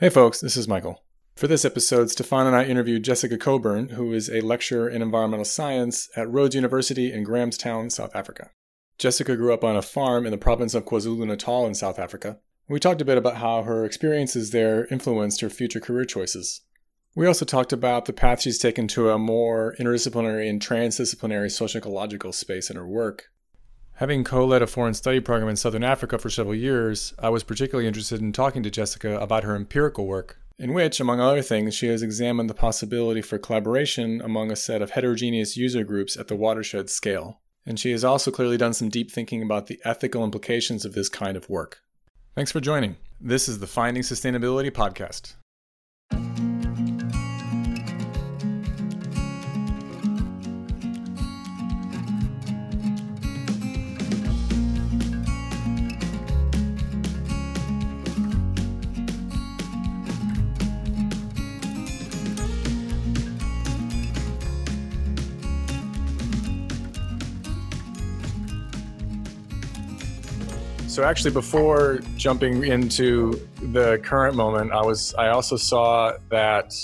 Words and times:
Hey 0.00 0.08
folks, 0.08 0.40
this 0.40 0.56
is 0.56 0.66
Michael. 0.66 1.04
For 1.36 1.46
this 1.46 1.62
episode, 1.62 2.10
Stefan 2.10 2.46
and 2.46 2.56
I 2.56 2.64
interviewed 2.64 3.04
Jessica 3.04 3.36
Cockburn, 3.36 3.90
who 3.90 4.14
is 4.14 4.30
a 4.30 4.40
lecturer 4.40 4.88
in 4.88 5.02
environmental 5.02 5.44
science 5.44 6.08
at 6.16 6.30
Rhodes 6.30 6.54
University 6.54 7.12
in 7.12 7.22
Grahamstown, 7.22 7.90
South 7.90 8.16
Africa. 8.16 8.48
Jessica 8.96 9.36
grew 9.36 9.52
up 9.52 9.62
on 9.62 9.76
a 9.76 9.82
farm 9.82 10.24
in 10.24 10.30
the 10.30 10.38
province 10.38 10.72
of 10.72 10.86
KwaZulu 10.86 11.26
Natal 11.26 11.66
in 11.66 11.74
South 11.74 11.98
Africa. 11.98 12.38
We 12.66 12.80
talked 12.80 13.02
a 13.02 13.04
bit 13.04 13.18
about 13.18 13.36
how 13.36 13.64
her 13.64 13.84
experiences 13.84 14.52
there 14.52 14.86
influenced 14.86 15.42
her 15.42 15.50
future 15.50 15.80
career 15.80 16.06
choices. 16.06 16.62
We 17.14 17.26
also 17.26 17.44
talked 17.44 17.74
about 17.74 18.06
the 18.06 18.14
path 18.14 18.40
she's 18.40 18.58
taken 18.58 18.88
to 18.88 19.10
a 19.10 19.18
more 19.18 19.74
interdisciplinary 19.78 20.48
and 20.48 20.62
transdisciplinary 20.62 21.50
social 21.50 21.76
ecological 21.76 22.32
space 22.32 22.70
in 22.70 22.76
her 22.76 22.88
work, 22.88 23.24
Having 24.00 24.24
co 24.24 24.46
led 24.46 24.62
a 24.62 24.66
foreign 24.66 24.94
study 24.94 25.20
program 25.20 25.50
in 25.50 25.56
Southern 25.56 25.84
Africa 25.84 26.16
for 26.16 26.30
several 26.30 26.54
years, 26.54 27.12
I 27.18 27.28
was 27.28 27.42
particularly 27.42 27.86
interested 27.86 28.22
in 28.22 28.32
talking 28.32 28.62
to 28.62 28.70
Jessica 28.70 29.18
about 29.18 29.44
her 29.44 29.54
empirical 29.54 30.06
work, 30.06 30.38
in 30.58 30.72
which, 30.72 31.00
among 31.00 31.20
other 31.20 31.42
things, 31.42 31.74
she 31.74 31.88
has 31.88 32.00
examined 32.00 32.48
the 32.48 32.54
possibility 32.54 33.20
for 33.20 33.36
collaboration 33.36 34.22
among 34.22 34.50
a 34.50 34.56
set 34.56 34.80
of 34.80 34.92
heterogeneous 34.92 35.58
user 35.58 35.84
groups 35.84 36.16
at 36.16 36.28
the 36.28 36.34
watershed 36.34 36.88
scale. 36.88 37.40
And 37.66 37.78
she 37.78 37.90
has 37.90 38.02
also 38.02 38.30
clearly 38.30 38.56
done 38.56 38.72
some 38.72 38.88
deep 38.88 39.10
thinking 39.10 39.42
about 39.42 39.66
the 39.66 39.78
ethical 39.84 40.24
implications 40.24 40.86
of 40.86 40.94
this 40.94 41.10
kind 41.10 41.36
of 41.36 41.50
work. 41.50 41.82
Thanks 42.34 42.52
for 42.52 42.60
joining. 42.60 42.96
This 43.20 43.50
is 43.50 43.58
the 43.58 43.66
Finding 43.66 44.02
Sustainability 44.02 44.70
Podcast. 44.70 45.34
So 71.00 71.06
actually, 71.06 71.30
before 71.30 72.00
jumping 72.18 72.62
into 72.62 73.32
the 73.72 73.98
current 74.04 74.36
moment, 74.36 74.70
I 74.70 74.82
was 74.82 75.14
I 75.14 75.28
also 75.28 75.56
saw 75.56 76.12
that 76.30 76.74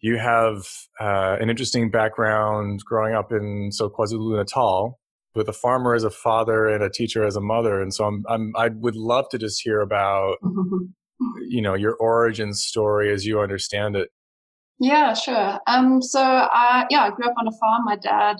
you 0.00 0.16
have 0.16 0.66
uh, 0.98 1.36
an 1.38 1.50
interesting 1.50 1.90
background 1.90 2.80
growing 2.86 3.14
up 3.14 3.30
in 3.30 3.70
so 3.70 3.90
KwaZulu 3.90 4.38
Natal 4.38 4.98
with 5.34 5.50
a 5.50 5.52
farmer 5.52 5.94
as 5.94 6.02
a 6.02 6.08
father 6.08 6.66
and 6.66 6.82
a 6.82 6.88
teacher 6.88 7.26
as 7.26 7.36
a 7.36 7.42
mother, 7.42 7.82
and 7.82 7.92
so 7.92 8.06
I'm, 8.06 8.24
I'm 8.26 8.54
I 8.56 8.68
would 8.68 8.96
love 8.96 9.28
to 9.32 9.38
just 9.38 9.60
hear 9.62 9.82
about 9.82 10.38
you 11.46 11.60
know 11.60 11.74
your 11.74 11.94
origin 11.96 12.54
story 12.54 13.12
as 13.12 13.26
you 13.26 13.38
understand 13.38 13.96
it. 13.96 14.08
Yeah, 14.80 15.12
sure. 15.12 15.58
Um, 15.66 16.00
so 16.00 16.22
I 16.22 16.86
yeah, 16.88 17.02
I 17.02 17.10
grew 17.10 17.26
up 17.26 17.34
on 17.38 17.46
a 17.46 17.58
farm. 17.60 17.84
My 17.84 17.96
dad 17.96 18.38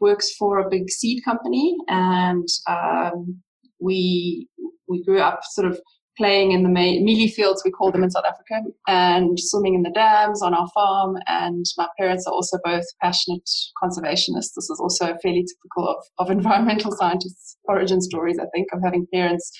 works 0.00 0.34
for 0.38 0.58
a 0.58 0.70
big 0.70 0.88
seed 0.88 1.22
company, 1.22 1.76
and 1.86 2.48
um, 2.66 3.42
we 3.78 4.48
we 4.90 5.02
grew 5.04 5.20
up 5.20 5.40
sort 5.44 5.66
of 5.66 5.80
playing 6.20 6.52
in 6.52 6.62
the 6.62 6.68
mealy 6.68 7.28
fields, 7.28 7.62
we 7.64 7.70
call 7.70 7.90
them 7.90 8.02
in 8.02 8.10
South 8.10 8.26
Africa, 8.26 8.68
and 8.88 9.38
swimming 9.40 9.74
in 9.74 9.82
the 9.82 9.90
dams 9.90 10.42
on 10.42 10.52
our 10.52 10.68
farm. 10.74 11.16
And 11.26 11.64
my 11.78 11.88
parents 11.98 12.26
are 12.26 12.32
also 12.34 12.58
both 12.62 12.84
passionate 13.00 13.48
conservationists. 13.82 14.52
This 14.54 14.68
is 14.68 14.78
also 14.80 15.16
fairly 15.22 15.46
typical 15.46 15.88
of, 15.88 16.04
of 16.18 16.30
environmental 16.38 16.92
scientists' 16.92 17.56
origin 17.64 18.02
stories, 18.02 18.38
I 18.38 18.46
think, 18.54 18.68
of 18.72 18.80
having 18.84 19.06
parents 19.14 19.50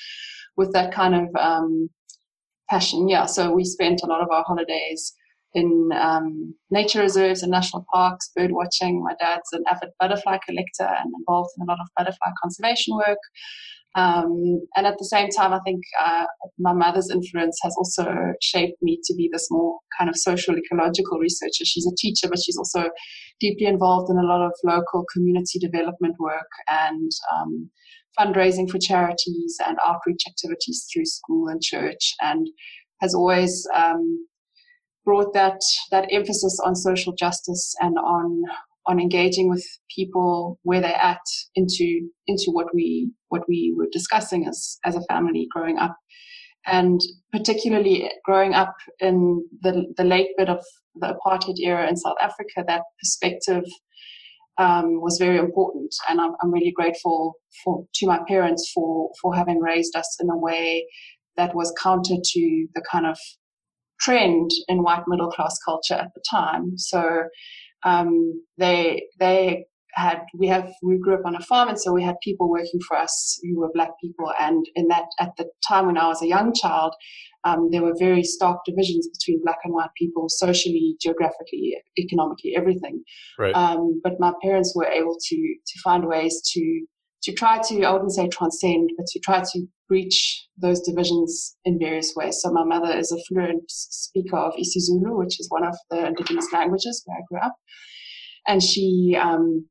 with 0.57 0.73
that 0.75 0.93
kind 0.93 1.15
of 1.15 1.35
um, 1.41 1.89
passion. 2.69 3.09
Yeah, 3.09 3.25
so 3.25 3.53
we 3.53 3.65
spent 3.65 4.03
a 4.03 4.07
lot 4.07 4.21
of 4.21 4.29
our 4.31 4.45
holidays 4.47 5.15
in 5.55 5.91
um, 5.99 6.55
nature 6.71 7.01
reserves 7.01 7.43
and 7.43 7.51
national 7.51 7.85
parks, 7.93 8.31
bird 8.37 8.53
watching. 8.53 9.03
My 9.03 9.15
dad's 9.19 9.49
an 9.53 9.65
avid 9.71 9.91
butterfly 9.99 10.39
collector 10.47 10.85
and 10.85 11.11
involved 11.19 11.51
in 11.57 11.63
a 11.63 11.71
lot 11.71 11.81
of 11.81 11.89
butterfly 11.97 12.31
conservation 12.43 12.97
work. 12.97 13.19
Um, 13.97 14.61
and 14.77 14.87
at 14.87 14.99
the 14.99 15.05
same 15.05 15.29
time, 15.31 15.53
I 15.53 15.59
think 15.65 15.81
uh, 16.05 16.25
my 16.59 16.73
mother's 16.73 17.11
influence 17.11 17.59
has 17.63 17.75
also 17.77 18.07
shaped 18.41 18.81
me 18.83 19.01
to 19.05 19.15
be 19.15 19.29
this 19.33 19.49
more 19.51 19.79
kind 19.99 20.09
of 20.09 20.17
social 20.17 20.57
ecological 20.57 21.19
researcher. 21.19 21.65
She's 21.65 21.87
a 21.87 21.97
teacher, 21.97 22.29
but 22.29 22.39
she's 22.39 22.57
also 22.57 22.91
deeply 23.41 23.67
involved 23.67 24.11
in 24.11 24.19
a 24.19 24.27
lot 24.27 24.47
of 24.47 24.53
local 24.65 25.05
community 25.13 25.59
development 25.59 26.15
work 26.21 26.49
and 26.69 27.11
um, 27.35 27.71
fundraising 28.19 28.71
for 28.71 28.79
charities 28.79 29.59
and 29.67 29.77
outreach 29.87 30.23
activities 30.29 30.87
through 30.93 31.07
school 31.07 31.49
and 31.49 31.61
church, 31.61 32.15
and 32.21 32.47
has 33.01 33.15
always 33.15 33.67
um, 33.75 34.27
brought 35.05 35.33
that 35.35 35.61
that 35.91 36.07
emphasis 36.13 36.61
on 36.65 36.77
social 36.77 37.13
justice 37.13 37.75
and 37.81 37.99
on 37.99 38.43
on 38.87 39.01
engaging 39.01 39.49
with 39.49 39.65
people 39.95 40.59
where 40.63 40.81
they're 40.81 40.95
at 40.95 41.21
into 41.55 42.09
into 42.27 42.47
what 42.53 42.75
we 42.75 43.11
what 43.29 43.43
we 43.49 43.75
were 43.77 43.89
discussing 43.93 44.47
as 44.47 44.79
as 44.85 44.97
a 44.97 45.03
family 45.03 45.47
growing 45.53 45.79
up. 45.79 45.97
And 46.67 47.01
particularly 47.33 48.11
growing 48.25 48.55
up 48.55 48.75
in 48.99 49.45
the 49.63 49.87
the 49.97 50.05
late 50.05 50.29
bit 50.37 50.49
of 50.49 50.65
the 50.95 51.15
apartheid 51.15 51.59
era 51.59 51.89
in 51.89 51.97
South 51.97 52.17
Africa 52.21 52.65
that 52.67 52.83
perspective 53.01 53.65
um, 54.59 55.01
was 55.01 55.17
very 55.19 55.39
important. 55.39 55.95
And 56.09 56.21
I'm, 56.21 56.33
I'm 56.43 56.53
really 56.53 56.73
grateful 56.73 57.35
for 57.65 57.87
to 57.95 58.07
my 58.07 58.21
parents 58.29 58.71
for 58.75 59.11
for 59.21 59.35
having 59.35 59.59
raised 59.59 59.97
us 59.97 60.17
in 60.21 60.29
a 60.31 60.37
way 60.37 60.87
that 61.37 61.55
was 61.55 61.73
counter 61.83 62.17
to 62.23 62.67
the 62.75 62.83
kind 62.91 63.07
of 63.07 63.19
trend 64.01 64.51
in 64.69 64.83
white 64.83 65.05
middle 65.07 65.31
class 65.31 65.57
culture 65.65 65.95
at 65.95 66.11
the 66.15 66.23
time. 66.31 66.77
So 66.77 67.25
um, 67.85 68.43
they 68.59 69.03
they 69.19 69.65
had 69.95 70.23
we 70.39 70.47
have 70.47 70.71
we 70.83 70.99
grew 70.99 71.15
up 71.15 71.27
on 71.27 71.35
a 71.35 71.41
farm 71.41 71.69
and 71.69 71.81
so 71.81 71.93
we 71.93 72.03
had 72.03 72.15
people 72.23 72.49
working 72.49 72.81
for 72.87 72.97
us 72.97 73.39
who 73.43 73.59
were 73.59 73.71
black 73.75 73.91
people 74.01 74.33
and 74.41 74.65
in 74.75 74.89
that 74.89 75.07
at 75.19 75.31
the 75.37 75.47
time 75.67 75.87
when 75.87 75.99
I 75.99 76.07
was 76.07 76.23
a 76.23 76.29
young 76.29 76.55
child 76.55 76.95
um, 77.45 77.71
there 77.71 77.83
were 77.83 77.95
very 77.99 78.23
stark 78.23 78.59
divisions 78.65 79.09
between 79.09 79.43
black 79.43 79.59
and 79.65 79.75
white 79.75 79.91
people 79.99 80.27
socially 80.29 80.97
geographically 81.01 81.77
economically 81.99 82.55
everything 82.57 83.03
right. 83.39 83.55
um, 83.55 84.01
but 84.05 84.21
my 84.21 84.33
parents 84.43 84.75
were 84.77 84.87
able 84.87 85.17
to 85.29 85.37
to 85.37 85.81
find 85.83 86.07
ways 86.07 86.41
to 86.53 86.87
to 87.23 87.33
try 87.33 87.61
to 87.69 87.83
I 87.85 87.93
wouldn't 87.93 88.13
say 88.13 88.29
transcend 88.29 88.91
but 88.97 89.07
to 89.07 89.21
try 89.21 89.41
to 89.41 89.67
breach 89.89 90.47
those 90.57 90.81
divisions 90.81 91.57
in 91.65 91.79
various 91.79 92.15
ways. 92.15 92.39
So 92.41 92.53
my 92.53 92.65
mother 92.65 92.97
is 92.97 93.11
a 93.11 93.19
fluent 93.29 93.65
speaker 93.69 94.37
of 94.37 94.55
isiZulu, 94.55 95.19
which 95.19 95.41
is 95.41 95.49
one 95.51 95.67
of 95.67 95.77
the 95.91 96.07
indigenous 96.07 96.53
languages 96.53 97.03
where 97.05 97.19
I 97.19 97.23
grew 97.29 97.41
up, 97.41 97.57
and 98.47 98.63
she 98.63 99.17
um, 99.21 99.67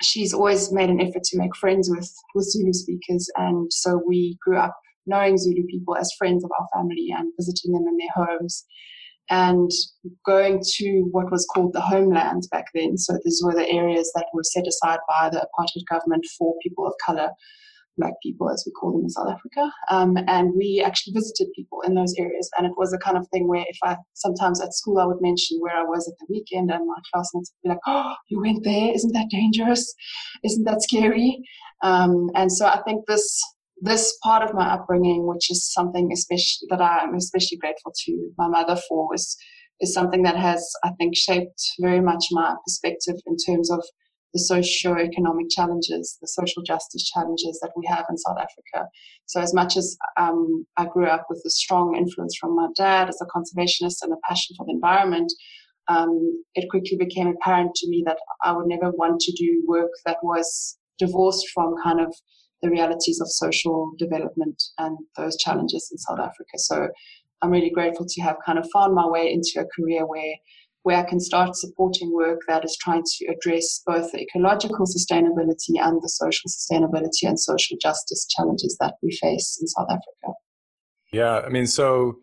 she's 0.00 0.32
always 0.32 0.72
made 0.72 0.90
an 0.90 1.00
effort 1.00 1.24
to 1.24 1.38
make 1.38 1.56
friends 1.56 1.90
with 1.90 2.10
with 2.34 2.50
Zulu 2.50 2.72
speakers, 2.72 3.28
and 3.36 3.72
so 3.72 4.00
we 4.06 4.38
grew 4.40 4.58
up 4.58 4.74
knowing 5.06 5.38
Zulu 5.38 5.64
people 5.70 5.96
as 5.96 6.12
friends 6.18 6.44
of 6.44 6.50
our 6.58 6.66
family 6.74 7.08
and 7.16 7.32
visiting 7.38 7.72
them 7.72 7.86
in 7.88 7.96
their 7.96 8.26
homes. 8.26 8.64
And 9.30 9.70
going 10.24 10.62
to 10.76 11.08
what 11.10 11.30
was 11.30 11.46
called 11.54 11.72
the 11.74 11.80
homelands 11.80 12.48
back 12.48 12.66
then. 12.74 12.96
So 12.96 13.18
these 13.24 13.42
were 13.44 13.54
the 13.54 13.68
areas 13.68 14.10
that 14.14 14.26
were 14.32 14.42
set 14.42 14.66
aside 14.66 15.00
by 15.08 15.28
the 15.30 15.46
apartheid 15.46 15.84
government 15.90 16.24
for 16.38 16.54
people 16.62 16.86
of 16.86 16.94
color 17.04 17.30
black 17.98 18.14
people, 18.22 18.48
as 18.48 18.62
we 18.64 18.72
call 18.72 18.92
them 18.92 19.02
in 19.02 19.10
South 19.10 19.28
Africa. 19.28 19.70
Um, 19.90 20.16
and 20.28 20.52
we 20.56 20.82
actually 20.84 21.12
visited 21.12 21.48
people 21.54 21.82
in 21.82 21.94
those 21.94 22.14
areas. 22.18 22.48
And 22.56 22.66
it 22.66 22.72
was 22.76 22.90
the 22.92 22.98
kind 22.98 23.18
of 23.18 23.26
thing 23.28 23.48
where 23.48 23.64
if 23.68 23.76
I 23.82 23.96
sometimes 24.14 24.60
at 24.62 24.72
school 24.72 24.98
I 24.98 25.04
would 25.04 25.20
mention 25.20 25.58
where 25.60 25.76
I 25.76 25.82
was 25.82 26.08
at 26.08 26.14
the 26.18 26.32
weekend, 26.32 26.70
and 26.70 26.86
my 26.86 26.94
classmates 27.12 27.52
would 27.52 27.68
be 27.68 27.74
like, 27.74 27.84
"Oh, 27.86 28.14
you 28.28 28.40
went 28.40 28.64
there? 28.64 28.94
Isn't 28.94 29.12
that 29.12 29.28
dangerous? 29.30 29.92
Isn't 30.44 30.64
that 30.64 30.82
scary?" 30.82 31.42
Um, 31.82 32.30
and 32.34 32.50
so 32.50 32.66
I 32.66 32.80
think 32.82 33.06
this 33.06 33.42
this 33.80 34.16
part 34.22 34.42
of 34.48 34.54
my 34.54 34.72
upbringing, 34.74 35.26
which 35.26 35.50
is 35.50 35.72
something 35.72 36.10
especially 36.12 36.66
that 36.70 36.80
I'm 36.80 37.14
especially 37.14 37.58
grateful 37.58 37.92
to 38.04 38.30
my 38.36 38.48
mother 38.48 38.80
for, 38.88 39.14
is 39.14 39.36
is 39.80 39.94
something 39.94 40.22
that 40.24 40.36
has 40.36 40.68
I 40.84 40.90
think 40.98 41.16
shaped 41.16 41.62
very 41.80 42.00
much 42.00 42.24
my 42.32 42.54
perspective 42.64 43.16
in 43.26 43.36
terms 43.36 43.70
of 43.70 43.80
the 44.34 44.40
socio-economic 44.40 45.46
challenges, 45.50 46.18
the 46.20 46.28
social 46.28 46.62
justice 46.62 47.08
challenges 47.10 47.58
that 47.62 47.72
we 47.76 47.86
have 47.86 48.04
in 48.10 48.18
South 48.18 48.36
Africa. 48.36 48.88
So 49.26 49.40
as 49.40 49.54
much 49.54 49.76
as 49.76 49.96
um, 50.18 50.66
I 50.76 50.84
grew 50.84 51.06
up 51.06 51.26
with 51.30 51.42
a 51.46 51.50
strong 51.50 51.96
influence 51.96 52.36
from 52.38 52.54
my 52.54 52.68
dad 52.76 53.08
as 53.08 53.18
a 53.22 53.26
conservationist 53.26 54.02
and 54.02 54.12
a 54.12 54.16
passion 54.28 54.54
for 54.56 54.66
the 54.66 54.72
environment, 54.72 55.32
um, 55.88 56.44
it 56.54 56.68
quickly 56.68 56.98
became 56.98 57.28
apparent 57.28 57.74
to 57.76 57.88
me 57.88 58.02
that 58.06 58.18
I 58.44 58.52
would 58.52 58.66
never 58.66 58.90
want 58.90 59.20
to 59.20 59.32
do 59.32 59.64
work 59.66 59.90
that 60.04 60.18
was 60.22 60.76
divorced 60.98 61.48
from 61.54 61.74
kind 61.82 62.00
of 62.00 62.14
the 62.62 62.70
realities 62.70 63.20
of 63.20 63.28
social 63.30 63.92
development 63.98 64.62
and 64.78 64.98
those 65.16 65.36
challenges 65.36 65.88
in 65.92 65.98
South 65.98 66.18
Africa. 66.18 66.56
So 66.56 66.88
I'm 67.42 67.50
really 67.50 67.70
grateful 67.70 68.06
to 68.08 68.22
have 68.22 68.36
kind 68.44 68.58
of 68.58 68.68
found 68.72 68.94
my 68.94 69.06
way 69.06 69.32
into 69.32 69.60
a 69.60 69.66
career 69.76 70.06
where 70.06 70.34
where 70.84 70.96
I 70.96 71.02
can 71.02 71.20
start 71.20 71.56
supporting 71.56 72.12
work 72.14 72.40
that 72.48 72.64
is 72.64 72.76
trying 72.80 73.02
to 73.04 73.26
address 73.26 73.82
both 73.84 74.12
the 74.12 74.22
ecological 74.22 74.86
sustainability 74.86 75.76
and 75.76 76.00
the 76.00 76.08
social 76.08 76.48
sustainability 76.48 77.24
and 77.24 77.38
social 77.38 77.76
justice 77.82 78.26
challenges 78.30 78.76
that 78.80 78.94
we 79.02 79.10
face 79.20 79.58
in 79.60 79.66
South 79.66 79.88
Africa. 79.90 80.38
Yeah, 81.12 81.40
I 81.44 81.48
mean, 81.50 81.66
so 81.66 82.18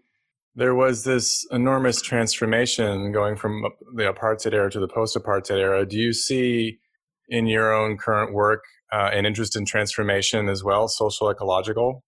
There 0.57 0.73
was 0.73 1.03
this 1.03 1.45
enormous 1.51 2.01
transformation 2.01 3.11
going 3.11 3.35
from 3.35 3.65
the 3.95 4.03
apartheid 4.03 4.53
era 4.53 4.71
to 4.71 4.79
the 4.79 4.87
post 4.87 5.17
apartheid 5.17 5.59
era. 5.59 5.85
Do 5.85 5.97
you 5.97 6.13
see 6.13 6.79
in 7.27 7.45
your 7.45 7.73
own 7.73 7.97
current 7.97 8.33
work 8.33 8.63
uh, 8.91 9.09
an 9.13 9.25
interest 9.25 9.55
in 9.55 9.65
transformation 9.65 10.49
as 10.49 10.63
well, 10.63 10.87
social 10.87 11.29
ecological? 11.29 12.03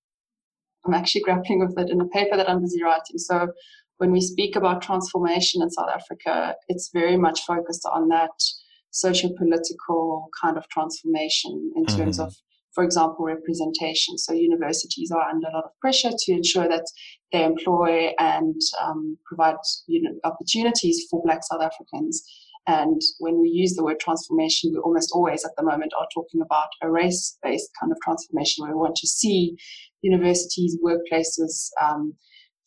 I'm 0.85 0.93
actually 0.93 1.21
grappling 1.21 1.59
with 1.59 1.77
it 1.77 1.89
in 1.89 1.99
a 2.01 2.07
paper 2.07 2.37
that 2.37 2.49
I'm 2.49 2.61
busy 2.61 2.81
writing. 2.81 3.17
So 3.17 3.47
when 3.97 4.11
we 4.11 4.21
speak 4.21 4.55
about 4.55 4.81
transformation 4.81 5.61
in 5.61 5.69
South 5.69 5.89
Africa, 5.93 6.55
it's 6.67 6.89
very 6.93 7.17
much 7.17 7.41
focused 7.41 7.87
on 7.91 8.07
that 8.09 8.31
social 8.91 9.31
political 9.37 10.29
kind 10.41 10.57
of 10.57 10.67
transformation 10.69 11.71
in 11.75 11.85
mm-hmm. 11.85 11.97
terms 11.97 12.19
of, 12.19 12.33
for 12.73 12.83
example, 12.83 13.25
representation. 13.25 14.17
So 14.17 14.33
universities 14.33 15.11
are 15.11 15.27
under 15.27 15.47
a 15.47 15.53
lot 15.53 15.65
of 15.65 15.71
pressure 15.81 16.11
to 16.17 16.31
ensure 16.31 16.67
that 16.69 16.85
they 17.31 17.43
employ 17.43 18.11
and 18.19 18.55
um, 18.81 19.17
provide 19.25 19.57
you 19.87 20.01
know, 20.01 20.11
opportunities 20.23 21.05
for 21.09 21.21
Black 21.23 21.41
South 21.43 21.61
Africans. 21.61 22.23
And 22.67 23.01
when 23.19 23.39
we 23.39 23.47
use 23.47 23.75
the 23.75 23.83
word 23.83 23.99
transformation, 23.99 24.71
we 24.73 24.79
almost 24.79 25.11
always 25.13 25.45
at 25.45 25.51
the 25.57 25.63
moment 25.63 25.93
are 25.97 26.07
talking 26.13 26.41
about 26.41 26.67
a 26.81 26.91
race 26.91 27.37
based 27.41 27.69
kind 27.79 27.91
of 27.91 27.97
transformation 28.03 28.63
where 28.63 28.73
we 28.73 28.79
want 28.79 28.97
to 28.97 29.07
see 29.07 29.55
universities, 30.01 30.77
workplaces 30.83 31.69
um, 31.81 32.13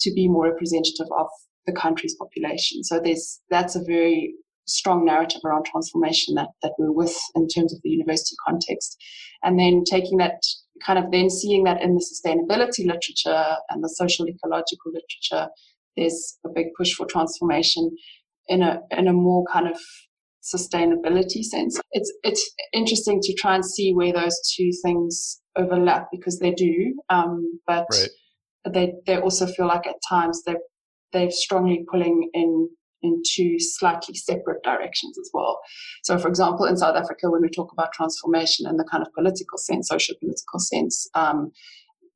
to 0.00 0.12
be 0.14 0.26
more 0.26 0.50
representative 0.50 1.06
of 1.18 1.28
the 1.66 1.72
country's 1.72 2.16
population. 2.16 2.82
So 2.82 2.98
there's 2.98 3.40
that's 3.50 3.76
a 3.76 3.84
very 3.84 4.34
strong 4.66 5.04
narrative 5.04 5.42
around 5.44 5.66
transformation 5.66 6.34
that, 6.36 6.48
that 6.62 6.72
we're 6.78 6.92
with 6.92 7.16
in 7.34 7.48
terms 7.48 7.74
of 7.74 7.80
the 7.82 7.90
university 7.90 8.36
context. 8.46 8.96
And 9.42 9.58
then 9.58 9.84
taking 9.84 10.18
that 10.18 10.40
kind 10.84 10.98
of 10.98 11.10
then 11.10 11.28
seeing 11.28 11.64
that 11.64 11.82
in 11.82 11.94
the 11.94 12.04
sustainability 12.04 12.86
literature 12.86 13.56
and 13.68 13.84
the 13.84 13.88
social 13.88 14.26
ecological 14.26 14.92
literature, 14.92 15.50
there's 15.96 16.38
a 16.46 16.48
big 16.54 16.68
push 16.78 16.92
for 16.94 17.06
transformation 17.06 17.90
in 18.50 18.62
a 18.62 18.80
in 18.90 19.08
a 19.08 19.12
more 19.12 19.44
kind 19.50 19.66
of 19.66 19.78
sustainability 20.42 21.42
sense. 21.42 21.80
It's 21.92 22.12
it's 22.22 22.50
interesting 22.74 23.20
to 23.22 23.34
try 23.34 23.54
and 23.54 23.64
see 23.64 23.92
where 23.94 24.12
those 24.12 24.38
two 24.54 24.70
things 24.84 25.40
overlap 25.56 26.08
because 26.12 26.38
they 26.38 26.50
do, 26.50 27.00
um, 27.08 27.60
but 27.66 27.86
right. 27.92 28.08
they 28.74 28.92
they 29.06 29.18
also 29.18 29.46
feel 29.46 29.66
like 29.66 29.86
at 29.86 29.96
times 30.06 30.42
they 30.44 30.56
they're 31.12 31.30
strongly 31.30 31.84
pulling 31.90 32.28
in 32.34 32.68
in 33.02 33.22
two 33.34 33.56
slightly 33.58 34.14
separate 34.14 34.62
directions 34.62 35.18
as 35.18 35.30
well. 35.32 35.58
So, 36.04 36.18
for 36.18 36.28
example, 36.28 36.66
in 36.66 36.76
South 36.76 36.96
Africa, 36.96 37.30
when 37.30 37.40
we 37.40 37.48
talk 37.48 37.72
about 37.72 37.92
transformation 37.92 38.66
in 38.68 38.76
the 38.76 38.84
kind 38.84 39.02
of 39.02 39.12
political 39.14 39.56
sense, 39.56 39.88
social 39.88 40.16
political 40.20 40.58
sense, 40.58 41.08
um, 41.14 41.50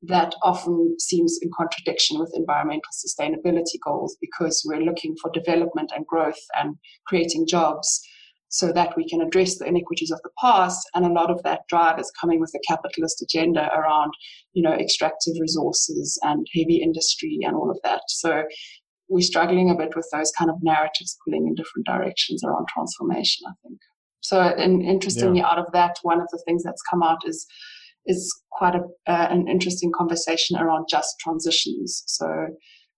that 0.08 0.34
often 0.42 0.96
seems 0.98 1.38
in 1.42 1.50
contradiction 1.56 2.18
with 2.18 2.32
environmental 2.34 2.82
sustainability 2.92 3.78
goals 3.84 4.16
because 4.20 4.62
we're 4.66 4.82
looking 4.82 5.14
for 5.20 5.30
development 5.32 5.92
and 5.94 6.06
growth 6.06 6.40
and 6.56 6.76
creating 7.06 7.46
jobs 7.46 8.00
so 8.48 8.72
that 8.72 8.96
we 8.96 9.08
can 9.08 9.20
address 9.20 9.58
the 9.58 9.66
inequities 9.66 10.12
of 10.12 10.20
the 10.22 10.30
past. 10.40 10.88
And 10.94 11.04
a 11.04 11.12
lot 11.12 11.30
of 11.30 11.42
that 11.42 11.62
drive 11.68 11.98
is 11.98 12.12
coming 12.20 12.40
with 12.40 12.52
a 12.54 12.60
capitalist 12.66 13.20
agenda 13.20 13.68
around, 13.76 14.12
you 14.52 14.62
know, 14.62 14.72
extractive 14.72 15.34
resources 15.40 16.18
and 16.22 16.46
heavy 16.54 16.76
industry 16.76 17.38
and 17.42 17.56
all 17.56 17.70
of 17.70 17.78
that. 17.82 18.02
So 18.08 18.44
we're 19.08 19.22
struggling 19.22 19.70
a 19.70 19.74
bit 19.74 19.96
with 19.96 20.08
those 20.12 20.30
kind 20.38 20.50
of 20.50 20.56
narratives 20.62 21.18
pulling 21.24 21.48
in 21.48 21.54
different 21.54 21.86
directions 21.86 22.42
around 22.44 22.66
transformation, 22.68 23.44
I 23.48 23.52
think. 23.62 23.78
So, 24.20 24.40
and 24.40 24.82
interestingly, 24.82 25.40
yeah. 25.40 25.48
out 25.48 25.58
of 25.58 25.66
that, 25.72 25.98
one 26.02 26.20
of 26.20 26.28
the 26.30 26.42
things 26.46 26.62
that's 26.62 26.80
come 26.88 27.02
out 27.02 27.18
is 27.26 27.46
is 28.06 28.34
quite 28.52 28.74
a, 28.74 28.80
uh, 29.10 29.28
an 29.30 29.46
interesting 29.48 29.90
conversation 29.96 30.56
around 30.56 30.86
just 30.90 31.14
transitions. 31.20 32.02
So, 32.06 32.26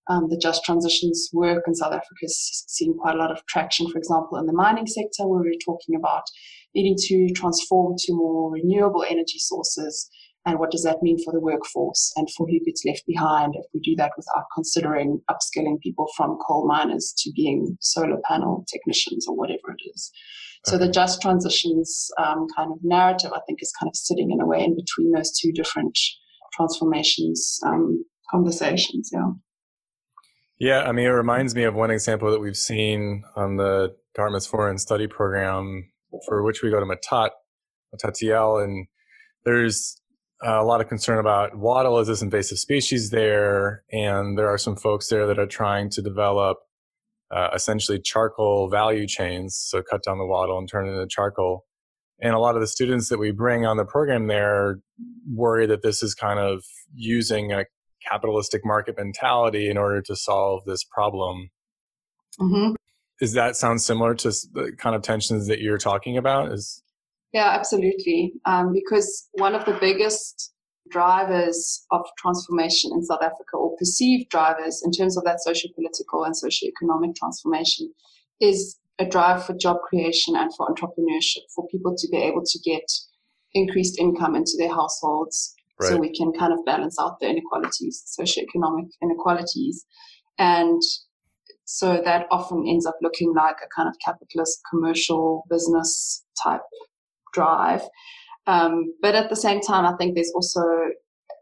um, 0.09 0.29
the 0.29 0.39
just 0.41 0.65
transitions 0.65 1.29
work 1.33 1.65
in 1.67 1.75
South 1.75 1.93
Africa 1.93 2.23
is 2.23 2.65
seeing 2.69 2.95
quite 2.95 3.17
a 3.17 3.19
lot 3.19 3.33
of 3.33 3.45
traction, 3.47 3.91
for 3.91 3.99
example, 3.99 4.39
in 4.39 4.47
the 4.47 4.53
mining 4.53 4.87
sector, 4.87 5.27
where 5.27 5.41
we're 5.41 5.59
talking 5.65 5.97
about 5.97 6.23
needing 6.75 6.95
to 6.97 7.29
transform 7.35 7.95
to 7.99 8.13
more 8.15 8.53
renewable 8.53 9.05
energy 9.09 9.39
sources 9.39 10.09
and 10.47 10.61
what 10.61 10.71
does 10.71 10.85
that 10.85 11.03
mean 11.03 11.19
for 11.23 11.33
the 11.33 11.41
workforce 11.41 12.13
and 12.15 12.29
for 12.37 12.47
who 12.47 12.61
gets 12.65 12.85
left 12.87 13.05
behind 13.05 13.55
if 13.57 13.65
we 13.75 13.81
do 13.81 13.97
that 13.97 14.13
without 14.17 14.45
considering 14.55 15.21
upskilling 15.29 15.81
people 15.81 16.07
from 16.17 16.39
coal 16.47 16.69
miners 16.69 17.13
to 17.19 17.33
being 17.35 17.77
solar 17.81 18.19
panel 18.25 18.65
technicians 18.73 19.27
or 19.27 19.37
whatever 19.37 19.75
it 19.77 19.91
is. 19.93 20.13
Okay. 20.67 20.71
So 20.71 20.79
the 20.79 20.91
just 20.91 21.21
transitions 21.21 22.09
um, 22.19 22.47
kind 22.57 22.71
of 22.71 22.79
narrative, 22.83 23.33
I 23.35 23.41
think, 23.45 23.59
is 23.61 23.73
kind 23.79 23.91
of 23.91 23.97
sitting 23.97 24.31
in 24.31 24.41
a 24.41 24.47
way 24.47 24.63
in 24.63 24.77
between 24.77 25.11
those 25.11 25.37
two 25.37 25.51
different 25.51 25.99
transformations 26.55 27.59
um, 27.67 28.05
conversations. 28.31 29.11
Yeah. 29.13 29.33
Yeah, 30.59 30.85
I 30.85 30.93
mean, 30.93 31.07
it 31.07 31.11
reminds 31.11 31.55
me 31.55 31.65
of 31.65 31.75
one 31.75 31.91
example 31.91 32.31
that 32.31 32.41
we've 32.41 32.57
seen 32.57 33.25
on 33.35 33.57
the 33.57 33.95
Dartmouth 34.15 34.47
Foreign 34.47 34.79
Study 34.79 35.07
Program, 35.07 35.91
for 36.27 36.43
which 36.43 36.63
we 36.63 36.71
go 36.71 36.81
to 36.81 36.87
Matat, 36.87 37.31
Matatiele, 37.95 38.65
and 38.65 38.87
there's 39.45 40.01
a 40.43 40.65
lot 40.65 40.81
of 40.81 40.89
concern 40.89 41.19
about 41.19 41.57
wattle 41.57 41.99
as 41.99 42.09
this 42.09 42.23
invasive 42.23 42.59
species 42.59 43.11
there, 43.11 43.85
and 43.91 44.39
there 44.39 44.49
are 44.49 44.59
some 44.59 44.77
folks 44.77 45.09
there 45.09 45.27
that 45.27 45.39
are 45.39 45.47
trying 45.47 45.91
to 45.91 46.03
develop 46.03 46.59
uh, 47.31 47.51
essentially 47.55 47.99
charcoal 47.99 48.69
value 48.69 49.07
chains, 49.07 49.57
so 49.57 49.83
cut 49.83 50.03
down 50.05 50.19
the 50.19 50.27
wattle 50.27 50.59
and 50.59 50.69
turn 50.69 50.87
it 50.87 50.93
into 50.93 51.07
charcoal. 51.07 51.65
And 52.21 52.35
a 52.35 52.39
lot 52.39 52.55
of 52.55 52.61
the 52.61 52.67
students 52.67 53.09
that 53.09 53.19
we 53.19 53.31
bring 53.31 53.67
on 53.67 53.77
the 53.77 53.85
program 53.85 54.27
there 54.27 54.81
worry 55.31 55.67
that 55.67 55.83
this 55.83 56.03
is 56.03 56.15
kind 56.15 56.39
of 56.39 56.65
using 56.95 57.53
a 57.53 57.65
capitalistic 58.09 58.65
market 58.65 58.97
mentality 58.97 59.69
in 59.69 59.77
order 59.77 60.01
to 60.03 60.17
solve 60.17 60.65
this 60.65 60.85
problem. 60.85 61.51
Mm-hmm. 62.41 62.75
Is 63.21 63.33
that 63.33 63.57
sound 63.57 63.83
similar 63.83 64.15
to 64.15 64.29
the 64.29 64.73
kind 64.79 64.95
of 64.95 65.03
tensions 65.03 65.47
that 65.49 65.61
you're 65.61 65.79
talking 65.79 66.17
about? 66.17 66.53
Is 66.53 66.83
yeah, 67.37 67.51
absolutely. 67.51 68.33
Um, 68.47 68.73
because 68.73 69.29
one 69.33 69.55
of 69.55 69.67
the 69.67 69.77
biggest 69.79 70.55
drivers 70.91 71.85
of 71.91 72.01
transformation 72.17 72.93
in 72.95 73.05
South 73.05 73.23
Africa, 73.23 73.59
or 73.59 73.77
perceived 73.77 74.31
drivers 74.31 74.83
in 74.83 74.91
terms 74.91 75.19
of 75.19 75.25
that 75.25 75.43
social 75.43 75.69
political 75.75 76.25
and 76.25 76.35
socio-economic 76.35 77.15
transformation, 77.15 77.93
is 78.41 78.79
a 78.99 79.05
drive 79.05 79.45
for 79.45 79.53
job 79.53 79.77
creation 79.87 80.35
and 80.35 80.51
for 80.57 80.67
entrepreneurship, 80.67 81.45
for 81.55 81.69
people 81.69 81.95
to 81.99 82.09
be 82.11 82.17
able 82.17 82.43
to 82.43 82.59
get 82.65 82.91
increased 83.53 83.99
income 83.99 84.35
into 84.35 84.53
their 84.57 84.73
households 84.73 85.55
right. 85.79 85.91
so 85.91 85.99
we 85.99 86.17
can 86.17 86.33
kind 86.33 86.55
of 86.55 86.65
balance 86.65 86.97
out 86.99 87.21
the 87.21 87.29
inequalities, 87.29 88.03
socio-economic 88.07 88.87
inequalities. 89.03 89.85
And 90.39 90.81
so 91.67 92.01
that 92.03 92.29
often 92.31 92.65
ends 92.67 92.87
up 92.87 92.97
looking 93.03 93.35
like 93.35 93.57
a 93.63 93.69
kind 93.77 93.91
of 93.91 93.95
capitalist 94.03 94.59
commercial 94.71 95.45
business 95.51 96.25
type 96.43 96.63
drive. 97.39 97.83
Um, 98.47 98.95
but 99.03 99.15
at 99.15 99.29
the 99.29 99.43
same 99.47 99.61
time, 99.61 99.85
I 99.85 99.97
think 99.97 100.15
there's 100.15 100.33
also 100.35 100.63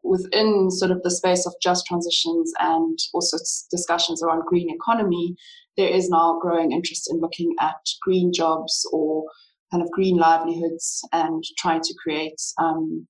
within 0.05 0.71
sort 0.71 0.91
of 0.91 1.03
the 1.03 1.11
space 1.11 1.47
of 1.47 1.55
just 1.63 1.87
transitions 1.87 2.53
and 2.61 2.99
also 3.15 3.39
discussions 3.71 4.23
around 4.23 4.45
green 4.47 4.71
economy, 4.71 5.35
there 5.77 5.89
is 5.89 6.09
now 6.09 6.39
growing 6.41 6.73
interest 6.73 7.11
in 7.11 7.21
looking 7.21 7.55
at 7.61 7.81
green 8.03 8.31
jobs 8.33 8.87
or 8.93 9.25
kind 9.73 9.83
of 9.83 9.91
green 9.91 10.17
livelihoods 10.17 11.01
and 11.13 11.43
trying 11.59 11.81
to 11.81 11.95
create 12.03 12.41
um, 12.59 13.07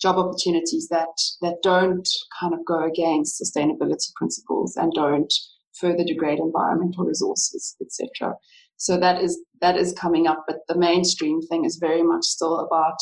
job 0.00 0.16
opportunities 0.16 0.88
that 0.88 1.14
that 1.40 1.56
don't 1.62 2.06
kind 2.38 2.52
of 2.52 2.60
go 2.66 2.84
against 2.84 3.42
sustainability 3.42 4.12
principles 4.14 4.76
and 4.76 4.92
don't 4.92 5.32
further 5.80 6.04
degrade 6.04 6.38
environmental 6.38 7.04
resources, 7.04 7.76
etc. 7.80 8.34
So 8.76 8.98
that 8.98 9.22
is 9.22 9.40
that 9.60 9.76
is 9.76 9.92
coming 9.94 10.26
up, 10.26 10.44
but 10.46 10.58
the 10.68 10.76
mainstream 10.78 11.40
thing 11.42 11.64
is 11.64 11.76
very 11.76 12.02
much 12.02 12.24
still 12.24 12.60
about 12.60 12.98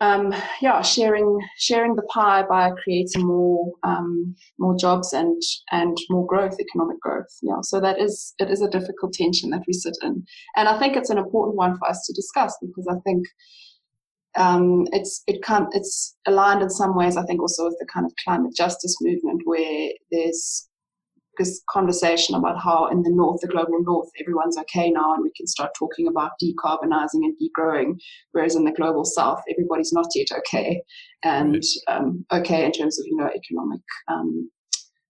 um, 0.00 0.34
yeah 0.60 0.82
sharing 0.82 1.38
sharing 1.58 1.96
the 1.96 2.02
pie 2.02 2.42
by 2.42 2.70
creating 2.82 3.26
more 3.26 3.72
um, 3.82 4.34
more 4.58 4.76
jobs 4.76 5.12
and 5.12 5.40
and 5.70 5.96
more 6.10 6.26
growth, 6.26 6.56
economic 6.60 7.00
growth. 7.00 7.34
Yeah, 7.42 7.60
so 7.62 7.80
that 7.80 7.98
is 8.00 8.34
it 8.38 8.50
is 8.50 8.60
a 8.60 8.68
difficult 8.68 9.14
tension 9.14 9.50
that 9.50 9.62
we 9.66 9.72
sit 9.72 9.96
in, 10.02 10.24
and 10.56 10.68
I 10.68 10.78
think 10.78 10.96
it's 10.96 11.10
an 11.10 11.18
important 11.18 11.56
one 11.56 11.78
for 11.78 11.88
us 11.88 12.04
to 12.06 12.12
discuss 12.12 12.56
because 12.60 12.86
I 12.90 12.98
think. 13.04 13.26
Um, 14.38 14.86
it's 14.92 15.22
it 15.26 15.42
can 15.42 15.66
it's 15.72 16.14
aligned 16.26 16.60
in 16.60 16.68
some 16.68 16.94
ways. 16.94 17.16
I 17.16 17.24
think 17.24 17.40
also 17.40 17.64
with 17.64 17.78
the 17.80 17.86
kind 17.86 18.04
of 18.04 18.12
climate 18.22 18.54
justice 18.54 18.94
movement, 19.00 19.40
where 19.46 19.88
there's 20.12 20.68
this 21.38 21.62
conversation 21.70 22.34
about 22.34 22.60
how 22.60 22.86
in 22.86 23.02
the 23.02 23.10
north, 23.10 23.40
the 23.40 23.48
global 23.48 23.82
north, 23.82 24.08
everyone's 24.20 24.58
okay 24.58 24.90
now 24.90 25.14
and 25.14 25.22
we 25.22 25.32
can 25.36 25.46
start 25.46 25.70
talking 25.78 26.08
about 26.08 26.32
decarbonizing 26.42 27.24
and 27.24 27.34
degrowing, 27.40 27.98
whereas 28.32 28.56
in 28.56 28.64
the 28.64 28.72
global 28.72 29.04
south, 29.04 29.42
everybody's 29.50 29.92
not 29.92 30.06
yet 30.14 30.28
okay 30.38 30.82
and 31.22 31.62
um, 31.88 32.24
okay 32.32 32.64
in 32.64 32.72
terms 32.72 32.98
of 32.98 33.06
you 33.06 33.16
know 33.16 33.30
economic 33.34 33.80
um, 34.08 34.50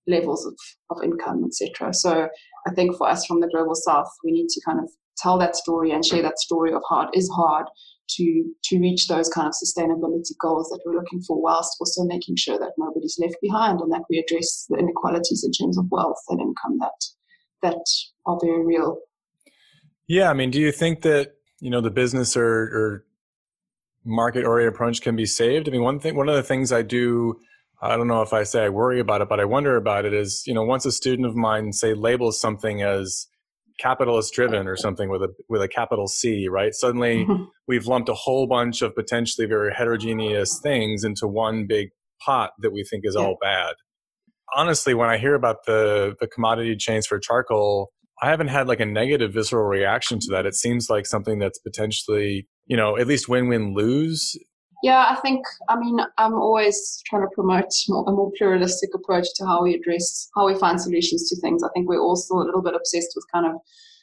levels 0.06 0.46
of, 0.46 0.54
of 0.90 1.02
income, 1.02 1.44
etc. 1.44 1.92
So 1.92 2.28
I 2.66 2.74
think 2.74 2.96
for 2.96 3.08
us 3.08 3.26
from 3.26 3.40
the 3.40 3.48
global 3.48 3.74
south, 3.74 4.08
we 4.24 4.32
need 4.32 4.48
to 4.48 4.60
kind 4.64 4.80
of 4.80 4.88
tell 5.18 5.38
that 5.38 5.56
story 5.56 5.92
and 5.92 6.04
share 6.04 6.22
that 6.22 6.38
story 6.38 6.72
of 6.72 6.82
how 6.88 7.02
it 7.02 7.10
is 7.14 7.28
hard 7.30 7.66
to 8.08 8.44
to 8.64 8.78
reach 8.78 9.08
those 9.08 9.28
kind 9.28 9.48
of 9.48 9.54
sustainability 9.54 10.32
goals 10.40 10.68
that 10.70 10.80
we're 10.84 10.94
looking 10.94 11.20
for, 11.22 11.40
whilst 11.40 11.76
also 11.80 12.04
making 12.04 12.36
sure 12.36 12.58
that 12.58 12.72
nobody's 12.78 13.18
left 13.20 13.36
behind 13.42 13.80
and 13.80 13.92
that 13.92 14.04
we 14.08 14.18
address 14.18 14.66
the 14.68 14.76
inequalities 14.76 15.44
in 15.44 15.52
terms 15.52 15.78
of 15.78 15.86
wealth 15.90 16.22
and 16.28 16.40
income 16.40 16.78
that 16.80 16.92
that 17.62 17.84
are 18.26 18.38
very 18.42 18.64
real. 18.64 18.98
Yeah, 20.08 20.30
I 20.30 20.34
mean, 20.34 20.50
do 20.50 20.60
you 20.60 20.72
think 20.72 21.02
that 21.02 21.34
you 21.60 21.70
know 21.70 21.80
the 21.80 21.90
business 21.90 22.36
or, 22.36 22.44
or 22.46 23.04
market 24.04 24.44
oriented 24.44 24.74
approach 24.74 25.02
can 25.02 25.16
be 25.16 25.26
saved? 25.26 25.68
I 25.68 25.72
mean, 25.72 25.82
one 25.82 25.98
thing, 25.98 26.16
one 26.16 26.28
of 26.28 26.36
the 26.36 26.42
things 26.42 26.72
I 26.72 26.82
do. 26.82 27.40
I 27.82 27.96
don't 27.98 28.08
know 28.08 28.22
if 28.22 28.32
I 28.32 28.44
say 28.44 28.64
I 28.64 28.68
worry 28.70 29.00
about 29.00 29.20
it, 29.20 29.28
but 29.28 29.38
I 29.38 29.44
wonder 29.44 29.76
about 29.76 30.06
it 30.06 30.14
is, 30.14 30.44
you 30.46 30.54
know, 30.54 30.62
once 30.62 30.86
a 30.86 30.92
student 30.92 31.28
of 31.28 31.36
mine 31.36 31.74
say 31.74 31.92
labels 31.92 32.40
something 32.40 32.80
as 32.80 33.26
capitalist 33.78 34.32
driven 34.32 34.66
or 34.66 34.76
something 34.76 35.08
with 35.08 35.22
a 35.22 35.28
with 35.48 35.62
a 35.62 35.68
capital 35.68 36.06
C, 36.06 36.48
right? 36.48 36.74
Suddenly 36.74 37.24
mm-hmm. 37.24 37.44
we've 37.68 37.86
lumped 37.86 38.08
a 38.08 38.14
whole 38.14 38.46
bunch 38.46 38.82
of 38.82 38.94
potentially 38.94 39.46
very 39.46 39.72
heterogeneous 39.72 40.60
things 40.62 41.04
into 41.04 41.26
one 41.26 41.66
big 41.66 41.90
pot 42.24 42.50
that 42.60 42.72
we 42.72 42.84
think 42.84 43.04
is 43.04 43.14
yeah. 43.16 43.22
all 43.22 43.36
bad. 43.40 43.74
Honestly, 44.54 44.94
when 44.94 45.08
I 45.08 45.18
hear 45.18 45.34
about 45.34 45.66
the 45.66 46.14
the 46.20 46.26
commodity 46.26 46.76
chains 46.76 47.06
for 47.06 47.18
charcoal, 47.18 47.90
I 48.22 48.30
haven't 48.30 48.48
had 48.48 48.68
like 48.68 48.80
a 48.80 48.86
negative 48.86 49.34
visceral 49.34 49.64
reaction 49.64 50.18
to 50.20 50.26
that. 50.30 50.46
It 50.46 50.54
seems 50.54 50.88
like 50.88 51.06
something 51.06 51.38
that's 51.38 51.58
potentially, 51.58 52.48
you 52.66 52.76
know, 52.76 52.96
at 52.96 53.06
least 53.06 53.28
win-win 53.28 53.74
lose 53.74 54.36
yeah, 54.82 55.06
I 55.08 55.16
think, 55.16 55.44
I 55.68 55.78
mean, 55.78 55.98
I'm 56.18 56.34
always 56.34 57.02
trying 57.06 57.22
to 57.22 57.34
promote 57.34 57.70
a 57.90 58.12
more 58.12 58.30
pluralistic 58.36 58.90
approach 58.94 59.26
to 59.36 59.46
how 59.46 59.62
we 59.62 59.74
address, 59.74 60.28
how 60.34 60.46
we 60.46 60.54
find 60.54 60.80
solutions 60.80 61.28
to 61.30 61.40
things. 61.40 61.62
I 61.62 61.68
think 61.74 61.88
we're 61.88 62.00
also 62.00 62.34
a 62.34 62.44
little 62.44 62.62
bit 62.62 62.74
obsessed 62.74 63.12
with 63.14 63.24
kind 63.32 63.46
of 63.46 63.60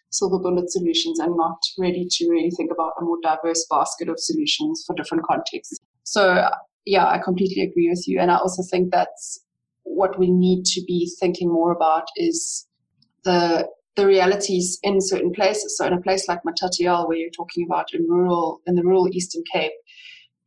silver 0.10 0.40
bullet 0.40 0.72
solutions 0.72 1.20
and 1.20 1.36
not 1.36 1.58
ready 1.80 2.08
to 2.10 2.30
really 2.30 2.52
think 2.52 2.72
about 2.72 2.94
a 3.00 3.04
more 3.04 3.18
diverse 3.24 3.66
basket 3.70 4.10
of 4.10 4.20
solutions 4.20 4.84
for 4.86 4.96
different 4.96 5.24
contexts. 5.26 5.80
So, 6.04 6.50
yeah, 6.86 7.08
I 7.08 7.20
completely 7.20 7.64
agree 7.64 7.90
with 7.90 8.08
you. 8.08 8.20
And 8.20 8.30
I 8.32 8.38
also 8.38 8.64
think 8.64 8.92
that's 8.92 9.44
what 9.84 10.18
we 10.18 10.32
need 10.32 10.66
to 10.66 10.84
be 10.86 11.12
thinking 11.20 11.50
more 11.50 11.72
about 11.72 12.06
is 12.16 12.68
the 13.24 13.68
the 13.96 14.08
realities 14.08 14.80
in 14.82 15.00
certain 15.00 15.32
places. 15.32 15.78
So 15.78 15.86
in 15.86 15.94
a 15.94 16.02
place 16.02 16.28
like 16.28 16.40
Matatiele, 16.44 17.08
where 17.08 17.18
you're 17.18 17.30
talking 17.30 17.64
about 17.64 17.94
in 17.94 18.08
rural 18.10 18.62
in 18.66 18.76
the 18.76 18.84
rural 18.84 19.08
Eastern 19.12 19.44
Cape, 19.52 19.72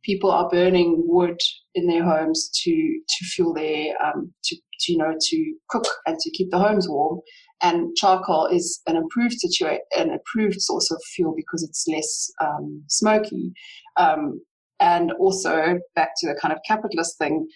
people 0.07 0.31
are 0.31 0.49
burning 0.49 1.03
wood 1.05 1.39
in 1.75 1.85
their 1.85 2.03
homes 2.03 2.49
to 2.63 2.71
to 2.71 3.25
fuel 3.25 3.53
their 3.53 3.93
um, 4.03 4.33
to, 4.45 4.55
to 4.55 4.91
you 4.93 4.97
know 4.97 5.13
to 5.19 5.53
cook 5.69 5.85
and 6.07 6.17
to 6.17 6.31
keep 6.31 6.49
the 6.49 6.57
homes 6.57 6.87
warm. 6.89 7.19
And 7.61 7.95
charcoal 7.97 8.45
is 8.45 8.81
an 8.87 8.95
improved 8.95 9.33
situation, 9.33 9.79
an 9.97 10.11
improved 10.11 10.61
source 10.61 10.91
of 10.91 11.01
fuel 11.15 11.33
because 11.35 11.63
it's 11.63 11.85
less 11.87 12.31
um, 12.39 12.83
smoky. 12.87 13.51
Um, 13.97 14.39
and 14.79 15.11
also 15.13 15.79
back 15.95 16.09
to 16.17 16.27
the 16.27 16.39
kind 16.39 16.53
of 16.53 16.59
capitalist 16.67 17.17
thing, 17.17 17.47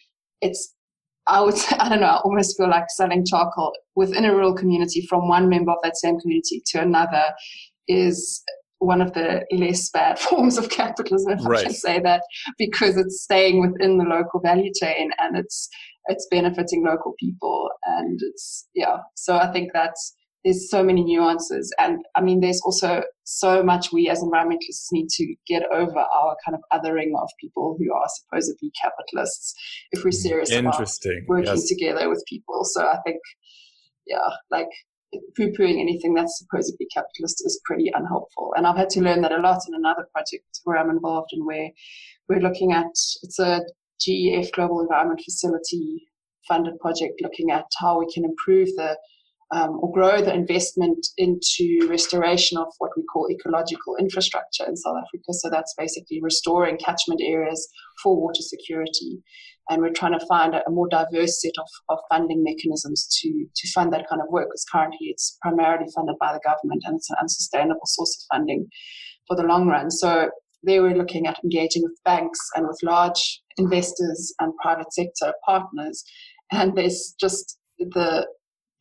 it's 0.42 0.74
I 1.28 1.42
would 1.42 1.56
I 1.80 1.88
don't 1.90 2.02
know, 2.02 2.08
I 2.08 2.18
almost 2.18 2.58
feel 2.58 2.70
like 2.70 2.86
selling 2.90 3.26
charcoal 3.26 3.74
within 3.96 4.26
a 4.26 4.34
rural 4.34 4.56
community 4.56 5.06
from 5.08 5.28
one 5.28 5.50
member 5.50 5.72
of 5.72 5.78
that 5.84 5.98
same 5.98 6.20
community 6.20 6.64
to 6.68 6.82
another 6.82 7.26
is 7.88 8.44
one 8.82 9.00
of 9.00 9.14
the 9.14 9.46
less 9.52 9.90
bad 9.90 10.18
forms 10.28 10.58
of 10.58 10.70
capitalism, 10.70 11.34
if 11.34 11.46
right. 11.46 11.60
I 11.60 11.64
can 11.64 11.74
say 11.74 12.00
that, 12.00 12.24
because 12.58 12.98
it's 12.98 13.22
staying 13.22 13.62
within 13.62 13.98
the 13.98 14.04
local 14.06 14.42
value 14.42 14.72
chain 14.82 15.12
and 15.20 15.38
it's 15.38 15.70
it's 16.08 16.28
benefiting 16.32 16.84
local 16.84 17.14
people 17.20 17.70
and 17.86 18.20
it's 18.22 18.68
yeah. 18.74 18.98
So 19.16 19.38
I 19.38 19.52
think 19.52 19.72
that's 19.74 20.16
there's 20.44 20.72
so 20.72 20.84
many 20.84 21.04
nuances 21.04 21.72
and 21.80 22.00
I 22.16 22.22
mean 22.22 22.40
there's 22.40 22.62
also 22.66 23.04
so 23.24 23.62
much 23.62 23.92
we 23.94 24.10
as 24.10 24.24
environmentalists 24.24 24.88
need 24.92 25.10
to 25.10 25.36
get 25.48 25.62
over 25.72 26.00
our 26.00 26.36
kind 26.44 26.56
of 26.56 26.62
othering 26.74 27.12
of 27.22 27.30
people 27.40 27.78
who 27.78 27.94
are 27.94 28.08
supposedly 28.16 28.72
capitalists 28.82 29.54
if 29.92 30.04
we're 30.04 30.12
serious 30.12 30.52
about 30.52 30.84
working 31.28 31.46
yes. 31.46 31.68
together 31.68 32.10
with 32.10 32.24
people. 32.28 32.62
So 32.64 32.82
I 32.84 32.98
think 33.06 33.20
yeah, 34.08 34.28
like 34.50 34.68
poo-pooing 35.36 35.80
anything 35.80 36.14
that's 36.14 36.38
supposedly 36.40 36.88
capitalist 36.94 37.44
is 37.46 37.62
pretty 37.66 37.92
unhelpful. 37.94 38.54
And 38.56 38.66
I've 38.66 38.78
had 38.78 38.90
to 38.92 39.02
learn 39.02 39.22
that 39.22 39.32
a 39.32 39.42
lot 39.42 39.62
in 39.68 39.74
another 39.76 40.08
project 40.12 40.60
where 40.64 40.78
I'm 40.78 40.90
involved 40.90 41.30
and 41.32 41.46
where 41.46 41.70
we're 42.30 42.40
looking 42.40 42.72
at, 42.72 42.92
it's 43.24 43.40
a 43.40 43.62
GEF 44.00 44.52
Global 44.54 44.82
Environment 44.82 45.22
Facility 45.24 46.08
funded 46.48 46.80
project 46.80 47.22
looking 47.22 47.52
at 47.52 47.66
how 47.80 48.00
we 48.00 48.12
can 48.14 48.26
improve 48.26 48.68
the 48.76 48.98
um, 49.54 49.80
or 49.82 49.92
grow 49.92 50.22
the 50.22 50.34
investment 50.34 51.06
into 51.18 51.86
restoration 51.90 52.58
of 52.58 52.68
what 52.78 52.92
we 52.96 53.04
call 53.04 53.30
ecological 53.30 53.98
infrastructure 53.98 54.64
in 54.66 54.78
South 54.78 54.96
Africa. 54.96 55.34
So 55.34 55.50
that's 55.50 55.74
basically 55.78 56.20
restoring 56.22 56.78
catchment 56.78 57.20
areas 57.22 57.68
for 58.02 58.16
water 58.16 58.42
security 58.42 59.22
and 59.70 59.82
we're 59.82 59.94
trying 59.94 60.18
to 60.18 60.26
find 60.26 60.56
a, 60.56 60.62
more 60.70 60.88
diverse 60.90 61.42
set 61.42 61.54
of, 61.60 61.68
of 61.90 62.00
funding 62.10 62.44
mechanisms 62.44 63.08
to, 63.22 63.46
to 63.56 63.72
fund 63.72 63.94
that 63.94 64.08
kind 64.10 64.22
of 64.22 64.28
work 64.30 64.48
because 64.50 64.66
currently 64.72 65.08
it's 65.08 65.38
primarily 65.42 65.86
funded 65.96 66.16
by 66.20 66.34
the 66.34 66.42
government 66.44 66.84
and 66.86 66.96
it's 66.96 67.10
an 67.10 67.18
unsustainable 67.22 67.86
source 67.86 68.18
of 68.18 68.36
funding 68.36 68.68
for 69.28 69.36
the 69.36 69.44
long 69.44 69.68
run. 69.68 69.92
So 69.92 70.30
they 70.66 70.80
were 70.80 70.96
looking 70.96 71.28
at 71.28 71.40
engaging 71.44 71.84
with 71.84 71.98
banks 72.04 72.40
and 72.56 72.68
with 72.68 72.80
large 72.84 73.42
investors 73.58 74.34
and 74.40 74.54
private 74.62 74.94
sector 74.94 75.34
partners. 75.46 76.04
And 76.52 76.76
there's 76.76 77.16
just 77.20 77.58
the 77.80 78.28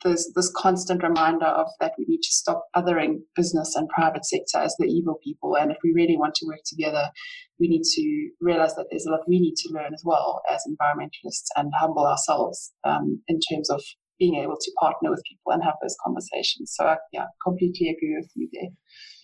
there's 0.03 0.31
this 0.35 0.51
constant 0.57 1.03
reminder 1.03 1.47
of 1.47 1.69
that 1.81 1.93
we 1.99 2.05
need 2.09 2.23
to 2.23 2.33
stop 2.33 2.65
othering 2.75 3.19
business 3.37 3.75
and 3.77 3.89
private 3.89 4.25
sector 4.25 4.59
as 4.59 4.75
the 4.79 4.87
evil 4.87 5.19
people. 5.23 5.57
And 5.57 5.71
if 5.71 5.79
we 5.85 5.93
really 5.95 6.17
want 6.17 6.35
to 6.37 6.47
work 6.47 6.61
together, 6.65 7.11
we 7.59 7.69
need 7.69 7.83
to 7.83 8.31
realize 8.41 8.75
that 8.77 8.87
there's 8.91 9.07
a 9.07 9.11
lot 9.11 9.21
we 9.29 9.41
need 9.41 9.57
to 9.57 9.73
learn 9.73 9.93
as 9.93 10.03
well 10.05 10.43
as 10.51 10.63
environmentalists 10.69 11.49
and 11.57 11.73
humble 11.79 12.07
ourselves 12.07 12.73
um, 12.85 13.23
in 13.29 13.39
terms 13.51 13.69
of 13.71 13.83
being 14.19 14.37
able 14.37 14.57
to 14.61 14.71
partner 14.79 15.11
with 15.11 15.23
people 15.29 15.53
and 15.53 15.65
have 15.65 15.75
those 15.83 15.97
conversations. 16.05 16.73
So 16.77 16.85
I, 16.85 16.97
yeah, 17.13 17.27
completely 17.43 17.89
agree 17.89 18.17
with 18.17 18.31
you 18.35 18.49
there. 18.53 18.71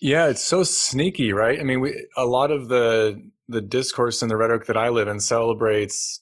Yeah, 0.01 0.27
it's 0.27 0.43
so 0.43 0.63
sneaky, 0.63 1.33
right? 1.33 1.59
I 1.59 1.63
mean, 1.63 1.79
we 1.79 2.07
a 2.17 2.25
lot 2.25 2.51
of 2.51 2.67
the 2.67 3.21
the 3.47 3.61
discourse 3.61 4.21
and 4.21 4.29
the 4.29 4.35
rhetoric 4.35 4.65
that 4.65 4.75
I 4.75 4.89
live 4.89 5.07
in 5.07 5.19
celebrates 5.19 6.21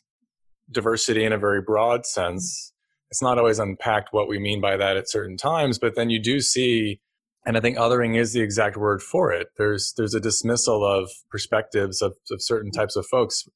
diversity 0.71 1.23
in 1.23 1.33
a 1.33 1.37
very 1.37 1.61
broad 1.61 2.05
sense. 2.05 2.73
It's 3.15 3.21
not 3.21 3.37
always 3.37 3.59
unpacked 3.59 4.09
what 4.11 4.27
we 4.27 4.39
mean 4.39 4.59
by 4.59 4.75
that 4.75 4.97
at 4.97 5.09
certain 5.09 5.37
times, 5.37 5.79
but 5.79 5.95
then 5.95 6.09
you 6.09 6.21
do 6.21 6.41
see 6.41 6.99
and 7.45 7.55
I 7.55 7.61
think 7.61 7.77
othering 7.77 8.17
is 8.17 8.33
the 8.33 8.41
exact 8.41 8.75
word 8.75 9.01
for 9.01 9.31
it. 9.31 9.47
There's 9.57 9.93
there's 9.95 10.13
a 10.13 10.19
dismissal 10.19 10.83
of 10.83 11.09
perspectives 11.31 12.01
of, 12.01 12.17
of 12.29 12.41
certain 12.41 12.71
types 12.71 12.97
of 12.97 13.05
folks, 13.05 13.47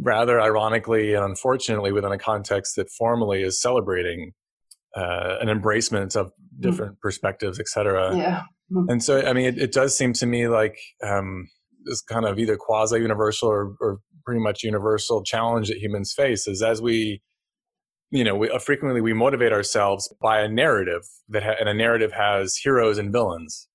rather 0.00 0.40
ironically 0.40 1.14
and 1.14 1.24
unfortunately, 1.24 1.90
within 1.90 2.12
a 2.12 2.18
context 2.18 2.76
that 2.76 2.90
formally 2.90 3.42
is 3.42 3.60
celebrating 3.60 4.34
uh, 4.94 5.38
an 5.40 5.48
embracement 5.48 6.14
of 6.14 6.26
mm. 6.26 6.60
different 6.60 6.92
mm. 6.92 7.00
perspectives, 7.00 7.58
etc. 7.58 8.16
Yeah. 8.16 8.42
Mm. 8.70 8.84
And 8.88 9.02
so, 9.02 9.20
I 9.20 9.32
mean, 9.32 9.46
it, 9.46 9.58
it, 9.58 9.72
does 9.72 9.98
seem 9.98 10.12
to 10.12 10.26
me 10.26 10.46
like 10.46 10.78
um, 11.02 11.48
this 11.84 12.02
kind 12.02 12.24
of 12.24 12.38
either 12.38 12.56
quasi 12.56 13.00
universal 13.00 13.48
or, 13.48 13.74
or 13.80 13.98
pretty 14.24 14.40
much 14.40 14.62
universal 14.62 15.24
challenge 15.24 15.70
that 15.70 15.78
humans 15.78 16.12
face 16.12 16.46
is 16.46 16.62
as 16.62 16.80
we 16.80 17.20
you 18.12 18.24
know, 18.24 18.36
we, 18.36 18.50
uh, 18.50 18.58
frequently 18.58 19.00
we 19.00 19.14
motivate 19.14 19.52
ourselves 19.52 20.14
by 20.20 20.40
a 20.40 20.48
narrative 20.48 21.00
that, 21.30 21.42
ha- 21.42 21.54
and 21.58 21.68
a 21.68 21.74
narrative 21.74 22.12
has 22.12 22.56
heroes 22.56 22.98
and 22.98 23.10
villains. 23.10 23.68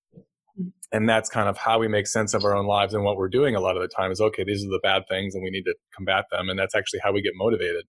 And 0.92 1.10
that's 1.10 1.28
kind 1.28 1.50
of 1.50 1.58
how 1.58 1.80
we 1.80 1.88
make 1.88 2.06
sense 2.06 2.36
of 2.36 2.46
our 2.46 2.56
own 2.56 2.68
lives 2.68 2.94
and 2.94 3.04
what 3.04 3.18
we're 3.18 3.30
doing 3.30 3.56
a 3.56 3.60
lot 3.60 3.76
of 3.76 3.82
the 3.82 3.88
time 3.88 4.12
is 4.12 4.22
okay, 4.22 4.44
these 4.46 4.64
are 4.64 4.70
the 4.70 4.80
bad 4.82 5.04
things 5.10 5.34
and 5.34 5.44
we 5.44 5.50
need 5.50 5.64
to 5.64 5.74
combat 5.94 6.26
them. 6.32 6.50
And 6.50 6.58
that's 6.58 6.76
actually 6.76 7.00
how 7.04 7.12
we 7.12 7.22
get 7.22 7.34
motivated. 7.36 7.86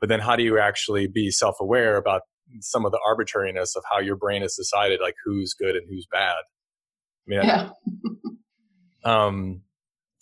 But 0.00 0.08
then 0.08 0.18
how 0.18 0.34
do 0.34 0.42
you 0.42 0.58
actually 0.58 1.06
be 1.06 1.30
self 1.30 1.56
aware 1.60 1.96
about 1.98 2.22
some 2.60 2.86
of 2.86 2.90
the 2.90 2.98
arbitrariness 3.06 3.76
of 3.76 3.84
how 3.90 4.00
your 4.00 4.16
brain 4.16 4.40
has 4.42 4.54
decided 4.54 4.98
like 5.00 5.14
who's 5.24 5.52
good 5.52 5.76
and 5.76 5.86
who's 5.88 6.08
bad? 6.10 6.36
I 7.28 7.30
mean, 7.30 7.42
yeah. 7.44 7.70
um, 9.04 9.60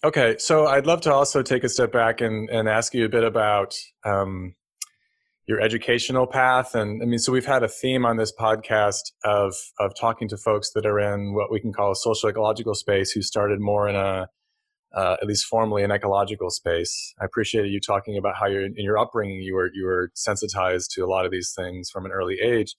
okay. 0.02 0.36
So 0.38 0.66
I'd 0.66 0.86
love 0.86 1.00
to 1.02 1.14
also 1.14 1.42
take 1.42 1.62
a 1.62 1.68
step 1.68 1.92
back 1.92 2.20
and, 2.20 2.50
and 2.50 2.68
ask 2.68 2.92
you 2.92 3.04
a 3.04 3.08
bit 3.08 3.24
about, 3.24 3.76
um, 4.04 4.54
your 5.50 5.61
educational 5.61 6.26
path. 6.26 6.75
And 6.75 7.02
i 7.02 7.07
mean 7.07 7.19
so 7.19 7.33
we've 7.33 7.45
had 7.45 7.62
a 7.62 7.69
theme 7.69 8.07
on 8.07 8.16
this 8.16 8.33
podcast 8.33 9.02
of 9.25 9.54
of 9.78 9.92
talking 10.00 10.28
to 10.28 10.37
folks 10.37 10.71
that 10.75 10.87
are 10.87 11.00
in 11.00 11.35
what 11.35 11.50
we 11.50 11.61
can 11.61 11.73
call 11.73 11.90
a 11.90 11.97
social 11.97 12.30
ecological 12.30 12.75
space 12.75 13.11
who 13.11 13.21
started 13.21 13.61
more 13.61 13.88
in 13.88 13.97
a 13.97 14.28
uh, 14.92 15.16
at 15.23 15.26
least 15.26 15.45
formally 15.45 15.85
an 15.85 15.92
ecological 15.92 16.50
space. 16.50 17.14
I 17.21 17.25
appreciated 17.25 17.71
you 17.71 17.80
talking 17.80 18.19
about 18.19 18.35
how 18.37 18.47
in 18.47 18.75
your 18.76 18.99
upbringing 18.99 19.42
you 19.42 19.54
were 19.54 19.71
you 19.75 19.85
were 19.85 20.11
sensitized 20.14 20.92
to 20.92 21.04
a 21.04 21.11
lot 21.14 21.26
of 21.26 21.33
these 21.33 21.52
things 21.54 21.90
from 21.90 22.07
an 22.07 22.12
early 22.12 22.38
age. 22.40 22.75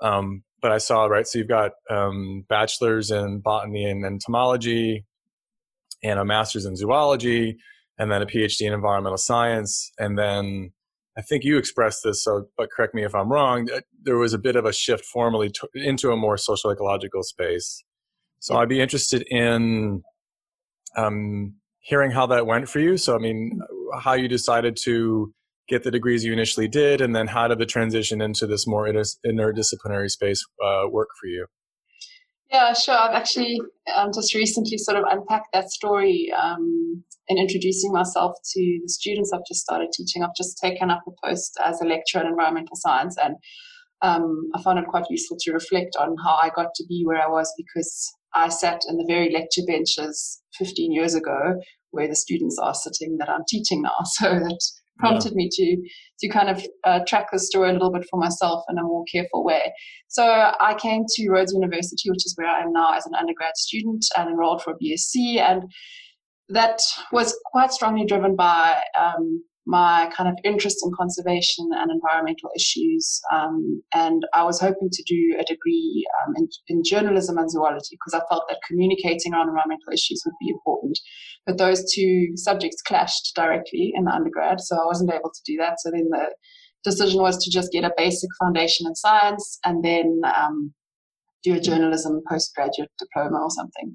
Um, 0.00 0.44
but 0.62 0.72
i 0.72 0.78
saw 0.78 1.04
right 1.04 1.26
so 1.26 1.38
you've 1.38 1.48
got 1.48 1.72
um, 1.90 2.44
bachelor's 2.48 3.10
in 3.10 3.40
botany 3.40 3.84
and 3.84 4.04
entomology 4.04 5.04
and 6.02 6.18
a 6.18 6.24
master's 6.24 6.64
in 6.64 6.74
zoology 6.74 7.58
and 7.98 8.10
then 8.10 8.22
a 8.22 8.26
phd 8.26 8.60
in 8.60 8.72
environmental 8.72 9.18
science. 9.18 9.92
And 9.98 10.18
then 10.18 10.72
I 11.16 11.22
think 11.22 11.44
you 11.44 11.58
expressed 11.58 12.00
this, 12.04 12.24
so 12.24 12.46
but 12.56 12.70
correct 12.70 12.94
me 12.94 13.04
if 13.04 13.14
I'm 13.14 13.30
wrong. 13.30 13.68
There 14.02 14.16
was 14.18 14.34
a 14.34 14.38
bit 14.38 14.56
of 14.56 14.64
a 14.64 14.72
shift 14.72 15.04
formally 15.04 15.50
to, 15.50 15.68
into 15.74 16.10
a 16.10 16.16
more 16.16 16.36
social 16.36 16.70
ecological 16.70 17.22
space. 17.22 17.84
So 18.40 18.56
I'd 18.56 18.68
be 18.68 18.80
interested 18.80 19.24
in 19.30 20.02
um, 20.96 21.54
hearing 21.80 22.10
how 22.10 22.26
that 22.26 22.46
went 22.46 22.68
for 22.68 22.80
you. 22.80 22.96
So, 22.96 23.14
I 23.14 23.18
mean, 23.18 23.60
how 23.98 24.14
you 24.14 24.28
decided 24.28 24.76
to 24.84 25.32
get 25.68 25.82
the 25.82 25.90
degrees 25.90 26.24
you 26.24 26.32
initially 26.32 26.68
did, 26.68 27.00
and 27.00 27.14
then 27.14 27.26
how 27.26 27.48
did 27.48 27.58
the 27.58 27.66
transition 27.66 28.20
into 28.20 28.46
this 28.46 28.66
more 28.66 28.86
interdisciplinary 28.86 30.10
space 30.10 30.44
uh, 30.62 30.84
work 30.90 31.08
for 31.20 31.26
you? 31.26 31.46
Yeah, 32.50 32.72
sure. 32.74 32.96
I've 32.96 33.14
actually 33.14 33.60
um, 33.96 34.10
just 34.12 34.34
recently 34.34 34.78
sort 34.78 34.98
of 34.98 35.04
unpacked 35.10 35.48
that 35.52 35.70
story 35.70 36.32
um, 36.32 37.02
in 37.28 37.38
introducing 37.38 37.92
myself 37.92 38.36
to 38.52 38.80
the 38.82 38.88
students 38.88 39.32
I've 39.32 39.46
just 39.48 39.60
started 39.60 39.88
teaching. 39.92 40.22
I've 40.22 40.36
just 40.36 40.58
taken 40.58 40.90
up 40.90 41.02
a 41.06 41.26
post 41.26 41.58
as 41.64 41.80
a 41.80 41.86
lecturer 41.86 42.22
in 42.22 42.28
environmental 42.28 42.76
science, 42.76 43.16
and 43.22 43.36
um, 44.02 44.50
I 44.54 44.62
found 44.62 44.78
it 44.78 44.86
quite 44.86 45.06
useful 45.08 45.36
to 45.40 45.52
reflect 45.52 45.96
on 45.98 46.16
how 46.22 46.34
I 46.34 46.50
got 46.54 46.74
to 46.74 46.84
be 46.88 47.02
where 47.04 47.22
I 47.22 47.28
was 47.28 47.52
because 47.56 48.12
I 48.34 48.48
sat 48.48 48.80
in 48.88 48.96
the 48.96 49.06
very 49.08 49.32
lecture 49.32 49.62
benches 49.66 50.42
15 50.58 50.92
years 50.92 51.14
ago 51.14 51.54
where 51.90 52.08
the 52.08 52.16
students 52.16 52.58
are 52.58 52.74
sitting 52.74 53.16
that 53.18 53.30
I'm 53.30 53.44
teaching 53.48 53.82
now. 53.82 53.94
So 54.04 54.28
that 54.38 54.60
prompted 54.98 55.32
yeah. 55.32 55.36
me 55.36 55.48
to 55.50 55.76
to 56.20 56.28
kind 56.28 56.48
of 56.48 56.64
uh, 56.84 57.00
track 57.06 57.26
the 57.32 57.38
story 57.38 57.70
a 57.70 57.72
little 57.72 57.92
bit 57.92 58.06
for 58.10 58.18
myself 58.18 58.64
in 58.68 58.78
a 58.78 58.82
more 58.82 59.04
careful 59.12 59.44
way. 59.44 59.72
So 60.08 60.24
I 60.24 60.74
came 60.74 61.04
to 61.08 61.28
Rhodes 61.30 61.52
University, 61.52 62.10
which 62.10 62.24
is 62.24 62.34
where 62.36 62.48
I 62.48 62.60
am 62.60 62.72
now 62.72 62.92
as 62.94 63.06
an 63.06 63.14
undergrad 63.14 63.56
student, 63.56 64.04
and 64.16 64.30
enrolled 64.30 64.62
for 64.62 64.72
a 64.72 64.78
BSc, 64.78 65.38
and 65.38 65.64
that 66.48 66.80
was 67.12 67.36
quite 67.46 67.72
strongly 67.72 68.04
driven 68.04 68.36
by 68.36 68.80
um, 68.98 69.42
my 69.66 70.10
kind 70.14 70.28
of 70.28 70.36
interest 70.44 70.78
in 70.84 70.92
conservation 70.96 71.70
and 71.72 71.90
environmental 71.90 72.50
issues. 72.54 73.20
Um, 73.32 73.82
and 73.94 74.22
I 74.34 74.44
was 74.44 74.60
hoping 74.60 74.90
to 74.92 75.02
do 75.06 75.36
a 75.38 75.44
degree 75.44 76.04
um, 76.22 76.34
in, 76.36 76.48
in, 76.68 76.82
journalism 76.84 77.38
and 77.38 77.50
zoology 77.50 77.96
because 77.96 78.12
I 78.12 78.26
felt 78.28 78.44
that 78.48 78.60
communicating 78.66 79.32
around 79.32 79.48
environmental 79.48 79.92
issues 79.92 80.22
would 80.26 80.34
be 80.40 80.50
important. 80.50 80.98
But 81.46 81.56
those 81.56 81.90
two 81.94 82.32
subjects 82.36 82.82
clashed 82.82 83.32
directly 83.34 83.92
in 83.94 84.04
the 84.04 84.12
undergrad, 84.12 84.60
so 84.60 84.76
I 84.76 84.84
wasn't 84.84 85.12
able 85.12 85.30
to 85.30 85.42
do 85.46 85.56
that. 85.58 85.80
So 85.80 85.90
then 85.90 86.08
the 86.10 86.26
decision 86.84 87.22
was 87.22 87.42
to 87.42 87.50
just 87.50 87.72
get 87.72 87.84
a 87.84 87.94
basic 87.96 88.30
foundation 88.38 88.86
in 88.86 88.94
science 88.94 89.58
and 89.64 89.82
then 89.82 90.20
um, 90.36 90.74
do 91.44 91.54
a 91.54 91.60
journalism 91.60 92.22
postgraduate 92.28 92.90
diploma 92.98 93.38
or 93.42 93.50
something. 93.50 93.94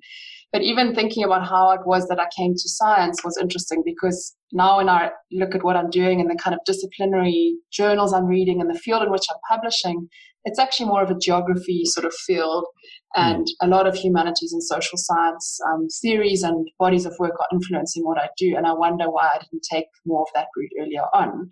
But 0.51 0.63
even 0.63 0.95
thinking 0.95 1.23
about 1.23 1.47
how 1.47 1.71
it 1.71 1.81
was 1.85 2.07
that 2.07 2.19
I 2.19 2.27
came 2.35 2.53
to 2.53 2.69
science 2.69 3.23
was 3.23 3.37
interesting 3.39 3.83
because 3.85 4.35
now 4.51 4.77
when 4.77 4.89
I 4.89 5.11
look 5.31 5.53
at 5.53 5.63
what 5.63 5.75
I'm 5.75 5.91
doing 5.91 6.19
and 6.19 6.29
the 6.29 6.41
kind 6.41 6.55
of 6.55 6.61
disciplinary 6.65 7.55
journals 7.71 8.13
I'm 8.13 8.25
reading 8.25 8.59
and 8.59 8.69
the 8.73 8.79
field 8.79 9.03
in 9.03 9.11
which 9.11 9.27
I'm 9.29 9.39
publishing, 9.47 10.09
it's 10.45 10.57
actually 10.57 10.87
more 10.87 11.03
of 11.03 11.11
a 11.11 11.19
geography 11.19 11.85
sort 11.85 12.05
of 12.05 12.13
field. 12.25 12.65
Hmm. 13.13 13.21
And 13.21 13.45
mm. 13.45 13.51
a 13.61 13.67
lot 13.67 13.87
of 13.87 13.95
humanities 13.95 14.53
and 14.53 14.63
social 14.63 14.97
science 14.97 15.59
um, 15.71 15.87
theories 16.01 16.41
and 16.41 16.67
bodies 16.79 17.05
of 17.05 17.15
work 17.19 17.35
are 17.39 17.47
influencing 17.51 18.03
what 18.03 18.17
I 18.17 18.29
do. 18.37 18.55
And 18.55 18.65
I 18.65 18.73
wonder 18.73 19.09
why 19.09 19.29
I 19.33 19.39
didn't 19.39 19.67
take 19.71 19.85
more 20.05 20.21
of 20.21 20.29
that 20.33 20.47
route 20.55 20.71
earlier 20.81 21.05
on. 21.13 21.49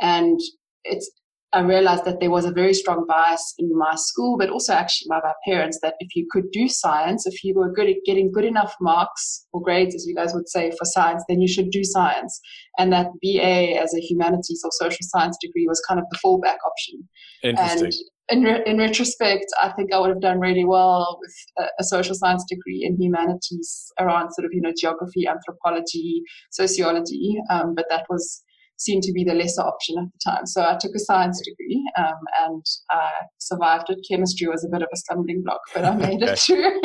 And 0.00 0.40
it's 0.84 1.10
I 1.52 1.60
realized 1.60 2.04
that 2.04 2.20
there 2.20 2.30
was 2.30 2.44
a 2.44 2.52
very 2.52 2.72
strong 2.72 3.06
bias 3.08 3.54
in 3.58 3.76
my 3.76 3.96
school, 3.96 4.38
but 4.38 4.50
also 4.50 4.72
actually 4.72 5.08
by 5.08 5.20
my 5.22 5.32
parents, 5.44 5.80
that 5.82 5.94
if 5.98 6.14
you 6.14 6.26
could 6.30 6.50
do 6.52 6.68
science, 6.68 7.26
if 7.26 7.42
you 7.42 7.54
were 7.54 7.72
good 7.72 7.88
at 7.88 7.96
getting 8.06 8.30
good 8.30 8.44
enough 8.44 8.74
marks 8.80 9.46
or 9.52 9.60
grades, 9.60 9.94
as 9.94 10.06
you 10.06 10.14
guys 10.14 10.32
would 10.32 10.48
say, 10.48 10.70
for 10.70 10.84
science, 10.84 11.24
then 11.28 11.40
you 11.40 11.48
should 11.48 11.70
do 11.70 11.82
science. 11.82 12.40
And 12.78 12.92
that 12.92 13.08
BA 13.20 13.80
as 13.80 13.92
a 13.94 14.00
humanities 14.00 14.62
or 14.64 14.70
social 14.72 15.02
science 15.02 15.36
degree 15.40 15.66
was 15.66 15.82
kind 15.88 15.98
of 15.98 16.06
the 16.12 16.18
fallback 16.24 16.58
option. 16.64 17.08
Interesting. 17.42 17.92
And 18.28 18.46
in, 18.46 18.52
re- 18.52 18.62
in 18.64 18.78
retrospect, 18.78 19.46
I 19.60 19.70
think 19.70 19.92
I 19.92 19.98
would 19.98 20.10
have 20.10 20.20
done 20.20 20.38
really 20.38 20.64
well 20.64 21.18
with 21.20 21.34
a, 21.58 21.64
a 21.80 21.84
social 21.84 22.14
science 22.14 22.44
degree 22.48 22.86
in 22.88 22.96
humanities 22.96 23.92
around 23.98 24.32
sort 24.32 24.44
of, 24.44 24.52
you 24.52 24.60
know, 24.60 24.72
geography, 24.78 25.26
anthropology, 25.26 26.22
sociology. 26.52 27.40
Um, 27.50 27.74
but 27.74 27.86
that 27.90 28.06
was 28.08 28.44
seemed 28.80 29.02
to 29.02 29.12
be 29.12 29.24
the 29.24 29.34
lesser 29.34 29.60
option 29.60 29.96
at 29.98 30.04
the 30.04 30.30
time. 30.30 30.46
So 30.46 30.62
I 30.62 30.76
took 30.80 30.92
a 30.96 30.98
science 30.98 31.40
degree 31.44 31.84
um, 31.98 32.20
and 32.42 32.64
I 32.90 33.08
survived 33.38 33.90
it. 33.90 33.98
Chemistry 34.10 34.48
was 34.48 34.64
a 34.64 34.68
bit 34.68 34.80
of 34.80 34.88
a 34.92 34.96
stumbling 34.96 35.42
block, 35.44 35.60
but 35.74 35.84
I 35.84 35.94
made 35.94 36.22
it 36.22 36.38
through. 36.38 36.80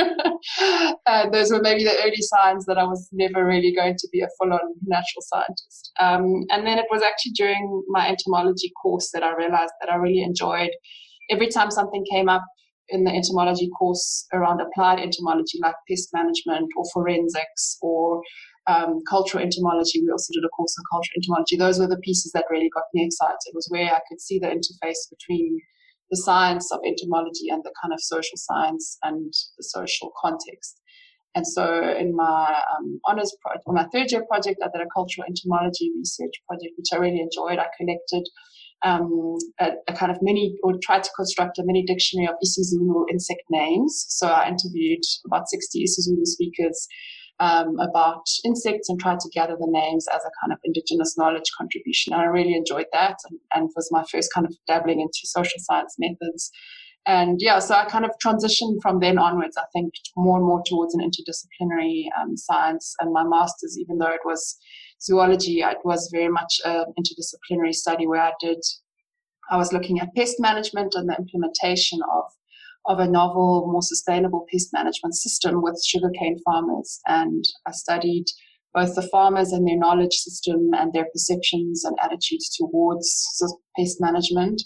and 1.08 1.34
those 1.34 1.52
were 1.52 1.62
maybe 1.62 1.86
the 1.86 1.98
early 2.04 2.22
signs 2.22 2.66
that 2.66 2.78
I 2.78 2.84
was 2.84 3.08
never 3.14 3.46
really 3.46 3.74
going 3.74 3.96
to 3.98 4.08
be 4.12 4.20
a 4.22 4.28
full 4.38 4.52
on 4.52 4.60
natural 4.86 5.22
scientist. 5.22 5.92
Um, 5.98 6.44
and 6.50 6.68
then 6.68 6.78
it 6.78 6.88
was 6.92 7.02
actually 7.02 7.32
during 7.32 7.84
my 7.88 8.10
entomology 8.10 8.74
course 8.82 9.12
that 9.14 9.24
I 9.24 9.34
realized 9.34 9.74
that 9.82 9.92
I 9.92 9.96
really 9.96 10.22
enjoyed 10.22 10.72
every 11.32 11.48
time 11.48 11.72
something 11.72 12.06
came 12.12 12.28
up 12.28 12.46
in 12.90 13.04
the 13.04 13.12
entomology 13.12 13.70
course 13.80 14.28
around 14.34 14.62
applied 14.62 15.00
entomology 15.00 15.60
like 15.62 15.74
pest 15.90 16.10
management 16.14 16.70
or 16.78 16.84
forensics 16.94 17.78
or 17.82 18.22
um, 18.68 19.02
cultural 19.08 19.44
entomology. 19.44 20.02
We 20.02 20.12
also 20.12 20.34
did 20.34 20.46
a 20.46 20.50
course 20.50 20.76
on 20.78 20.84
cultural 20.92 21.16
entomology. 21.18 21.58
Those 21.58 21.80
were 21.80 21.88
the 21.88 21.98
pieces 21.98 22.32
that 22.34 22.46
really 22.50 22.70
got 22.74 22.84
me 22.94 23.06
excited. 23.06 23.38
It 23.46 23.56
was 23.56 23.68
where 23.70 23.94
I 23.94 24.00
could 24.10 24.22
see 24.22 24.40
the 24.40 24.48
interface 24.48 25.10
between 25.10 25.60
the 26.12 26.18
science 26.18 26.72
of 26.72 26.80
entomology 26.86 27.50
and 27.50 27.64
the 27.64 27.74
kind 27.82 27.94
of 27.94 28.00
social 28.02 28.38
science 28.38 28.98
and 29.04 29.34
the 29.58 29.64
social 29.64 30.12
context. 30.22 30.80
And 31.36 31.46
so 31.46 31.96
in 32.00 32.16
my 32.16 32.62
um, 32.78 33.00
honors 33.06 33.36
project, 33.42 33.66
my 33.68 33.86
third 33.94 34.12
year 34.12 34.24
project, 34.26 34.62
I 34.64 34.68
did 34.68 34.86
a 34.86 34.90
cultural 34.96 35.26
entomology 35.28 35.92
research 35.98 36.32
project, 36.48 36.74
which 36.78 36.88
I 36.94 36.98
really 36.98 37.20
enjoyed. 37.20 37.60
I 37.60 37.68
collected 37.78 38.26
um, 38.84 39.38
a, 39.60 39.72
a, 39.88 39.94
kind 39.94 40.12
of 40.12 40.20
mini, 40.22 40.56
or 40.64 40.74
tried 40.82 41.04
to 41.04 41.10
construct 41.16 41.58
a 41.58 41.64
mini 41.66 41.84
dictionary 41.84 42.28
of 42.28 42.36
isiZulu 42.44 43.06
insect 43.12 43.42
names. 43.50 44.06
So 44.10 44.28
I 44.28 44.48
interviewed 44.48 45.02
about 45.26 45.50
60 45.50 45.84
isiZulu 45.84 46.26
speakers 46.26 46.88
um, 47.40 47.78
about 47.80 48.24
insects 48.46 48.90
and 48.90 49.00
tried 49.00 49.20
to 49.20 49.30
gather 49.34 49.56
the 49.60 49.68
names 49.70 50.08
as 50.14 50.22
a 50.22 50.32
kind 50.42 50.54
of 50.54 50.60
indigenous 50.64 51.18
knowledge 51.18 51.50
contribution. 51.58 52.14
And 52.14 52.22
I 52.22 52.26
really 52.26 52.54
enjoyed 52.54 52.88
that 52.94 53.18
and, 53.30 53.40
and 53.54 53.70
was 53.76 53.90
my 53.92 54.04
first 54.12 54.34
kind 54.34 54.48
of 54.48 54.56
dabbling 54.68 55.02
into 55.02 55.20
social 55.24 55.60
science 55.60 55.96
methods. 56.00 56.52
And 57.08 57.40
yeah, 57.40 57.60
so 57.60 57.76
I 57.76 57.86
kind 57.86 58.06
of 58.06 58.12
transitioned 58.26 58.82
from 58.82 59.00
then 59.00 59.20
onwards, 59.20 59.58
I 59.58 59.66
think, 59.74 59.94
more 60.16 60.38
and 60.38 60.46
more 60.46 60.64
towards 60.66 60.96
an 60.96 61.02
interdisciplinary 61.02 62.06
um, 62.20 62.36
science. 62.36 62.96
And 63.00 63.14
my 63.14 63.24
master's, 63.24 63.78
even 63.78 64.00
though 64.00 64.12
it 64.12 64.22
was 64.26 64.58
zoology, 65.02 65.60
it 65.60 65.78
was 65.84 66.10
very 66.12 66.30
much 66.30 66.60
an 66.66 66.86
interdisciplinary 66.98 67.76
study 67.76 68.08
where 68.08 68.22
I 68.22 68.32
did, 68.40 68.58
I 69.52 69.58
was 69.58 69.72
looking 69.72 70.00
at 70.00 70.16
pest 70.16 70.38
management 70.40 70.94
and 70.96 71.08
the 71.08 71.16
implementation 71.16 72.00
of 72.12 72.24
of 72.88 73.00
a 73.00 73.08
novel, 73.08 73.68
more 73.72 73.82
sustainable 73.82 74.46
pest 74.52 74.70
management 74.74 75.16
system 75.16 75.62
with 75.62 75.82
sugarcane 75.86 76.40
farmers. 76.46 77.00
And 77.08 77.44
I 77.68 77.72
studied 77.72 78.26
both 78.74 78.96
the 78.96 79.08
farmers 79.10 79.52
and 79.54 79.68
their 79.68 79.78
knowledge 79.78 80.14
system 80.14 80.70
and 80.74 80.92
their 80.94 81.08
perceptions 81.12 81.84
and 81.86 81.98
attitudes 82.04 82.56
towards 82.58 83.42
pest 83.78 83.98
management, 84.02 84.62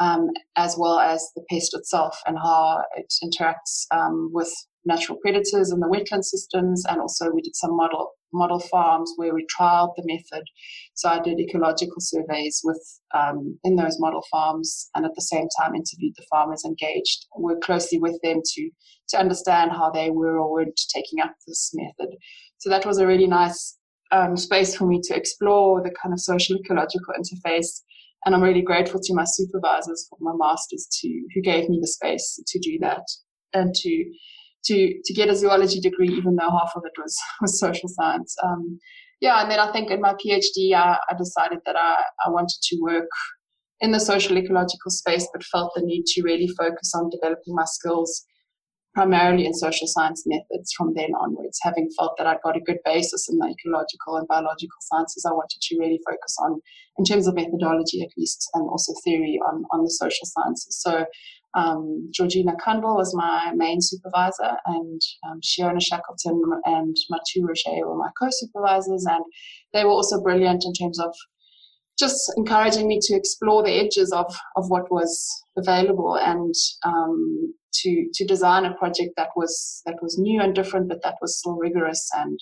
um, 0.00 0.30
as 0.56 0.76
well 0.78 0.98
as 0.98 1.30
the 1.36 1.44
pest 1.50 1.74
itself 1.74 2.18
and 2.26 2.38
how 2.38 2.82
it 2.96 3.12
interacts 3.22 3.86
um, 3.94 4.30
with 4.32 4.52
natural 4.84 5.18
predators 5.22 5.70
in 5.70 5.80
the 5.80 5.86
wetland 5.86 6.24
systems. 6.24 6.84
And 6.88 7.00
also, 7.00 7.30
we 7.30 7.42
did 7.42 7.54
some 7.54 7.76
model 7.76 8.12
model 8.32 8.58
farms 8.58 9.12
where 9.16 9.34
we 9.34 9.46
trialed 9.46 9.94
the 9.96 10.04
method. 10.06 10.44
So 10.94 11.08
I 11.08 11.20
did 11.20 11.40
ecological 11.40 12.00
surveys 12.00 12.60
with 12.64 12.82
um, 13.14 13.58
in 13.64 13.76
those 13.76 13.98
model 14.00 14.24
farms, 14.30 14.88
and 14.94 15.04
at 15.04 15.14
the 15.14 15.22
same 15.22 15.48
time 15.60 15.74
interviewed 15.74 16.14
the 16.16 16.26
farmers, 16.30 16.64
engaged, 16.64 17.26
worked 17.36 17.64
closely 17.64 17.98
with 17.98 18.18
them 18.22 18.40
to 18.44 18.70
to 19.10 19.18
understand 19.18 19.72
how 19.72 19.90
they 19.90 20.10
were 20.10 20.38
or 20.38 20.50
weren't 20.50 20.80
taking 20.94 21.20
up 21.22 21.34
this 21.46 21.72
method. 21.74 22.14
So 22.58 22.70
that 22.70 22.86
was 22.86 22.98
a 22.98 23.06
really 23.06 23.26
nice 23.26 23.76
um, 24.12 24.36
space 24.36 24.76
for 24.76 24.86
me 24.86 25.00
to 25.04 25.16
explore 25.16 25.82
the 25.82 25.94
kind 26.00 26.12
of 26.12 26.20
social 26.20 26.56
ecological 26.56 27.14
interface. 27.18 27.80
And 28.24 28.34
I'm 28.34 28.42
really 28.42 28.62
grateful 28.62 29.00
to 29.02 29.14
my 29.14 29.24
supervisors 29.24 30.06
for 30.08 30.18
my 30.20 30.32
masters 30.36 30.86
to 31.00 31.08
who 31.34 31.40
gave 31.42 31.68
me 31.68 31.78
the 31.80 31.88
space 31.88 32.40
to 32.46 32.58
do 32.60 32.78
that 32.80 33.02
and 33.52 33.74
to 33.74 34.04
to 34.64 34.94
to 35.04 35.14
get 35.14 35.28
a 35.28 35.36
zoology 35.36 35.80
degree, 35.80 36.08
even 36.08 36.36
though 36.36 36.50
half 36.50 36.72
of 36.76 36.82
it 36.84 37.00
was 37.00 37.18
was 37.40 37.58
social 37.58 37.88
science. 37.88 38.34
Um, 38.42 38.78
yeah, 39.20 39.40
and 39.40 39.50
then 39.50 39.60
I 39.60 39.70
think 39.70 39.90
in 39.90 40.00
my 40.00 40.14
PhD, 40.14 40.74
I, 40.74 40.98
I 41.08 41.14
decided 41.16 41.60
that 41.64 41.76
I, 41.76 42.02
I 42.26 42.30
wanted 42.30 42.60
to 42.60 42.78
work 42.82 43.08
in 43.80 43.92
the 43.92 44.00
social 44.00 44.36
ecological 44.36 44.90
space, 44.90 45.28
but 45.32 45.44
felt 45.44 45.72
the 45.76 45.82
need 45.82 46.06
to 46.06 46.22
really 46.22 46.48
focus 46.58 46.92
on 46.94 47.08
developing 47.08 47.54
my 47.54 47.64
skills 47.64 48.24
primarily 48.94 49.46
in 49.46 49.54
social 49.54 49.86
science 49.86 50.24
methods 50.26 50.72
from 50.76 50.92
then 50.94 51.12
onwards. 51.20 51.58
Having 51.62 51.90
felt 51.98 52.12
that 52.18 52.26
I'd 52.26 52.42
got 52.44 52.56
a 52.56 52.60
good 52.60 52.78
basis 52.84 53.28
in 53.28 53.38
the 53.38 53.46
ecological 53.46 54.16
and 54.16 54.28
biological 54.28 54.76
sciences, 54.80 55.24
I 55.26 55.32
wanted 55.32 55.60
to 55.60 55.78
really 55.78 56.00
focus 56.06 56.36
on, 56.40 56.60
in 56.98 57.04
terms 57.04 57.26
of 57.26 57.34
methodology 57.34 58.02
at 58.02 58.10
least, 58.18 58.48
and 58.54 58.68
also 58.68 58.92
theory 59.04 59.38
on, 59.48 59.64
on 59.72 59.84
the 59.84 59.90
social 59.90 60.26
sciences. 60.26 60.80
So 60.80 61.06
um, 61.54 62.08
Georgina 62.12 62.52
Cundill 62.64 62.96
was 62.96 63.14
my 63.14 63.52
main 63.54 63.80
supervisor, 63.80 64.56
and 64.66 65.00
um, 65.26 65.40
Sheona 65.40 65.82
Shackleton 65.82 66.42
and 66.64 66.96
Mathieu 67.10 67.46
Rouget 67.46 67.86
were 67.86 67.96
my 67.96 68.10
co-supervisors, 68.18 69.04
and 69.06 69.24
they 69.72 69.84
were 69.84 69.90
also 69.90 70.22
brilliant 70.22 70.64
in 70.64 70.72
terms 70.72 70.98
of 70.98 71.14
just 71.98 72.32
encouraging 72.36 72.88
me 72.88 72.98
to 73.02 73.14
explore 73.14 73.62
the 73.62 73.72
edges 73.72 74.12
of, 74.12 74.34
of 74.56 74.68
what 74.68 74.90
was 74.90 75.44
available 75.56 76.16
and 76.16 76.54
um, 76.84 77.54
to 77.72 78.06
to 78.14 78.24
design 78.26 78.64
a 78.64 78.74
project 78.74 79.10
that 79.16 79.28
was 79.36 79.82
that 79.86 79.96
was 80.02 80.18
new 80.18 80.40
and 80.40 80.54
different, 80.54 80.88
but 80.88 81.02
that 81.02 81.16
was 81.20 81.38
still 81.38 81.56
rigorous 81.56 82.08
and 82.14 82.38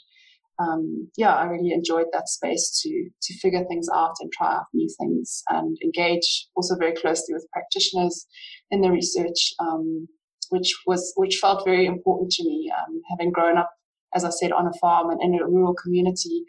um, 0.61 1.11
yeah, 1.17 1.35
I 1.35 1.45
really 1.45 1.73
enjoyed 1.73 2.07
that 2.13 2.29
space 2.29 2.81
to 2.83 3.09
to 3.23 3.39
figure 3.39 3.65
things 3.65 3.89
out 3.93 4.15
and 4.21 4.31
try 4.33 4.55
out 4.57 4.67
new 4.75 4.89
things 5.01 5.43
and 5.49 5.77
engage 5.83 6.49
also 6.55 6.77
very 6.77 6.93
closely 6.93 7.35
with 7.35 7.49
practitioners 7.53 8.27
in 8.71 8.81
the 8.83 8.91
research, 8.91 9.55
um, 9.59 10.09
which 10.51 10.73
was 10.87 11.13
which 11.17 11.39
felt 11.41 11.65
very 11.65 11.87
important 11.87 12.31
to 12.33 12.45
me. 12.45 12.71
Um, 12.77 13.01
having 13.11 13.33
grown 13.33 13.57
up, 13.57 13.71
as 14.15 14.25
I 14.25 14.31
said, 14.31 14.53
on 14.53 14.67
a 14.67 14.79
farm 14.81 15.11
and 15.11 15.21
in 15.23 15.41
a 15.41 15.47
rural 15.47 15.75
community, 15.75 16.45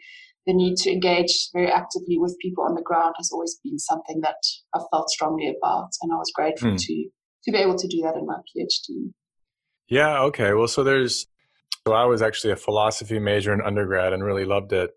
the 0.46 0.52
need 0.52 0.76
to 0.78 0.90
engage 0.90 1.48
very 1.52 1.70
actively 1.70 2.18
with 2.18 2.36
people 2.40 2.64
on 2.64 2.74
the 2.74 2.82
ground 2.82 3.14
has 3.16 3.30
always 3.32 3.58
been 3.64 3.78
something 3.78 4.20
that 4.20 4.42
I 4.74 4.80
felt 4.90 5.08
strongly 5.08 5.48
about, 5.48 5.90
and 6.02 6.12
I 6.12 6.16
was 6.16 6.32
grateful 6.34 6.72
mm. 6.72 6.78
to 6.78 7.08
to 7.44 7.52
be 7.52 7.58
able 7.58 7.76
to 7.76 7.88
do 7.88 8.02
that 8.02 8.16
in 8.16 8.26
my 8.26 8.36
PhD. 8.36 9.12
Yeah. 9.88 10.22
Okay. 10.24 10.52
Well, 10.52 10.68
so 10.68 10.84
there's. 10.84 11.26
So 11.86 11.94
I 11.94 12.04
was 12.04 12.22
actually 12.22 12.52
a 12.52 12.56
philosophy 12.56 13.18
major 13.18 13.52
in 13.52 13.60
undergrad 13.60 14.12
and 14.12 14.22
really 14.24 14.44
loved 14.44 14.72
it. 14.72 14.90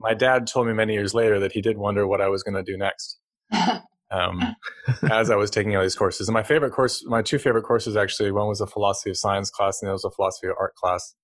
My 0.00 0.14
dad 0.14 0.46
told 0.46 0.66
me 0.66 0.72
many 0.72 0.94
years 0.94 1.14
later 1.14 1.38
that 1.40 1.52
he 1.52 1.60
did 1.60 1.78
wonder 1.78 2.06
what 2.06 2.20
I 2.20 2.28
was 2.28 2.42
going 2.42 2.54
to 2.54 2.62
do 2.64 2.76
next. 2.76 3.18
um, 4.10 4.56
as 5.10 5.30
I 5.30 5.36
was 5.36 5.50
taking 5.50 5.76
all 5.76 5.82
these 5.82 5.94
courses. 5.94 6.28
And 6.28 6.34
my 6.34 6.42
favorite 6.42 6.72
course, 6.72 7.02
my 7.06 7.22
two 7.22 7.38
favorite 7.38 7.62
courses 7.62 7.96
actually, 7.96 8.30
one 8.30 8.48
was 8.48 8.60
a 8.60 8.66
philosophy 8.66 9.10
of 9.10 9.16
science 9.16 9.50
class 9.50 9.80
and 9.80 9.86
the 9.86 9.90
other 9.90 9.94
was 9.94 10.04
a 10.04 10.10
philosophy 10.10 10.48
of 10.48 10.54
art 10.58 10.74
class 10.74 11.14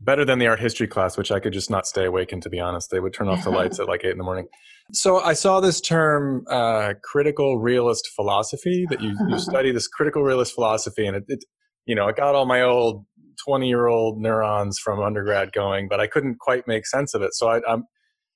better 0.00 0.24
than 0.24 0.38
the 0.38 0.46
art 0.46 0.60
history 0.60 0.86
class, 0.86 1.16
which 1.16 1.30
I 1.30 1.40
could 1.40 1.52
just 1.52 1.70
not 1.70 1.86
stay 1.86 2.04
awake 2.04 2.32
in, 2.32 2.40
to 2.42 2.50
be 2.50 2.60
honest. 2.60 2.90
They 2.90 3.00
would 3.00 3.14
turn 3.14 3.28
off 3.28 3.44
the 3.44 3.50
lights 3.60 3.78
at 3.78 3.88
like 3.88 4.04
eight 4.04 4.12
in 4.12 4.18
the 4.18 4.24
morning. 4.24 4.46
So 4.92 5.20
I 5.20 5.32
saw 5.32 5.60
this 5.60 5.80
term, 5.80 6.44
uh, 6.50 6.94
critical 7.02 7.58
realist 7.58 8.08
philosophy, 8.14 8.86
that 8.90 9.00
you, 9.00 9.16
you 9.28 9.38
study 9.38 9.72
this 9.72 9.88
critical 9.88 10.22
realist 10.22 10.54
philosophy, 10.54 11.06
and 11.06 11.16
it, 11.16 11.24
it, 11.28 11.44
you 11.86 11.94
know, 11.94 12.08
it 12.08 12.16
got 12.16 12.34
all 12.34 12.46
my 12.46 12.62
old 12.62 13.04
20 13.44 13.68
year 13.68 13.86
old 13.86 14.20
neurons 14.20 14.78
from 14.78 15.00
undergrad 15.00 15.52
going, 15.52 15.88
but 15.88 16.00
I 16.00 16.06
couldn't 16.06 16.38
quite 16.38 16.66
make 16.66 16.86
sense 16.86 17.14
of 17.14 17.22
it. 17.22 17.34
So 17.34 17.48
I, 17.48 17.60
am 17.68 17.84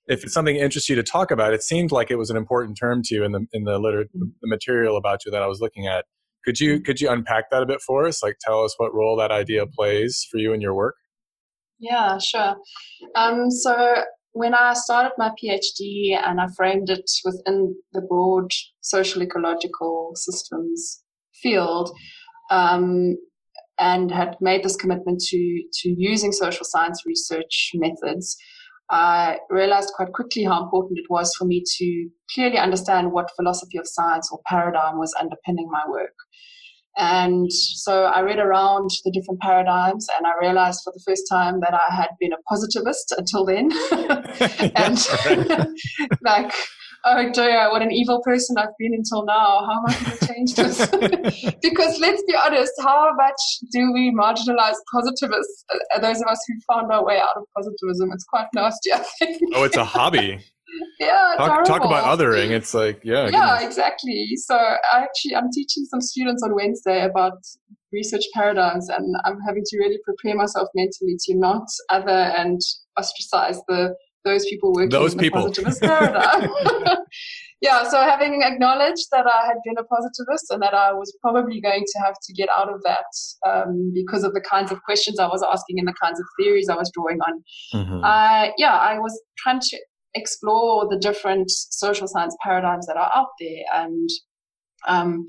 if 0.07 0.25
it's 0.25 0.33
something 0.33 0.57
that 0.57 0.65
interests 0.65 0.89
you 0.89 0.97
to 0.97 1.03
talk 1.03 1.31
about, 1.31 1.55
it 1.55 1.63
seemed 1.63 1.93
like 1.93 2.11
it 2.11 2.17
was 2.17 2.31
an 2.31 2.37
important 2.37 2.77
term 2.79 3.01
to 3.05 3.15
you 3.15 3.25
in 3.25 3.33
the 3.33 3.47
in 3.53 3.65
the, 3.65 3.79
liter- 3.79 4.05
mm-hmm. 4.05 4.29
the 4.41 4.49
material 4.49 4.97
about 4.97 5.25
you 5.25 5.31
that 5.31 5.43
I 5.43 5.47
was 5.47 5.61
looking 5.61 5.87
at. 5.87 6.05
Could 6.45 6.59
you 6.59 6.75
mm-hmm. 6.75 6.83
could 6.83 7.01
you 7.01 7.11
unpack 7.11 7.51
that 7.51 7.63
a 7.63 7.67
bit 7.67 7.81
for 7.81 8.07
us? 8.07 8.23
Like, 8.23 8.37
tell 8.41 8.65
us 8.65 8.75
what 8.79 8.95
role 8.95 9.17
that 9.17 9.31
idea 9.31 9.67
plays 9.67 10.27
for 10.31 10.39
you 10.39 10.53
in 10.53 10.61
your 10.61 10.75
work. 10.75 10.97
Yeah, 11.79 12.19
sure. 12.19 12.57
Um, 13.15 13.51
so 13.51 14.03
when 14.33 14.55
I 14.55 14.75
started 14.75 15.13
my 15.17 15.31
PhD 15.43 16.17
and 16.17 16.41
I 16.41 16.47
framed 16.57 16.91
it 16.91 17.11
within 17.25 17.75
the 17.93 18.03
broad 18.03 18.51
social 18.81 19.23
ecological 19.23 20.13
systems 20.15 21.03
field, 21.35 21.91
um, 22.51 23.17
and 23.81 24.13
had 24.13 24.37
made 24.41 24.63
this 24.63 24.77
commitment 24.77 25.21
to 25.29 25.63
to 25.81 25.89
using 25.89 26.33
social 26.33 26.65
science 26.65 27.03
research 27.07 27.73
methods, 27.75 28.37
I 28.91 29.39
realized 29.49 29.93
quite 29.95 30.13
quickly 30.13 30.45
how 30.45 30.63
important 30.63 30.99
it 30.99 31.07
was 31.09 31.35
for 31.37 31.47
me 31.47 31.65
to 31.79 32.09
clearly 32.35 32.59
understand 32.59 33.13
what 33.13 33.31
philosophy 33.37 33.79
of 33.79 33.87
science 33.87 34.29
or 34.31 34.41
paradigm 34.47 34.99
was 34.99 35.15
underpinning 35.19 35.69
my 35.71 35.85
work. 35.89 36.15
And 36.97 37.51
so 37.53 38.05
I 38.05 38.21
read 38.21 38.39
around 38.39 38.91
the 39.05 39.13
different 39.13 39.41
paradigms 39.41 40.07
and 40.17 40.27
I 40.27 40.33
realized 40.41 40.81
for 40.85 40.93
the 40.95 41.03
first 41.07 41.23
time 41.31 41.61
that 41.61 41.73
I 41.73 41.95
had 41.95 42.09
been 42.19 42.33
a 42.33 42.43
positivist 42.49 43.15
until 43.17 43.47
then. 43.47 43.71
and 44.77 45.69
like, 46.23 46.53
oh 47.05 47.33
dear, 47.33 47.71
what 47.71 47.83
an 47.83 47.91
evil 47.91 48.21
person 48.23 48.57
I've 48.59 48.77
been 48.79 48.95
until 48.95 49.25
now. 49.25 49.65
How 49.67 49.79
am 49.79 49.85
I 49.87 49.93
going 49.95 50.17
to 50.17 50.27
change 50.27 50.55
this? 50.55 51.55
because 51.63 51.99
let's 52.01 52.23
be 52.25 52.35
honest, 52.35 52.73
how 52.81 53.11
much 53.17 53.41
do 53.73 53.93
we 53.93 54.15
marginalize 54.15 54.77
positivists? 54.93 55.65
Uh, 55.95 56.01
those 56.01 56.21
of 56.21 56.27
us 56.29 56.39
who 56.47 56.55
found 56.73 56.93
our 56.93 57.05
way 57.05 57.19
out 57.19 57.37
of 57.37 57.45
positivism, 57.57 58.11
it's 58.13 58.25
quite 58.25 58.47
nasty, 58.55 58.93
I 58.93 59.05
think. 59.19 59.41
oh, 59.55 59.65
it's 59.65 59.77
a 59.77 59.85
hobby 59.85 60.41
yeah 61.01 61.35
talk, 61.37 61.65
talk, 61.65 61.85
about 61.85 62.05
othering 62.05 62.51
it's 62.51 62.75
like 62.75 63.01
yeah 63.03 63.29
yeah 63.29 63.55
goodness. 63.59 63.65
exactly 63.65 64.29
so 64.37 64.55
i 64.55 65.03
actually 65.03 65.35
i'm 65.35 65.51
teaching 65.53 65.85
some 65.85 66.01
students 66.01 66.43
on 66.43 66.55
wednesday 66.55 67.05
about 67.05 67.39
research 67.93 68.25
paradigms 68.35 68.89
and 68.89 69.17
i'm 69.25 69.39
having 69.47 69.63
to 69.65 69.79
really 69.79 69.99
prepare 70.05 70.37
myself 70.37 70.69
mentally 70.75 71.17
to 71.19 71.37
not 71.37 71.65
other 71.89 72.33
and 72.39 72.61
ostracize 72.99 73.61
the 73.69 73.95
those 74.25 74.45
people 74.47 74.73
working 74.73 74.91
those 74.91 75.13
in 75.13 75.19
the 75.19 75.23
people. 75.25 75.43
positivist 75.43 75.81
paradigm 75.81 76.51
yeah 77.61 77.89
so 77.89 78.01
having 78.01 78.43
acknowledged 78.43 79.07
that 79.13 79.27
i 79.27 79.47
had 79.47 79.57
been 79.65 79.77
a 79.79 79.85
positivist 79.85 80.51
and 80.51 80.63
that 80.63 80.75
i 80.75 80.93
was 80.93 81.17
probably 81.21 81.61
going 81.61 81.85
to 81.87 81.99
have 82.01 82.15
to 82.23 82.33
get 82.33 82.49
out 82.57 82.73
of 82.73 82.81
that 82.85 83.05
um, 83.47 83.93
because 83.95 84.25
of 84.25 84.33
the 84.35 84.41
kinds 84.41 84.71
of 84.71 84.83
questions 84.83 85.19
i 85.19 85.27
was 85.27 85.43
asking 85.43 85.79
and 85.79 85.89
the 85.89 85.95
kinds 86.03 86.21
of 86.21 86.27
theories 86.39 86.69
i 86.69 86.77
was 86.77 86.91
drawing 86.95 87.19
on 87.21 87.43
mm-hmm. 87.75 88.05
uh, 88.05 88.49
yeah 88.59 88.77
i 88.77 88.99
was 88.99 89.21
trying 89.39 89.61
to 89.61 89.79
explore 90.15 90.89
the 90.89 90.99
different 90.99 91.51
social 91.51 92.09
science 92.09 92.37
paradigms 92.43 92.87
that 92.87 92.97
are 92.97 93.11
out 93.15 93.29
there. 93.39 93.65
And 93.75 94.09
um, 94.89 95.29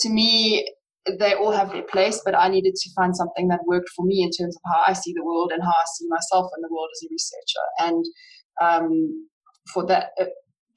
to 0.00 0.08
me, 0.08 0.68
they 1.18 1.34
all 1.34 1.52
have 1.52 1.70
their 1.70 1.82
place, 1.82 2.20
but 2.24 2.34
I 2.34 2.48
needed 2.48 2.74
to 2.74 2.90
find 2.94 3.16
something 3.16 3.48
that 3.48 3.60
worked 3.66 3.88
for 3.96 4.04
me 4.04 4.22
in 4.22 4.30
terms 4.30 4.56
of 4.56 4.62
how 4.72 4.82
I 4.86 4.92
see 4.92 5.12
the 5.14 5.24
world 5.24 5.52
and 5.52 5.62
how 5.62 5.70
I 5.70 5.84
see 5.96 6.06
myself 6.08 6.50
in 6.56 6.62
the 6.62 6.68
world 6.70 6.88
as 6.94 7.02
a 7.04 7.08
researcher. 7.10 7.64
And 7.80 8.04
um, 8.60 9.28
for 9.72 9.86
that, 9.86 10.10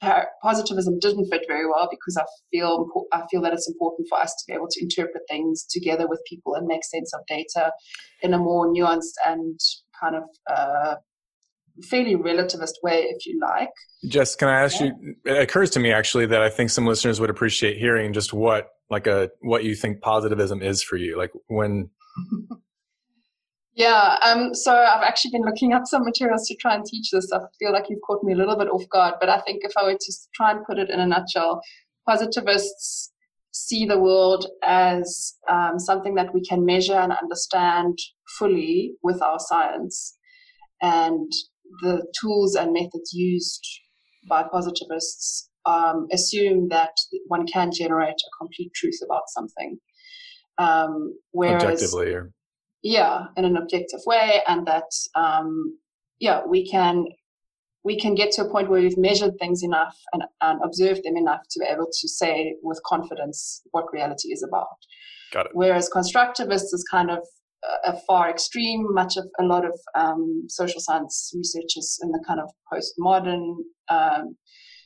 uh, 0.02 0.24
positivism 0.42 0.98
didn't 0.98 1.26
fit 1.30 1.42
very 1.46 1.66
well 1.66 1.88
because 1.90 2.16
I 2.16 2.24
feel 2.50 2.88
I 3.12 3.22
feel 3.30 3.40
that 3.42 3.52
it's 3.52 3.68
important 3.68 4.08
for 4.08 4.18
us 4.18 4.34
to 4.34 4.44
be 4.48 4.54
able 4.54 4.66
to 4.68 4.82
interpret 4.82 5.22
things 5.28 5.64
together 5.70 6.08
with 6.08 6.20
people 6.28 6.54
and 6.54 6.66
make 6.66 6.84
sense 6.84 7.12
of 7.14 7.20
data 7.28 7.72
in 8.20 8.34
a 8.34 8.38
more 8.38 8.66
nuanced 8.66 9.14
and 9.24 9.58
kind 10.00 10.16
of 10.16 10.24
uh, 10.50 10.96
fairly 11.84 12.16
relativist 12.16 12.74
way, 12.82 13.02
if 13.02 13.26
you 13.26 13.40
like. 13.40 13.70
Jess, 14.06 14.34
can 14.34 14.48
I 14.48 14.62
ask 14.62 14.80
yeah. 14.80 14.90
you? 15.00 15.14
It 15.24 15.38
occurs 15.38 15.70
to 15.70 15.80
me 15.80 15.92
actually 15.92 16.26
that 16.26 16.42
I 16.42 16.50
think 16.50 16.70
some 16.70 16.86
listeners 16.86 17.20
would 17.20 17.30
appreciate 17.30 17.78
hearing 17.78 18.12
just 18.12 18.32
what 18.32 18.70
like 18.90 19.06
a 19.06 19.30
what 19.40 19.64
you 19.64 19.74
think 19.74 20.00
positivism 20.00 20.62
is 20.62 20.82
for 20.82 20.96
you. 20.96 21.16
Like 21.16 21.32
when. 21.48 21.90
yeah, 23.74 24.18
um, 24.22 24.54
so 24.54 24.74
I've 24.74 25.02
actually 25.02 25.32
been 25.32 25.44
looking 25.44 25.72
up 25.72 25.86
some 25.86 26.04
materials 26.04 26.46
to 26.48 26.56
try 26.56 26.74
and 26.74 26.84
teach 26.84 27.10
this. 27.10 27.30
I 27.32 27.38
feel 27.58 27.72
like 27.72 27.84
you've 27.88 28.02
caught 28.06 28.22
me 28.22 28.32
a 28.32 28.36
little 28.36 28.56
bit 28.56 28.68
off 28.68 28.88
guard, 28.90 29.14
but 29.20 29.28
I 29.28 29.40
think 29.40 29.64
if 29.64 29.72
I 29.76 29.84
were 29.84 29.94
to 29.94 30.12
try 30.34 30.50
and 30.50 30.64
put 30.64 30.78
it 30.78 30.90
in 30.90 31.00
a 31.00 31.06
nutshell, 31.06 31.62
positivists 32.06 33.12
see 33.52 33.84
the 33.84 34.00
world 34.00 34.46
as 34.62 35.34
um, 35.48 35.78
something 35.78 36.14
that 36.14 36.32
we 36.34 36.42
can 36.42 36.64
measure 36.64 36.94
and 36.94 37.12
understand 37.12 37.98
fully 38.38 38.94
with 39.02 39.22
our 39.22 39.38
science 39.38 40.16
and 40.80 41.30
the 41.82 42.04
tools 42.18 42.54
and 42.54 42.72
methods 42.72 43.12
used 43.12 43.66
by 44.28 44.42
positivists 44.42 45.48
um, 45.66 46.06
assume 46.12 46.68
that 46.68 46.92
one 47.26 47.46
can 47.46 47.70
generate 47.72 48.14
a 48.14 48.36
complete 48.38 48.72
truth 48.74 48.98
about 49.04 49.22
something. 49.28 49.78
Um, 50.58 51.14
whereas, 51.30 51.62
Objectively, 51.62 52.12
or... 52.12 52.32
yeah, 52.82 53.26
in 53.36 53.44
an 53.44 53.56
objective 53.56 54.00
way, 54.06 54.42
and 54.46 54.66
that 54.66 54.90
um, 55.14 55.78
yeah, 56.18 56.42
we 56.46 56.68
can 56.68 57.06
we 57.84 57.98
can 57.98 58.14
get 58.14 58.30
to 58.32 58.44
a 58.44 58.50
point 58.50 58.70
where 58.70 58.80
we've 58.80 58.98
measured 58.98 59.32
things 59.40 59.62
enough 59.62 59.96
and, 60.12 60.22
and 60.40 60.60
observed 60.64 61.00
them 61.04 61.16
enough 61.16 61.40
to 61.50 61.60
be 61.60 61.66
able 61.66 61.86
to 61.86 62.08
say 62.08 62.54
with 62.62 62.80
confidence 62.86 63.62
what 63.72 63.92
reality 63.92 64.28
is 64.28 64.44
about. 64.46 64.76
Got 65.32 65.46
it. 65.46 65.52
Whereas 65.54 65.90
constructivists 65.90 66.72
is 66.72 66.86
kind 66.88 67.10
of 67.10 67.26
a 67.84 67.96
far 68.06 68.30
extreme. 68.30 68.86
Much 68.92 69.16
of 69.16 69.24
a 69.40 69.44
lot 69.44 69.64
of 69.64 69.78
um, 69.94 70.44
social 70.48 70.80
science 70.80 71.32
researchers 71.34 71.98
in 72.02 72.10
the 72.12 72.22
kind 72.26 72.40
of 72.40 72.50
postmodern 72.72 73.56
um, 73.88 74.36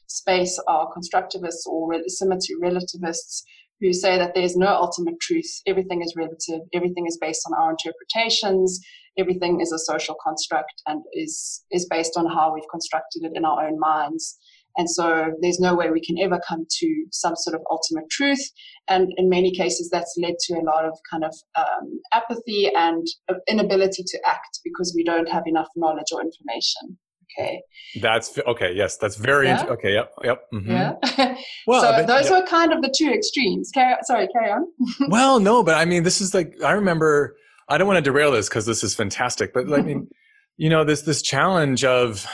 space 0.07 0.59
are 0.69 0.89
constructivists 0.93 1.67
or 1.67 1.95
symmetry 2.09 2.57
relativists 2.61 3.45
who 3.81 3.93
say 3.93 4.19
that 4.19 4.35
there's 4.35 4.57
no 4.57 4.69
ultimate 4.69 5.21
truth. 5.21 5.61
Everything 5.67 6.03
is 6.03 6.15
relative. 6.17 6.61
Everything 6.73 7.07
is 7.07 7.19
based 7.21 7.43
on 7.47 7.59
our 7.59 7.71
interpretations. 7.71 8.81
Everything 9.19 9.61
is 9.61 9.73
a 9.73 9.79
social 9.79 10.17
construct 10.23 10.83
and 10.87 11.03
is 11.13 11.65
is 11.71 11.87
based 11.91 12.17
on 12.17 12.27
how 12.27 12.53
we've 12.55 12.69
constructed 12.71 13.25
it 13.25 13.33
in 13.35 13.45
our 13.45 13.67
own 13.67 13.79
minds. 13.79 14.39
And 14.79 14.91
so 14.91 15.33
there's 15.41 15.59
no 15.59 15.75
way 15.75 15.91
we 15.91 16.03
can 16.03 16.19
ever 16.19 16.39
come 16.47 16.67
to 16.69 17.07
some 17.11 17.35
sort 17.35 17.57
of 17.57 17.63
ultimate 17.71 18.11
truth. 18.11 18.51
And 18.89 19.11
in 19.17 19.31
many 19.31 19.51
cases, 19.55 19.89
that's 19.91 20.15
led 20.19 20.35
to 20.41 20.55
a 20.55 20.65
lot 20.65 20.85
of 20.85 20.99
kind 21.11 21.25
of 21.25 21.35
um, 21.57 22.01
apathy 22.13 22.71
and 22.75 23.07
inability 23.49 24.03
to 24.07 24.21
act 24.27 24.61
because 24.65 24.93
we 24.95 25.03
don't 25.03 25.31
have 25.31 25.45
enough 25.47 25.69
knowledge 25.77 26.13
or 26.13 26.21
information. 26.21 26.99
Okay. 27.39 27.61
That's 28.01 28.39
okay. 28.47 28.73
Yes, 28.75 28.97
that's 28.97 29.17
very 29.17 29.47
yeah? 29.47 29.67
okay. 29.67 29.93
Yep. 29.93 30.13
Yep. 30.25 30.43
Mm-hmm. 30.55 30.71
Yeah. 30.71 31.37
well, 31.67 31.83
so 31.83 31.93
but, 31.93 32.07
those 32.07 32.31
yeah. 32.31 32.41
were 32.41 32.47
kind 32.47 32.73
of 32.73 32.83
the 32.83 32.93
two 32.97 33.11
extremes. 33.11 33.71
Carry, 33.73 33.95
sorry, 34.03 34.29
carry 34.29 34.51
on. 34.51 34.67
well, 35.09 35.41
no, 35.41 35.63
but 35.63 35.75
I 35.75 35.85
mean, 35.85 36.03
this 36.03 36.21
is 36.21 36.35
like 36.35 36.55
I 36.65 36.73
remember. 36.73 37.37
I 37.69 37.79
don't 37.79 37.89
want 37.89 37.97
to 37.97 38.11
derail 38.11 38.31
this 38.31 38.49
because 38.49 38.65
this 38.65 38.85
is 38.85 38.95
fantastic, 38.95 39.53
but 39.53 39.73
I 39.73 39.83
mean, 39.83 40.09
you 40.57 40.71
know, 40.71 40.85
this 40.85 41.03
this 41.03 41.21
challenge 41.21 41.85
of 41.85 42.27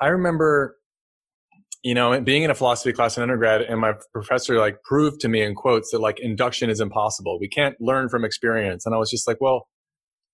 I 0.00 0.08
remember 0.08 0.76
you 1.82 1.94
know, 1.94 2.20
being 2.20 2.42
in 2.42 2.50
a 2.50 2.54
philosophy 2.54 2.92
class 2.92 3.16
in 3.16 3.22
undergrad 3.22 3.62
and 3.62 3.80
my 3.80 3.94
professor 4.12 4.58
like 4.58 4.82
proved 4.82 5.20
to 5.20 5.28
me 5.28 5.42
in 5.42 5.54
quotes 5.54 5.90
that 5.90 6.00
like 6.00 6.20
induction 6.20 6.68
is 6.68 6.78
impossible. 6.78 7.38
We 7.40 7.48
can't 7.48 7.74
learn 7.80 8.10
from 8.10 8.24
experience. 8.24 8.84
And 8.84 8.94
I 8.94 8.98
was 8.98 9.10
just 9.10 9.26
like, 9.26 9.38
well, 9.40 9.66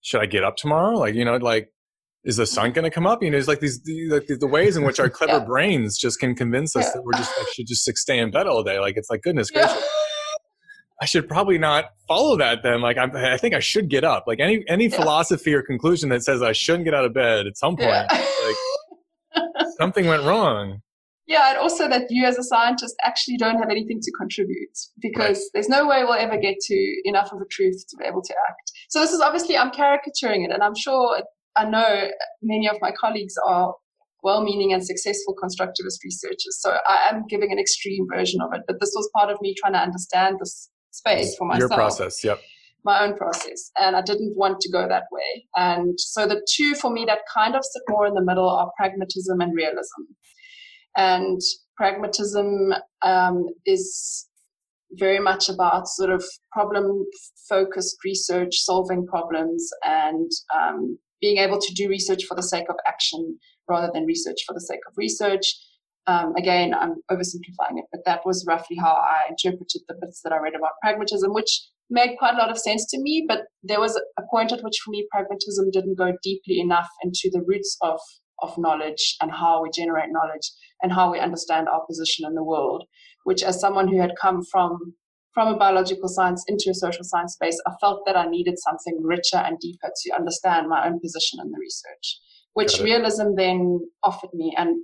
should 0.00 0.20
I 0.20 0.26
get 0.26 0.42
up 0.42 0.56
tomorrow? 0.56 0.98
Like, 0.98 1.14
you 1.14 1.24
know, 1.24 1.36
like 1.36 1.68
is 2.26 2.36
the 2.36 2.46
sun 2.46 2.72
going 2.72 2.84
to 2.84 2.90
come 2.90 3.06
up? 3.06 3.22
You 3.22 3.30
know, 3.30 3.38
it's 3.38 3.48
like 3.48 3.60
these 3.60 3.80
the, 3.82 4.08
like 4.08 4.26
the 4.26 4.46
ways 4.46 4.76
in 4.76 4.84
which 4.84 4.98
our 5.00 5.08
clever 5.18 5.38
yeah. 5.38 5.44
brains 5.44 5.96
just 5.96 6.18
can 6.18 6.34
convince 6.34 6.74
us 6.76 6.84
yeah. 6.84 6.90
that 6.94 7.02
we're 7.04 7.12
just 7.12 7.32
like, 7.38 7.46
should 7.54 7.66
just 7.66 7.84
stay 7.96 8.18
in 8.18 8.30
bed 8.30 8.46
all 8.46 8.62
day. 8.62 8.78
Like 8.78 8.96
it's 8.96 9.08
like 9.08 9.22
goodness 9.22 9.50
gracious. 9.50 9.82
I 11.00 11.04
should 11.04 11.28
probably 11.28 11.58
not 11.58 11.86
follow 12.08 12.36
that 12.38 12.62
then. 12.62 12.80
Like 12.80 12.98
I'm, 12.98 13.14
I 13.14 13.36
think 13.36 13.54
I 13.54 13.60
should 13.60 13.88
get 13.88 14.02
up. 14.02 14.24
Like 14.26 14.40
any 14.40 14.64
any 14.68 14.88
philosophy 14.88 15.54
or 15.54 15.62
conclusion 15.62 16.08
that 16.08 16.22
says 16.24 16.42
I 16.42 16.52
shouldn't 16.52 16.84
get 16.84 16.94
out 16.94 17.04
of 17.04 17.14
bed 17.14 17.46
at 17.46 17.56
some 17.56 17.76
point, 17.76 18.06
like 18.10 19.46
something 19.78 20.06
went 20.06 20.24
wrong. 20.24 20.80
Yeah, 21.28 21.50
and 21.50 21.58
also 21.58 21.88
that 21.88 22.06
you 22.08 22.24
as 22.24 22.38
a 22.38 22.42
scientist 22.44 22.94
actually 23.02 23.36
don't 23.36 23.58
have 23.58 23.68
anything 23.68 23.98
to 24.00 24.12
contribute 24.12 24.78
because 25.00 25.38
right. 25.38 25.50
there's 25.54 25.68
no 25.68 25.86
way 25.86 26.04
we'll 26.04 26.14
ever 26.14 26.38
get 26.38 26.54
to 26.60 27.00
enough 27.04 27.32
of 27.32 27.40
a 27.40 27.46
truth 27.50 27.84
to 27.88 27.96
be 27.96 28.04
able 28.04 28.22
to 28.22 28.34
act. 28.48 28.72
So 28.90 29.00
this 29.00 29.10
is 29.10 29.20
obviously 29.20 29.58
I'm 29.58 29.72
caricaturing 29.72 30.44
it, 30.44 30.52
and 30.52 30.62
I'm 30.62 30.76
sure 30.76 31.20
I 31.56 31.64
know 31.64 32.08
many 32.42 32.68
of 32.68 32.76
my 32.80 32.92
colleagues 32.92 33.34
are 33.46 33.74
well-meaning 34.22 34.72
and 34.72 34.84
successful 34.84 35.34
constructivist 35.42 35.98
researchers. 36.04 36.58
So 36.60 36.76
I 36.88 37.08
am 37.10 37.24
giving 37.28 37.52
an 37.52 37.58
extreme 37.58 38.06
version 38.12 38.40
of 38.40 38.50
it, 38.54 38.62
but 38.66 38.80
this 38.80 38.92
was 38.94 39.08
part 39.14 39.30
of 39.30 39.38
me 39.40 39.54
trying 39.56 39.74
to 39.74 39.78
understand 39.78 40.38
this 40.40 40.70
space 40.90 41.36
for 41.36 41.46
myself. 41.46 41.70
Your 41.70 41.76
process, 41.76 42.24
yep. 42.24 42.40
My 42.84 43.04
own 43.04 43.16
process, 43.16 43.70
and 43.78 43.96
I 43.96 44.02
didn't 44.02 44.36
want 44.36 44.60
to 44.60 44.70
go 44.70 44.86
that 44.88 45.04
way. 45.10 45.46
And 45.56 45.98
so 45.98 46.26
the 46.26 46.46
two 46.54 46.74
for 46.74 46.90
me 46.90 47.04
that 47.06 47.18
kind 47.34 47.56
of 47.56 47.64
sit 47.64 47.82
more 47.88 48.06
in 48.06 48.14
the 48.14 48.22
middle 48.22 48.48
are 48.48 48.70
pragmatism 48.76 49.40
and 49.40 49.52
realism. 49.54 50.02
And 50.96 51.40
pragmatism 51.76 52.72
um, 53.02 53.46
is 53.64 54.28
very 54.92 55.18
much 55.18 55.48
about 55.48 55.88
sort 55.88 56.10
of 56.10 56.24
problem 56.52 57.04
focused 57.48 57.96
research, 58.04 58.54
solving 58.54 59.06
problems, 59.06 59.68
and 59.84 60.30
um, 60.56 60.98
being 61.26 61.38
able 61.38 61.60
to 61.60 61.74
do 61.74 61.88
research 61.88 62.22
for 62.28 62.36
the 62.36 62.48
sake 62.54 62.68
of 62.70 62.76
action 62.86 63.38
rather 63.68 63.90
than 63.92 64.04
research 64.04 64.40
for 64.46 64.54
the 64.54 64.60
sake 64.60 64.84
of 64.88 64.94
research. 64.96 65.46
Um, 66.06 66.36
again, 66.36 66.72
I'm 66.72 66.94
oversimplifying 67.10 67.78
it, 67.82 67.86
but 67.90 68.02
that 68.06 68.20
was 68.24 68.44
roughly 68.46 68.76
how 68.76 68.92
I 68.92 69.18
interpreted 69.28 69.82
the 69.88 69.96
bits 70.00 70.20
that 70.22 70.32
I 70.32 70.38
read 70.38 70.54
about 70.54 70.78
pragmatism, 70.80 71.34
which 71.34 71.52
made 71.90 72.16
quite 72.16 72.34
a 72.34 72.38
lot 72.38 72.50
of 72.50 72.58
sense 72.58 72.86
to 72.90 73.00
me. 73.00 73.24
But 73.26 73.40
there 73.64 73.80
was 73.80 74.00
a 74.16 74.22
point 74.30 74.52
at 74.52 74.62
which, 74.62 74.78
for 74.84 74.92
me, 74.92 75.08
pragmatism 75.10 75.72
didn't 75.72 75.98
go 75.98 76.12
deeply 76.22 76.60
enough 76.60 76.88
into 77.02 77.28
the 77.32 77.44
roots 77.44 77.76
of 77.82 77.98
of 78.42 78.56
knowledge 78.58 79.16
and 79.22 79.30
how 79.32 79.62
we 79.62 79.70
generate 79.74 80.10
knowledge 80.10 80.46
and 80.82 80.92
how 80.92 81.10
we 81.10 81.18
understand 81.18 81.68
our 81.68 81.82
position 81.88 82.26
in 82.28 82.34
the 82.34 82.44
world. 82.44 82.84
Which, 83.24 83.42
as 83.42 83.60
someone 83.60 83.88
who 83.88 84.00
had 84.00 84.20
come 84.20 84.44
from 84.52 84.94
from 85.36 85.48
a 85.48 85.58
biological 85.58 86.08
science 86.08 86.42
into 86.48 86.70
a 86.70 86.74
social 86.74 87.04
science 87.04 87.34
space, 87.34 87.60
I 87.66 87.72
felt 87.78 88.06
that 88.06 88.16
I 88.16 88.24
needed 88.26 88.58
something 88.58 89.02
richer 89.02 89.36
and 89.36 89.58
deeper 89.60 89.90
to 89.94 90.16
understand 90.16 90.66
my 90.66 90.86
own 90.86 90.98
position 90.98 91.40
in 91.42 91.50
the 91.50 91.58
research, 91.60 92.20
which 92.54 92.80
realism 92.80 93.34
then 93.36 93.80
offered 94.02 94.32
me, 94.32 94.54
and 94.56 94.82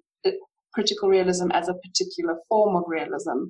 critical 0.75 1.09
realism 1.09 1.51
as 1.53 1.71
a 1.71 1.75
particular 1.75 2.37
form 2.51 2.77
of 2.77 2.85
realism. 2.87 3.49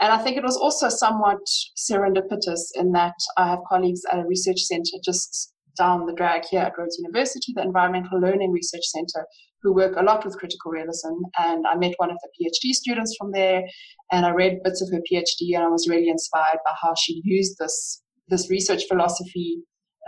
And 0.00 0.12
I 0.12 0.16
think 0.16 0.38
it 0.38 0.42
was 0.42 0.56
also 0.56 0.88
somewhat 0.88 1.40
serendipitous 1.78 2.62
in 2.74 2.92
that 2.92 3.14
I 3.36 3.48
have 3.48 3.60
colleagues 3.68 4.00
at 4.10 4.20
a 4.20 4.26
research 4.26 4.60
center 4.60 4.96
just 5.04 5.52
down 5.76 6.06
the 6.06 6.14
drag 6.14 6.46
here 6.46 6.62
at 6.62 6.78
Rhodes 6.78 6.98
University, 6.98 7.52
the 7.54 7.62
Environmental 7.62 8.18
Learning 8.18 8.50
Research 8.50 8.84
Center, 8.84 9.26
who 9.62 9.74
work 9.74 9.96
a 9.96 10.02
lot 10.02 10.24
with 10.24 10.38
critical 10.38 10.70
realism. 10.70 11.14
And 11.38 11.66
I 11.66 11.76
met 11.76 11.94
one 11.98 12.10
of 12.10 12.18
the 12.22 12.30
PhD 12.36 12.72
students 12.72 13.14
from 13.18 13.32
there, 13.32 13.62
and 14.10 14.24
I 14.26 14.30
read 14.30 14.62
bits 14.62 14.82
of 14.82 14.88
her 14.92 15.02
PhD, 15.10 15.54
and 15.54 15.64
I 15.64 15.68
was 15.68 15.88
really 15.88 16.08
inspired 16.08 16.60
by 16.64 16.72
how 16.82 16.94
she 16.98 17.20
used 17.24 17.56
this 17.58 18.02
this 18.28 18.48
research 18.48 18.84
philosophy 18.88 19.58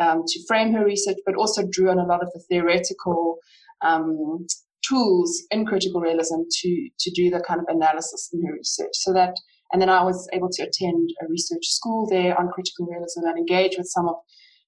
um, 0.00 0.22
to 0.26 0.46
frame 0.46 0.72
her 0.72 0.84
research, 0.84 1.16
but 1.26 1.34
also 1.34 1.66
drew 1.70 1.90
on 1.90 1.98
a 1.98 2.06
lot 2.06 2.22
of 2.22 2.30
the 2.32 2.40
theoretical 2.48 3.38
um, 3.84 4.46
tools 4.88 5.44
in 5.50 5.66
critical 5.66 6.00
realism 6.00 6.42
to 6.50 6.88
to 6.98 7.10
do 7.10 7.30
the 7.30 7.40
kind 7.40 7.60
of 7.60 7.66
analysis 7.68 8.30
in 8.32 8.44
her 8.46 8.52
research. 8.52 8.92
So 8.94 9.12
that, 9.12 9.34
and 9.72 9.80
then 9.80 9.88
I 9.88 10.02
was 10.02 10.28
able 10.32 10.50
to 10.50 10.62
attend 10.62 11.10
a 11.22 11.28
research 11.28 11.66
school 11.66 12.06
there 12.08 12.38
on 12.38 12.48
critical 12.48 12.86
realism 12.86 13.24
and 13.24 13.38
engage 13.38 13.76
with 13.76 13.88
some 13.88 14.08
of 14.08 14.16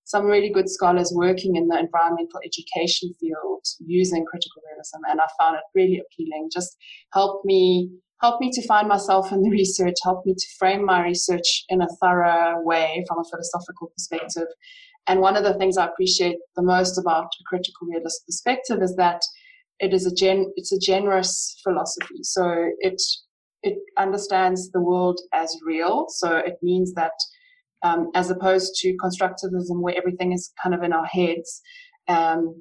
some 0.05 0.27
really 0.27 0.51
good 0.51 0.69
scholars 0.69 1.13
working 1.15 1.57
in 1.57 1.67
the 1.69 1.79
environmental 1.79 2.41
education 2.45 3.13
field 3.19 3.65
using 3.81 4.25
critical 4.25 4.63
realism, 4.71 4.99
and 5.11 5.21
I 5.21 5.27
found 5.41 5.57
it 5.57 5.63
really 5.75 6.01
appealing. 6.01 6.51
Just 6.53 6.77
helped 7.13 7.45
me 7.45 7.91
helped 8.21 8.41
me 8.41 8.51
to 8.51 8.67
find 8.67 8.89
myself 8.89 9.33
in 9.33 9.43
the 9.43 9.51
research, 9.61 9.95
helped 10.03 10.27
me 10.27 10.35
to 10.35 10.47
frame 10.59 10.85
my 10.85 11.03
research 11.03 11.65
in 11.69 11.83
a 11.83 11.89
thorough 12.01 12.61
way 12.63 13.05
from 13.07 13.19
a 13.19 13.29
philosophical 13.31 13.89
perspective. 13.89 14.47
And 15.07 15.21
one 15.21 15.37
of 15.37 15.45
the 15.45 15.55
things 15.55 15.77
I 15.77 15.87
appreciate 15.87 16.37
the 16.57 16.63
most 16.63 16.99
about 16.99 17.27
a 17.27 17.45
critical 17.47 17.87
realist 17.87 18.25
perspective 18.27 18.81
is 18.83 18.97
that 18.97 19.21
it 19.81 19.93
is 19.93 20.07
a 20.07 20.15
gen 20.15 20.53
it's 20.57 20.73
a 20.73 20.79
generous 20.79 21.61
philosophy. 21.63 22.23
So 22.23 22.71
it 22.79 23.01
it 23.63 23.79
understands 23.99 24.71
the 24.71 24.81
world 24.81 25.19
as 25.33 25.57
real. 25.65 26.07
So 26.09 26.37
it 26.37 26.57
means 26.63 26.93
that 26.95 27.13
um, 27.85 28.11
as 28.15 28.31
opposed 28.31 28.75
to 28.81 28.97
constructivism 28.97 29.81
where 29.81 29.97
everything 29.97 30.33
is 30.33 30.53
kind 30.61 30.75
of 30.75 30.83
in 30.83 30.93
our 30.93 31.07
heads. 31.07 31.61
Um, 32.09 32.61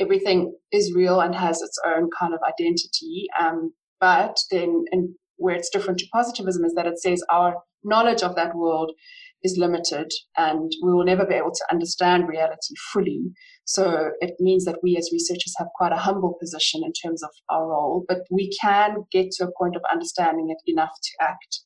everything 0.00 0.52
is 0.72 0.92
real 0.94 1.20
and 1.20 1.34
has 1.34 1.62
its 1.62 1.78
own 1.86 2.08
kind 2.18 2.34
of 2.34 2.40
identity. 2.48 3.26
Um, 3.40 3.72
but 4.00 4.36
then, 4.50 4.84
and 4.90 5.10
where 5.36 5.54
it's 5.54 5.70
different 5.70 6.00
to 6.00 6.06
positivism 6.12 6.64
is 6.64 6.74
that 6.74 6.86
it 6.86 6.98
says 6.98 7.22
our 7.30 7.54
knowledge 7.84 8.22
of 8.22 8.34
that 8.34 8.54
world 8.56 8.92
is 9.42 9.56
limited 9.56 10.10
and 10.36 10.70
we 10.82 10.92
will 10.92 11.04
never 11.04 11.24
be 11.24 11.34
able 11.34 11.52
to 11.52 11.64
understand 11.70 12.28
reality 12.28 12.74
fully. 12.92 13.22
So 13.64 14.10
it 14.20 14.34
means 14.38 14.64
that 14.64 14.80
we 14.82 14.96
as 14.96 15.10
researchers 15.12 15.54
have 15.58 15.68
quite 15.76 15.92
a 15.92 15.96
humble 15.96 16.36
position 16.40 16.82
in 16.84 16.92
terms 16.92 17.22
of 17.22 17.30
our 17.48 17.68
role, 17.68 18.04
but 18.08 18.22
we 18.30 18.50
can 18.60 19.04
get 19.12 19.30
to 19.32 19.44
a 19.44 19.52
point 19.58 19.76
of 19.76 19.82
understanding 19.90 20.48
it 20.50 20.70
enough 20.70 20.90
to 20.90 21.24
act. 21.24 21.60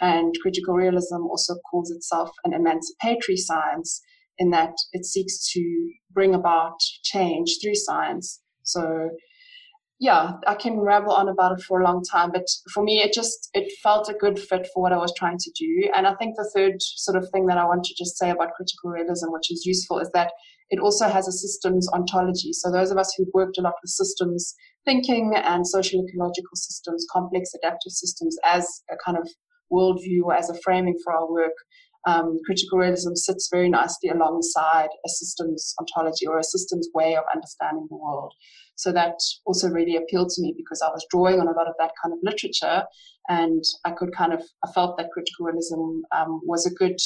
And 0.00 0.34
critical 0.42 0.74
realism 0.74 1.26
also 1.28 1.56
calls 1.70 1.90
itself 1.90 2.30
an 2.44 2.52
emancipatory 2.52 3.36
science 3.36 4.00
in 4.38 4.50
that 4.50 4.74
it 4.92 5.04
seeks 5.04 5.50
to 5.52 5.90
bring 6.12 6.34
about 6.34 6.78
change 7.02 7.56
through 7.60 7.74
science. 7.74 8.40
So 8.62 9.10
yeah, 10.00 10.34
I 10.46 10.54
can 10.54 10.78
ramble 10.78 11.12
on 11.12 11.28
about 11.28 11.58
it 11.58 11.64
for 11.64 11.80
a 11.80 11.84
long 11.84 12.04
time, 12.04 12.30
but 12.32 12.46
for 12.72 12.84
me, 12.84 13.00
it 13.00 13.12
just 13.12 13.48
it 13.52 13.72
felt 13.82 14.08
a 14.08 14.14
good 14.14 14.38
fit 14.38 14.68
for 14.72 14.80
what 14.80 14.92
I 14.92 14.96
was 14.96 15.12
trying 15.16 15.38
to 15.38 15.50
do. 15.58 15.90
And 15.96 16.06
I 16.06 16.14
think 16.14 16.36
the 16.36 16.48
third 16.54 16.74
sort 16.78 17.16
of 17.16 17.28
thing 17.32 17.46
that 17.46 17.58
I 17.58 17.64
want 17.64 17.82
to 17.84 17.94
just 17.98 18.16
say 18.16 18.30
about 18.30 18.52
critical 18.54 18.90
realism, 18.90 19.32
which 19.32 19.50
is 19.50 19.66
useful, 19.66 19.98
is 19.98 20.10
that 20.14 20.30
it 20.70 20.78
also 20.78 21.08
has 21.08 21.26
a 21.26 21.32
systems 21.32 21.88
ontology. 21.92 22.52
So 22.52 22.70
those 22.70 22.92
of 22.92 22.98
us 22.98 23.12
who've 23.16 23.34
worked 23.34 23.58
a 23.58 23.62
lot 23.62 23.74
with 23.82 23.90
systems 23.90 24.54
thinking 24.84 25.34
and 25.34 25.66
social 25.66 26.04
ecological 26.06 26.54
systems, 26.54 27.04
complex 27.10 27.50
adaptive 27.54 27.92
systems, 27.92 28.36
as 28.44 28.82
a 28.90 28.96
kind 29.04 29.18
of 29.18 29.28
worldview 29.72 30.36
as 30.36 30.50
a 30.50 30.60
framing 30.62 30.96
for 31.02 31.12
our 31.12 31.30
work, 31.30 31.52
um, 32.06 32.38
critical 32.46 32.78
realism 32.78 33.14
sits 33.14 33.48
very 33.52 33.68
nicely 33.68 34.08
alongside 34.10 34.88
a 35.04 35.08
systems 35.08 35.74
ontology 35.80 36.26
or 36.26 36.38
a 36.38 36.44
systems 36.44 36.88
way 36.94 37.16
of 37.16 37.24
understanding 37.34 37.86
the 37.90 37.96
world. 37.96 38.32
So 38.76 38.92
that 38.92 39.14
also 39.44 39.68
really 39.68 39.96
appealed 39.96 40.30
to 40.30 40.42
me 40.42 40.54
because 40.56 40.80
I 40.80 40.88
was 40.88 41.04
drawing 41.10 41.40
on 41.40 41.48
a 41.48 41.52
lot 41.52 41.66
of 41.66 41.74
that 41.78 41.90
kind 42.02 42.12
of 42.12 42.20
literature, 42.22 42.84
and 43.28 43.62
I 43.84 43.90
could 43.90 44.14
kind 44.14 44.32
of 44.32 44.42
I 44.64 44.70
felt 44.72 44.96
that 44.96 45.10
critical 45.10 45.46
realism 45.46 46.02
um, 46.16 46.40
was 46.44 46.64
a 46.64 46.74
good 46.74 46.96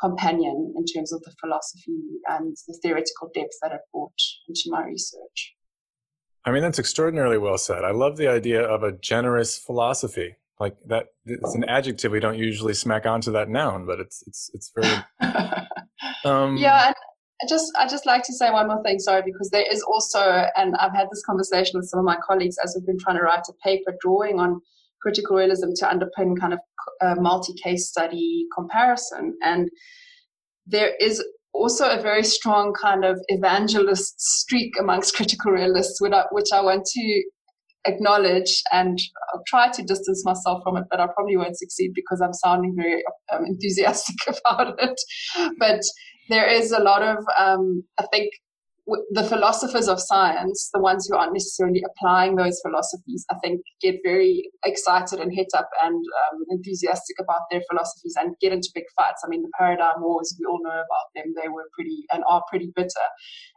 companion 0.00 0.74
in 0.76 0.84
terms 0.84 1.12
of 1.12 1.22
the 1.22 1.32
philosophy 1.40 1.98
and 2.28 2.54
the 2.68 2.78
theoretical 2.82 3.30
depth 3.34 3.54
that 3.62 3.72
it 3.72 3.80
brought 3.92 4.12
into 4.48 4.64
my 4.66 4.84
research. 4.84 5.54
I 6.44 6.50
mean, 6.50 6.62
that's 6.62 6.78
extraordinarily 6.78 7.38
well 7.38 7.56
said. 7.56 7.84
I 7.84 7.92
love 7.92 8.18
the 8.18 8.28
idea 8.28 8.60
of 8.62 8.82
a 8.82 8.92
generous 8.92 9.56
philosophy 9.56 10.36
like 10.60 10.76
that 10.86 11.06
it's 11.26 11.54
an 11.54 11.64
adjective 11.64 12.12
we 12.12 12.20
don't 12.20 12.38
usually 12.38 12.74
smack 12.74 13.06
onto 13.06 13.32
that 13.32 13.48
noun 13.48 13.86
but 13.86 14.00
it's 14.00 14.22
it's 14.26 14.50
it's 14.54 14.72
very 14.74 14.94
um, 16.24 16.56
yeah 16.56 16.86
and 16.86 16.94
I 17.42 17.46
just 17.48 17.72
I 17.78 17.88
just 17.88 18.06
like 18.06 18.22
to 18.24 18.32
say 18.32 18.50
one 18.50 18.68
more 18.68 18.82
thing 18.82 18.98
sorry 18.98 19.22
because 19.24 19.50
there 19.50 19.66
is 19.70 19.82
also 19.82 20.20
and 20.56 20.76
I've 20.76 20.94
had 20.94 21.08
this 21.10 21.22
conversation 21.26 21.78
with 21.78 21.88
some 21.88 21.98
of 21.98 22.04
my 22.04 22.16
colleagues 22.24 22.56
as 22.62 22.74
we've 22.76 22.86
been 22.86 22.98
trying 22.98 23.16
to 23.16 23.22
write 23.22 23.44
a 23.48 23.52
paper 23.64 23.94
drawing 24.00 24.38
on 24.38 24.60
critical 25.04 25.36
realism 25.36 25.68
to 25.76 25.84
underpin 25.84 26.38
kind 26.40 26.54
of 26.54 26.58
a 27.00 27.14
multi-case 27.20 27.88
study 27.88 28.46
comparison. 28.56 29.36
And 29.42 29.70
there 30.66 30.94
is 30.98 31.22
also 31.52 31.88
a 31.88 32.02
very 32.02 32.24
strong 32.24 32.72
kind 32.72 33.04
of 33.04 33.20
evangelist 33.28 34.20
streak 34.20 34.72
amongst 34.80 35.14
critical 35.14 35.52
realists, 35.52 36.00
which 36.00 36.12
I, 36.12 36.24
which 36.32 36.52
I 36.52 36.62
want 36.62 36.86
to 36.86 37.22
acknowledge 37.86 38.62
and 38.72 38.98
I'll 39.32 39.42
try 39.46 39.70
to 39.70 39.82
distance 39.82 40.24
myself 40.24 40.62
from 40.62 40.76
it, 40.76 40.84
but 40.90 41.00
I 41.00 41.06
probably 41.14 41.36
won't 41.36 41.58
succeed 41.58 41.92
because 41.94 42.20
I'm 42.20 42.32
sounding 42.32 42.74
very 42.76 43.02
um, 43.32 43.44
enthusiastic 43.46 44.16
about 44.28 44.74
it. 44.80 45.00
But 45.58 45.80
there 46.28 46.48
is 46.48 46.72
a 46.72 46.80
lot 46.80 47.02
of, 47.02 47.18
um, 47.38 47.84
I 47.98 48.06
think, 48.12 48.30
the 48.86 49.24
philosophers 49.24 49.88
of 49.88 49.98
science, 49.98 50.68
the 50.74 50.80
ones 50.80 51.06
who 51.08 51.16
aren't 51.16 51.32
necessarily 51.32 51.82
applying 51.88 52.36
those 52.36 52.60
philosophies, 52.60 53.24
I 53.30 53.36
think 53.42 53.62
get 53.80 53.96
very 54.04 54.50
excited 54.64 55.20
and 55.20 55.32
hit 55.32 55.48
up 55.56 55.70
and 55.82 55.94
um, 55.94 56.44
enthusiastic 56.50 57.16
about 57.18 57.42
their 57.50 57.62
philosophies 57.70 58.14
and 58.18 58.36
get 58.40 58.52
into 58.52 58.68
big 58.74 58.84
fights. 58.94 59.22
I 59.24 59.28
mean, 59.28 59.42
the 59.42 59.50
paradigm 59.58 60.02
wars, 60.02 60.36
we 60.38 60.44
all 60.44 60.62
know 60.62 60.68
about 60.68 61.08
them. 61.14 61.32
They 61.40 61.48
were 61.48 61.64
pretty 61.74 62.04
and 62.12 62.22
are 62.28 62.44
pretty 62.50 62.72
bitter. 62.76 63.06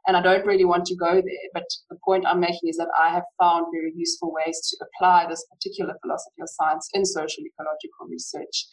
And 0.08 0.16
I 0.16 0.22
don't 0.22 0.46
really 0.46 0.66
want 0.66 0.86
to 0.86 0.96
go 0.96 1.16
there. 1.16 1.48
But 1.54 1.66
the 1.90 1.98
point 2.06 2.26
I'm 2.26 2.40
making 2.40 2.70
is 2.70 2.78
that 2.78 2.92
I 2.98 3.10
have 3.10 3.26
found 3.38 3.66
very 3.74 3.92
useful 3.96 4.34
ways 4.34 4.60
to 4.70 4.86
apply 4.86 5.28
this 5.28 5.46
particular 5.54 5.94
philosophy 6.02 6.42
of 6.42 6.50
science 6.50 6.90
in 6.94 7.04
social 7.04 7.44
ecological 7.44 8.08
research. 8.10 8.68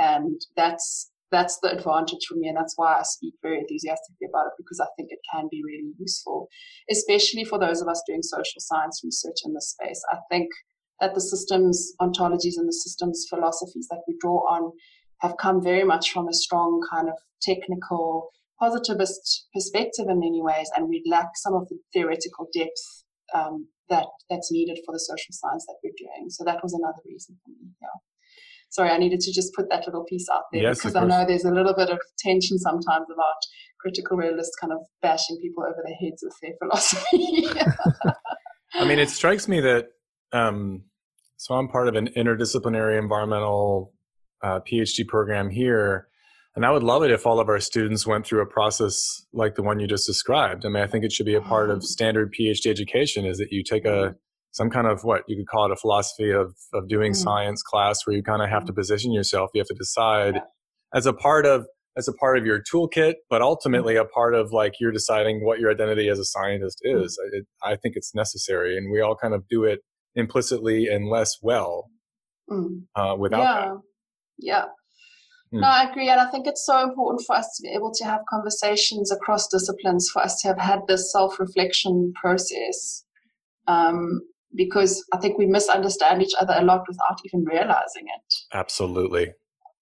And 0.00 0.40
that's 0.56 1.10
that's 1.30 1.58
the 1.62 1.70
advantage 1.70 2.26
for 2.28 2.34
me 2.34 2.48
and 2.48 2.56
that's 2.56 2.74
why 2.76 2.98
i 2.98 3.02
speak 3.02 3.34
very 3.42 3.58
enthusiastically 3.58 4.26
about 4.28 4.46
it 4.46 4.52
because 4.58 4.80
i 4.80 4.86
think 4.96 5.08
it 5.10 5.20
can 5.32 5.48
be 5.50 5.62
really 5.64 5.92
useful 5.98 6.48
especially 6.90 7.44
for 7.44 7.58
those 7.58 7.80
of 7.80 7.88
us 7.88 8.02
doing 8.06 8.22
social 8.22 8.60
science 8.60 9.00
research 9.04 9.38
in 9.44 9.54
this 9.54 9.70
space. 9.70 10.02
I 10.10 10.18
think 10.30 10.48
that 11.00 11.14
the 11.14 11.20
systems 11.20 11.92
ontologies 12.00 12.58
and 12.58 12.68
the 12.68 12.72
systems 12.72 13.26
philosophies 13.28 13.88
that 13.90 14.02
we 14.06 14.16
draw 14.20 14.40
on 14.50 14.72
have 15.20 15.36
come 15.38 15.62
very 15.62 15.84
much 15.84 16.10
from 16.10 16.28
a 16.28 16.34
strong 16.34 16.80
kind 16.90 17.08
of 17.08 17.14
technical 17.42 18.30
positivist 18.58 19.46
perspective 19.54 20.06
in 20.08 20.20
many 20.20 20.42
ways 20.42 20.70
and 20.76 20.88
we 20.88 21.02
lack 21.08 21.28
some 21.34 21.54
of 21.54 21.66
the 21.68 21.78
theoretical 21.92 22.48
depth 22.52 23.04
um, 23.34 23.68
that 23.88 24.06
that's 24.28 24.52
needed 24.52 24.78
for 24.84 24.92
the 24.92 25.00
social 25.00 25.32
science 25.32 25.64
that 25.66 25.76
we're 25.82 25.96
doing. 25.96 26.28
So 26.28 26.44
that 26.44 26.62
was 26.62 26.74
another 26.74 27.02
reason 27.06 27.36
for 27.44 27.50
me 27.50 27.70
yeah 27.80 27.89
sorry, 28.70 28.90
I 28.90 28.98
needed 28.98 29.20
to 29.20 29.32
just 29.32 29.54
put 29.54 29.68
that 29.70 29.86
little 29.86 30.04
piece 30.04 30.26
out 30.32 30.44
there 30.52 30.62
yes, 30.62 30.78
because 30.78 30.96
I 30.96 31.04
know 31.04 31.24
there's 31.26 31.44
a 31.44 31.52
little 31.52 31.74
bit 31.74 31.90
of 31.90 31.98
tension 32.18 32.58
sometimes 32.58 33.06
about 33.12 33.36
critical 33.80 34.16
realists 34.16 34.56
kind 34.60 34.72
of 34.72 34.78
bashing 35.02 35.38
people 35.42 35.64
over 35.64 35.82
their 35.84 35.94
heads 35.94 36.22
with 36.22 36.34
their 36.42 36.52
philosophy. 36.62 37.48
I 38.74 38.84
mean, 38.84 38.98
it 38.98 39.10
strikes 39.10 39.48
me 39.48 39.60
that 39.60 39.88
um, 40.32 40.84
so 41.40 41.54
I'm 41.54 41.68
part 41.68 41.88
of 41.88 41.96
an 41.96 42.08
interdisciplinary 42.16 42.98
environmental 42.98 43.94
uh, 44.42 44.60
PhD 44.60 45.06
program 45.06 45.48
here. 45.48 46.08
And 46.54 46.66
I 46.66 46.70
would 46.70 46.82
love 46.82 47.02
it 47.02 47.10
if 47.10 47.26
all 47.26 47.40
of 47.40 47.48
our 47.48 47.60
students 47.60 48.06
went 48.06 48.26
through 48.26 48.42
a 48.42 48.46
process 48.46 49.24
like 49.32 49.54
the 49.54 49.62
one 49.62 49.80
you 49.80 49.86
just 49.86 50.06
described. 50.06 50.66
I 50.66 50.68
mean, 50.68 50.82
I 50.82 50.86
think 50.86 51.04
it 51.04 51.12
should 51.12 51.24
be 51.24 51.34
a 51.34 51.40
part 51.40 51.70
of 51.70 51.78
mm. 51.78 51.82
standard 51.82 52.34
PhD 52.38 52.66
education 52.66 53.24
is 53.24 53.38
that 53.38 53.52
you 53.52 53.62
take 53.62 53.86
a 53.86 54.16
some 54.52 54.70
kind 54.70 54.86
of 54.86 55.04
what 55.04 55.22
you 55.28 55.36
could 55.36 55.46
call 55.46 55.66
it 55.66 55.72
a 55.72 55.76
philosophy 55.76 56.30
of 56.30 56.54
of 56.72 56.88
doing 56.88 57.12
mm-hmm. 57.12 57.22
science 57.22 57.62
class 57.62 57.98
where 58.04 58.16
you 58.16 58.22
kind 58.22 58.42
of 58.42 58.48
have 58.48 58.64
to 58.64 58.72
mm. 58.72 58.76
position 58.76 59.12
yourself 59.12 59.50
you 59.54 59.60
have 59.60 59.68
to 59.68 59.74
decide 59.74 60.36
yeah. 60.36 60.42
as 60.94 61.06
a 61.06 61.12
part 61.12 61.46
of 61.46 61.66
as 61.96 62.08
a 62.08 62.12
part 62.14 62.38
of 62.38 62.46
your 62.46 62.60
toolkit 62.60 63.14
but 63.28 63.42
ultimately 63.42 63.94
mm-hmm. 63.94 64.06
a 64.06 64.08
part 64.08 64.34
of 64.34 64.52
like 64.52 64.74
you're 64.80 64.92
deciding 64.92 65.44
what 65.44 65.58
your 65.58 65.70
identity 65.70 66.08
as 66.08 66.18
a 66.18 66.24
scientist 66.24 66.80
mm. 66.86 67.02
is 67.02 67.18
mm-hmm. 67.18 67.38
it, 67.38 67.46
i 67.62 67.76
think 67.76 67.96
it's 67.96 68.14
necessary 68.14 68.76
and 68.76 68.90
we 68.90 69.00
all 69.00 69.16
kind 69.16 69.34
of 69.34 69.46
do 69.48 69.64
it 69.64 69.80
implicitly 70.14 70.86
and 70.86 71.08
less 71.08 71.36
well 71.42 71.88
mm. 72.50 72.82
uh, 72.96 73.14
without 73.16 73.40
yeah. 73.40 73.54
that 73.54 73.80
yeah 74.38 74.64
hmm. 75.52 75.60
no, 75.60 75.66
I 75.66 75.88
agree. 75.90 76.08
And 76.08 76.20
I 76.20 76.30
think 76.30 76.46
it's 76.46 76.64
so 76.64 76.82
important 76.82 77.22
for 77.26 77.36
us 77.36 77.46
to 77.56 77.62
be 77.62 77.74
able 77.74 77.92
to 77.94 78.04
have 78.04 78.20
conversations 78.28 79.12
across 79.12 79.48
disciplines, 79.48 80.08
for 80.10 80.22
us 80.22 80.40
to 80.40 80.48
have 80.48 80.58
had 80.58 80.80
this 80.86 81.12
self 81.12 81.38
reflection 81.38 82.12
process. 82.20 83.04
Um, 83.66 84.20
because 84.54 85.04
I 85.12 85.18
think 85.18 85.38
we 85.38 85.46
misunderstand 85.46 86.22
each 86.22 86.34
other 86.40 86.54
a 86.56 86.64
lot 86.64 86.84
without 86.88 87.20
even 87.24 87.44
realizing 87.44 88.04
it. 88.06 88.34
Absolutely. 88.52 89.32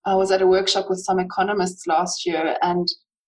I 0.05 0.15
was 0.15 0.31
at 0.31 0.43
a 0.43 0.47
workshop 0.47 0.87
with 0.89 1.01
some 1.01 1.19
economists 1.19 1.87
last 1.87 2.27
year 2.27 2.57
and 2.63 2.87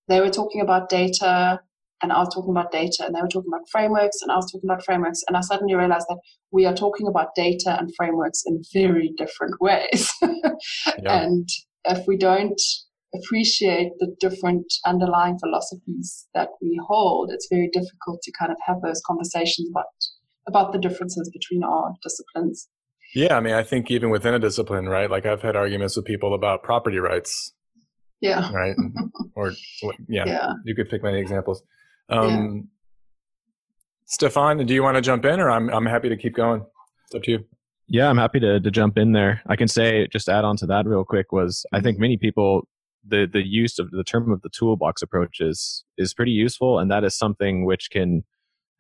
they 0.09 0.20
were 0.20 0.31
talking 0.31 0.61
about 0.61 0.88
data 0.88 1.61
and 2.03 2.12
I 2.12 2.18
was 2.18 2.33
talking 2.35 2.50
about 2.50 2.72
data 2.72 3.05
and 3.05 3.14
they 3.14 3.20
were 3.20 3.29
talking 3.29 3.50
about 3.53 3.68
frameworks 3.70 4.22
and 4.22 4.33
I 4.33 4.37
was 4.37 4.50
talking 4.50 4.68
about 4.68 4.85
frameworks 4.85 5.22
and 5.29 5.37
I 5.37 5.40
suddenly 5.40 5.74
realized 5.74 6.07
that 6.09 6.18
we 6.50 6.64
are 6.64 6.74
talking 6.74 7.07
about 7.07 7.35
data 7.35 7.76
and 7.79 7.94
frameworks 7.96 8.42
in 8.46 8.62
very 8.72 9.12
different 9.16 9.61
ways. 9.61 10.11
yeah. 10.22 11.22
And 11.22 11.48
if 11.85 12.07
we 12.07 12.16
don't 12.16 12.61
appreciate 13.14 13.90
the 13.98 14.14
different 14.20 14.72
underlying 14.87 15.38
philosophies 15.38 16.26
that 16.35 16.48
we 16.62 16.81
hold, 16.87 17.31
it's 17.33 17.48
very 17.50 17.68
difficult 17.72 18.22
to 18.22 18.33
kind 18.38 18.53
of 18.53 18.59
have 18.64 18.81
those 18.83 19.03
conversations 19.07 19.68
about 19.70 19.87
about 20.46 20.72
the 20.72 20.79
differences 20.79 21.31
between 21.33 21.62
our 21.62 21.94
disciplines. 22.03 22.68
Yeah, 23.14 23.37
I 23.37 23.40
mean, 23.40 23.55
I 23.55 23.62
think 23.62 23.90
even 23.90 24.11
within 24.11 24.35
a 24.35 24.38
discipline, 24.38 24.88
right? 24.88 25.11
Like 25.11 25.26
I've 25.26 25.42
had 25.42 25.57
arguments 25.57 25.96
with 25.96 26.05
people 26.05 26.35
about 26.35 26.62
property 26.62 26.98
rights. 26.98 27.53
Yeah. 28.20 28.53
Right. 28.53 28.76
or 29.35 29.53
yeah, 30.09 30.24
yeah, 30.26 30.53
you 30.64 30.74
could 30.74 30.88
pick 30.88 31.03
many 31.03 31.18
examples. 31.18 31.62
Um, 32.09 32.29
yeah. 32.29 32.61
Stefan, 34.07 34.64
do 34.66 34.74
you 34.74 34.83
want 34.83 34.96
to 34.96 35.00
jump 35.00 35.24
in, 35.24 35.40
or 35.40 35.50
I'm 35.50 35.70
I'm 35.70 35.87
happy 35.87 36.09
to 36.09 36.16
keep 36.16 36.35
going? 36.35 36.64
It's 37.07 37.14
up 37.14 37.22
to 37.22 37.31
you. 37.31 37.44
Yeah, 37.88 38.09
I'm 38.09 38.18
happy 38.18 38.38
to 38.40 38.61
to 38.61 38.70
jump 38.70 38.98
in 38.98 39.12
there. 39.12 39.42
I 39.46 39.57
can 39.57 39.68
say 39.68 40.07
just 40.12 40.29
add 40.29 40.44
on 40.44 40.57
to 40.59 40.66
that 40.66 40.87
real 40.87 41.05
quick 41.05 41.33
was 41.33 41.64
I 41.72 41.81
think 41.81 41.98
many 41.98 42.16
people 42.16 42.68
the 43.07 43.26
the 43.31 43.46
use 43.46 43.79
of 43.79 43.90
the 43.90 44.05
term 44.05 44.31
of 44.31 44.42
the 44.42 44.50
toolbox 44.50 45.03
approach 45.03 45.40
is 45.40 45.85
is 45.96 46.14
pretty 46.14 46.33
useful, 46.33 46.79
and 46.79 46.90
that 46.90 47.05
is 47.05 47.16
something 47.16 47.64
which 47.64 47.88
can 47.90 48.24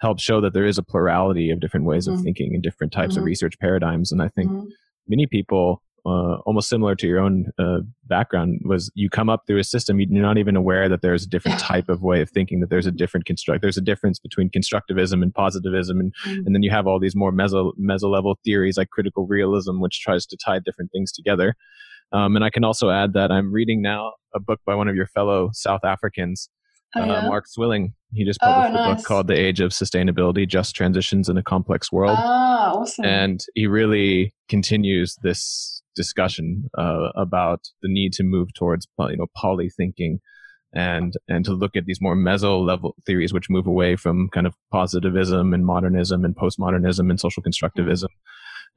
helps 0.00 0.22
show 0.22 0.40
that 0.40 0.54
there 0.54 0.66
is 0.66 0.78
a 0.78 0.82
plurality 0.82 1.50
of 1.50 1.60
different 1.60 1.86
ways 1.86 2.06
mm-hmm. 2.06 2.18
of 2.18 2.24
thinking 2.24 2.54
and 2.54 2.62
different 2.62 2.92
types 2.92 3.14
mm-hmm. 3.14 3.20
of 3.20 3.26
research 3.26 3.58
paradigms. 3.60 4.10
And 4.10 4.22
I 4.22 4.28
think 4.28 4.50
mm-hmm. 4.50 4.68
many 5.06 5.26
people, 5.26 5.82
uh, 6.06 6.36
almost 6.46 6.70
similar 6.70 6.94
to 6.94 7.06
your 7.06 7.20
own 7.20 7.46
uh, 7.58 7.80
background, 8.06 8.60
was 8.64 8.90
you 8.94 9.10
come 9.10 9.28
up 9.28 9.42
through 9.46 9.58
a 9.58 9.64
system 9.64 10.00
you're 10.00 10.22
not 10.22 10.38
even 10.38 10.56
aware 10.56 10.88
that 10.88 11.02
there's 11.02 11.24
a 11.24 11.28
different 11.28 11.60
type 11.60 11.90
of 11.90 12.02
way 12.02 12.22
of 12.22 12.30
thinking, 12.30 12.60
that 12.60 12.70
there's 12.70 12.86
a 12.86 12.90
different 12.90 13.26
construct, 13.26 13.60
there's 13.60 13.76
a 13.76 13.82
difference 13.82 14.18
between 14.18 14.48
constructivism 14.48 15.22
and 15.22 15.34
positivism, 15.34 16.00
and 16.00 16.14
mm-hmm. 16.24 16.46
and 16.46 16.54
then 16.54 16.62
you 16.62 16.70
have 16.70 16.86
all 16.86 16.98
these 16.98 17.14
more 17.14 17.32
meso 17.32 17.72
meso 17.78 18.10
level 18.10 18.38
theories 18.44 18.78
like 18.78 18.88
critical 18.88 19.26
realism, 19.26 19.80
which 19.80 20.00
tries 20.00 20.24
to 20.26 20.36
tie 20.42 20.58
different 20.58 20.90
things 20.92 21.12
together. 21.12 21.54
Um, 22.12 22.34
and 22.34 22.44
I 22.44 22.50
can 22.50 22.64
also 22.64 22.90
add 22.90 23.12
that 23.12 23.30
I'm 23.30 23.52
reading 23.52 23.82
now 23.82 24.14
a 24.34 24.40
book 24.40 24.60
by 24.66 24.74
one 24.74 24.88
of 24.88 24.96
your 24.96 25.06
fellow 25.06 25.50
South 25.52 25.84
Africans 25.84 26.48
oh, 26.96 27.02
uh, 27.02 27.06
yeah? 27.06 27.12
uh, 27.12 27.28
Mark 27.28 27.46
Swilling. 27.46 27.94
He 28.12 28.24
just 28.24 28.40
published 28.40 28.70
oh, 28.70 28.74
nice. 28.74 28.92
a 28.92 28.96
book 28.96 29.04
called 29.04 29.26
The 29.28 29.38
Age 29.38 29.60
of 29.60 29.70
Sustainability 29.70 30.48
Just 30.48 30.74
Transitions 30.74 31.28
in 31.28 31.36
a 31.36 31.42
Complex 31.42 31.92
World. 31.92 32.18
Ah, 32.20 32.72
awesome. 32.72 33.04
And 33.04 33.40
he 33.54 33.66
really 33.66 34.34
continues 34.48 35.16
this 35.22 35.82
discussion 35.94 36.68
uh, 36.78 37.10
about 37.16 37.60
the 37.82 37.88
need 37.92 38.12
to 38.14 38.22
move 38.22 38.52
towards 38.54 38.86
you 38.98 39.16
know 39.16 39.26
poly 39.36 39.68
thinking 39.68 40.20
and 40.72 41.14
and 41.28 41.44
to 41.44 41.52
look 41.52 41.74
at 41.76 41.84
these 41.86 42.00
more 42.00 42.16
meso 42.16 42.64
level 42.64 42.94
theories 43.04 43.32
which 43.32 43.50
move 43.50 43.66
away 43.66 43.96
from 43.96 44.28
kind 44.28 44.46
of 44.46 44.54
positivism 44.72 45.52
and 45.52 45.66
modernism 45.66 46.24
and 46.24 46.36
postmodernism 46.36 47.10
and 47.10 47.18
social 47.18 47.42
constructivism 47.42 48.06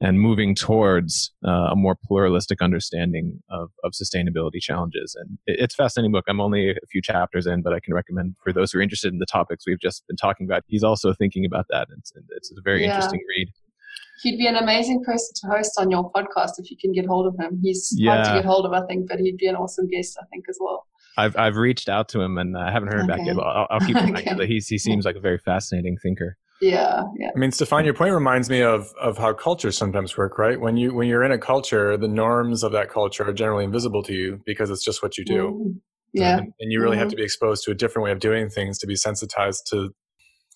and 0.00 0.20
moving 0.20 0.54
towards 0.54 1.32
uh, 1.46 1.70
a 1.70 1.76
more 1.76 1.96
pluralistic 2.04 2.60
understanding 2.60 3.40
of, 3.48 3.70
of 3.84 3.92
sustainability 3.92 4.60
challenges. 4.60 5.16
And 5.18 5.38
it, 5.46 5.60
it's 5.60 5.74
a 5.74 5.76
fascinating 5.76 6.12
book. 6.12 6.24
I'm 6.28 6.40
only 6.40 6.70
a 6.70 6.86
few 6.90 7.00
chapters 7.00 7.46
in, 7.46 7.62
but 7.62 7.72
I 7.72 7.80
can 7.80 7.94
recommend 7.94 8.36
for 8.42 8.52
those 8.52 8.72
who 8.72 8.78
are 8.78 8.82
interested 8.82 9.12
in 9.12 9.18
the 9.18 9.26
topics 9.26 9.64
we've 9.66 9.80
just 9.80 10.06
been 10.06 10.16
talking 10.16 10.46
about. 10.46 10.64
He's 10.66 10.84
also 10.84 11.14
thinking 11.14 11.44
about 11.44 11.66
that. 11.70 11.88
It's, 11.96 12.12
it's 12.30 12.50
a 12.50 12.60
very 12.62 12.82
yeah. 12.82 12.94
interesting 12.94 13.20
read. 13.36 13.48
He'd 14.22 14.36
be 14.36 14.46
an 14.46 14.56
amazing 14.56 15.02
person 15.04 15.32
to 15.36 15.56
host 15.56 15.72
on 15.78 15.90
your 15.90 16.10
podcast 16.12 16.52
if 16.58 16.70
you 16.70 16.76
can 16.80 16.92
get 16.92 17.06
hold 17.06 17.26
of 17.26 17.34
him. 17.38 17.58
He's 17.62 17.92
yeah. 17.96 18.14
hard 18.14 18.26
to 18.26 18.32
get 18.34 18.44
hold 18.44 18.66
of, 18.66 18.72
I 18.72 18.86
think, 18.86 19.08
but 19.08 19.18
he'd 19.18 19.36
be 19.36 19.46
an 19.46 19.56
awesome 19.56 19.88
guest, 19.88 20.16
I 20.20 20.24
think, 20.26 20.44
as 20.48 20.58
well. 20.60 20.86
I've 21.16 21.36
I've 21.36 21.56
reached 21.56 21.88
out 21.88 22.08
to 22.10 22.20
him 22.20 22.38
and 22.38 22.56
I 22.56 22.72
haven't 22.72 22.88
heard 22.88 23.02
okay. 23.02 23.08
back 23.08 23.26
yet. 23.26 23.36
But 23.36 23.42
I'll, 23.42 23.66
I'll 23.70 23.80
keep 23.80 23.96
in 23.96 24.12
mind 24.12 24.28
okay. 24.28 24.46
He 24.46 24.60
seems 24.60 25.04
like 25.04 25.16
a 25.16 25.20
very 25.20 25.38
fascinating 25.38 25.96
thinker. 25.98 26.36
Yeah, 26.64 27.02
yeah. 27.18 27.30
I 27.34 27.38
mean, 27.38 27.52
Stefan, 27.52 27.84
your 27.84 27.94
point 27.94 28.14
reminds 28.14 28.48
me 28.48 28.62
of 28.62 28.92
of 29.00 29.18
how 29.18 29.34
cultures 29.34 29.76
sometimes 29.76 30.16
work, 30.16 30.38
right? 30.38 30.58
When 30.58 30.76
you 30.76 30.94
when 30.94 31.08
you're 31.08 31.22
in 31.22 31.32
a 31.32 31.38
culture, 31.38 31.96
the 31.96 32.08
norms 32.08 32.62
of 32.62 32.72
that 32.72 32.90
culture 32.90 33.28
are 33.28 33.32
generally 33.32 33.64
invisible 33.64 34.02
to 34.04 34.14
you 34.14 34.40
because 34.46 34.70
it's 34.70 34.84
just 34.84 35.02
what 35.02 35.18
you 35.18 35.24
do. 35.24 35.42
Mm-hmm. 35.42 35.70
Yeah, 36.14 36.38
and, 36.38 36.52
and, 36.60 36.72
you 36.72 36.80
really 36.80 36.94
mm-hmm. 36.94 37.00
have 37.00 37.10
to 37.10 37.16
be 37.16 37.24
exposed 37.24 37.64
to 37.64 37.72
a 37.72 37.74
different 37.74 38.04
way 38.04 38.12
of 38.12 38.20
doing 38.20 38.48
things 38.48 38.78
to 38.78 38.86
be 38.86 38.94
sensitized 38.94 39.66
to 39.70 39.92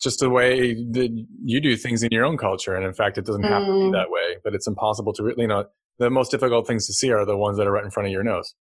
just 0.00 0.20
the 0.20 0.30
way 0.30 0.74
that 0.74 1.26
you 1.44 1.60
do 1.60 1.76
things 1.76 2.02
in 2.02 2.10
your 2.12 2.24
own 2.24 2.36
culture. 2.36 2.74
And 2.76 2.86
in 2.86 2.94
fact, 2.94 3.18
it 3.18 3.24
doesn't 3.24 3.42
have 3.42 3.62
mm. 3.62 3.66
to 3.66 3.72
be 3.72 3.78
mm. 3.78 3.92
that 3.92 4.10
way. 4.10 4.36
But 4.44 4.54
it's 4.54 4.68
impossible 4.68 5.12
to 5.14 5.24
really, 5.24 5.42
you 5.42 5.48
know, 5.48 5.64
the 5.98 6.10
most 6.10 6.30
difficult 6.30 6.68
things 6.68 6.86
to 6.86 6.92
see 6.92 7.10
are 7.10 7.24
the 7.26 7.36
ones 7.36 7.58
that 7.58 7.66
are 7.66 7.72
right 7.72 7.84
in 7.84 7.90
front 7.90 8.06
of 8.06 8.12
your 8.12 8.22
nose. 8.22 8.54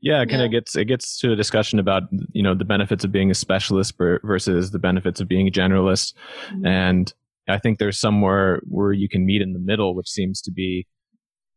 Yeah, 0.00 0.22
it 0.22 0.28
kind 0.28 0.42
of 0.42 0.50
gets 0.50 0.76
it 0.76 0.84
gets 0.84 1.18
to 1.20 1.32
a 1.32 1.36
discussion 1.36 1.78
about 1.78 2.04
you 2.32 2.42
know 2.42 2.54
the 2.54 2.64
benefits 2.64 3.04
of 3.04 3.10
being 3.10 3.30
a 3.30 3.34
specialist 3.34 3.94
versus 3.98 4.70
the 4.70 4.78
benefits 4.78 5.20
of 5.20 5.26
being 5.26 5.48
a 5.48 5.50
generalist, 5.50 6.14
mm-hmm. 6.50 6.66
and 6.66 7.12
I 7.48 7.58
think 7.58 7.78
there's 7.78 7.98
somewhere 7.98 8.60
where 8.64 8.92
you 8.92 9.08
can 9.08 9.26
meet 9.26 9.42
in 9.42 9.54
the 9.54 9.58
middle, 9.58 9.96
which 9.96 10.08
seems 10.08 10.40
to 10.42 10.52
be 10.52 10.86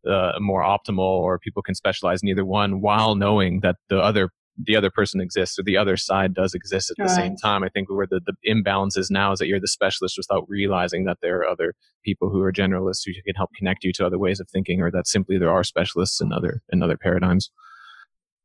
uh, 0.09 0.31
more 0.39 0.63
optimal, 0.63 0.99
or 0.99 1.37
people 1.37 1.61
can 1.61 1.75
specialize 1.75 2.23
in 2.23 2.29
either 2.29 2.45
one 2.45 2.81
while 2.81 3.15
knowing 3.15 3.59
that 3.59 3.75
the 3.89 3.99
other 3.99 4.29
the 4.63 4.75
other 4.75 4.91
person 4.91 5.21
exists 5.21 5.57
or 5.57 5.63
the 5.63 5.77
other 5.77 5.95
side 5.95 6.33
does 6.33 6.53
exist 6.53 6.91
at 6.91 6.97
the 6.97 7.09
same 7.09 7.35
time. 7.37 7.63
I 7.63 7.69
think 7.69 7.89
where 7.89 8.05
the, 8.05 8.19
the 8.25 8.33
imbalance 8.43 8.97
is 8.97 9.09
now 9.09 9.31
is 9.31 9.39
that 9.39 9.47
you're 9.47 9.61
the 9.61 9.67
specialist 9.67 10.17
without 10.17 10.45
realizing 10.49 11.05
that 11.05 11.17
there 11.21 11.39
are 11.39 11.47
other 11.47 11.73
people 12.03 12.29
who 12.29 12.41
are 12.41 12.51
generalists 12.51 13.03
who 13.05 13.13
can 13.25 13.35
help 13.35 13.49
connect 13.55 13.83
you 13.83 13.93
to 13.93 14.05
other 14.05 14.19
ways 14.19 14.39
of 14.39 14.49
thinking, 14.49 14.81
or 14.81 14.91
that 14.91 15.07
simply 15.07 15.37
there 15.37 15.51
are 15.51 15.63
specialists 15.63 16.19
in 16.19 16.33
other 16.33 16.61
in 16.71 16.81
other 16.81 16.97
paradigms 16.97 17.51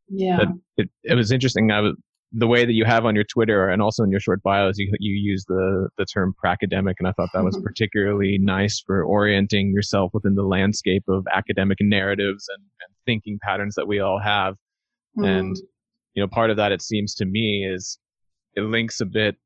yeah 0.08 0.38
it, 0.76 0.88
it 1.04 1.14
was 1.14 1.32
interesting 1.32 1.70
i 1.70 1.80
was 1.80 1.94
the 2.32 2.46
way 2.46 2.64
that 2.64 2.72
you 2.72 2.84
have 2.84 3.06
on 3.06 3.14
your 3.14 3.24
Twitter 3.24 3.68
and 3.68 3.80
also 3.80 4.02
in 4.02 4.10
your 4.10 4.20
short 4.20 4.42
bios, 4.42 4.78
you, 4.78 4.92
you 4.98 5.14
use 5.14 5.44
the, 5.46 5.88
the 5.96 6.04
term 6.04 6.34
pracademic. 6.44 6.96
And 6.98 7.06
I 7.08 7.12
thought 7.12 7.30
that 7.32 7.44
was 7.44 7.56
mm-hmm. 7.56 7.64
particularly 7.66 8.38
nice 8.38 8.82
for 8.84 9.04
orienting 9.04 9.72
yourself 9.72 10.10
within 10.12 10.34
the 10.34 10.42
landscape 10.42 11.04
of 11.08 11.24
academic 11.32 11.78
narratives 11.80 12.46
and, 12.54 12.62
and 12.62 12.94
thinking 13.06 13.38
patterns 13.40 13.74
that 13.76 13.86
we 13.86 14.00
all 14.00 14.18
have. 14.18 14.56
Mm. 15.16 15.26
And, 15.26 15.56
you 16.14 16.22
know, 16.22 16.28
part 16.28 16.50
of 16.50 16.56
that, 16.56 16.72
it 16.72 16.82
seems 16.82 17.14
to 17.14 17.24
me, 17.24 17.64
is 17.64 17.98
it 18.54 18.62
links 18.62 19.00
a 19.00 19.06
bit 19.06 19.36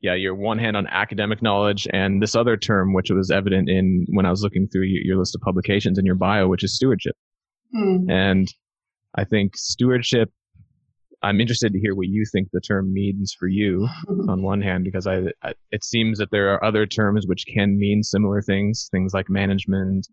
yeah, 0.00 0.14
your 0.14 0.34
one 0.34 0.58
hand 0.58 0.76
on 0.76 0.86
academic 0.88 1.42
knowledge 1.42 1.88
and 1.90 2.22
this 2.22 2.36
other 2.36 2.56
term, 2.56 2.92
which 2.92 3.10
was 3.10 3.30
evident 3.30 3.68
in 3.68 4.06
when 4.10 4.26
I 4.26 4.30
was 4.30 4.42
looking 4.42 4.68
through 4.68 4.84
your 4.84 5.16
list 5.16 5.34
of 5.34 5.40
publications 5.40 5.98
in 5.98 6.04
your 6.04 6.14
bio, 6.14 6.48
which 6.48 6.62
is 6.62 6.76
stewardship. 6.76 7.16
Mm. 7.74 8.10
And 8.10 8.54
I 9.16 9.24
think 9.24 9.56
stewardship 9.56 10.30
I'm 11.22 11.40
interested 11.40 11.72
to 11.72 11.80
hear 11.80 11.94
what 11.94 12.08
you 12.08 12.24
think 12.30 12.48
the 12.52 12.60
term 12.60 12.92
means 12.92 13.34
for 13.38 13.48
you 13.48 13.88
on 14.28 14.42
one 14.42 14.60
hand, 14.60 14.84
because 14.84 15.06
I, 15.06 15.22
I, 15.42 15.54
it 15.70 15.84
seems 15.84 16.18
that 16.18 16.30
there 16.30 16.52
are 16.52 16.64
other 16.64 16.86
terms 16.86 17.26
which 17.26 17.44
can 17.52 17.78
mean 17.78 18.02
similar 18.02 18.42
things, 18.42 18.88
things 18.92 19.12
like 19.14 19.28
management 19.28 20.06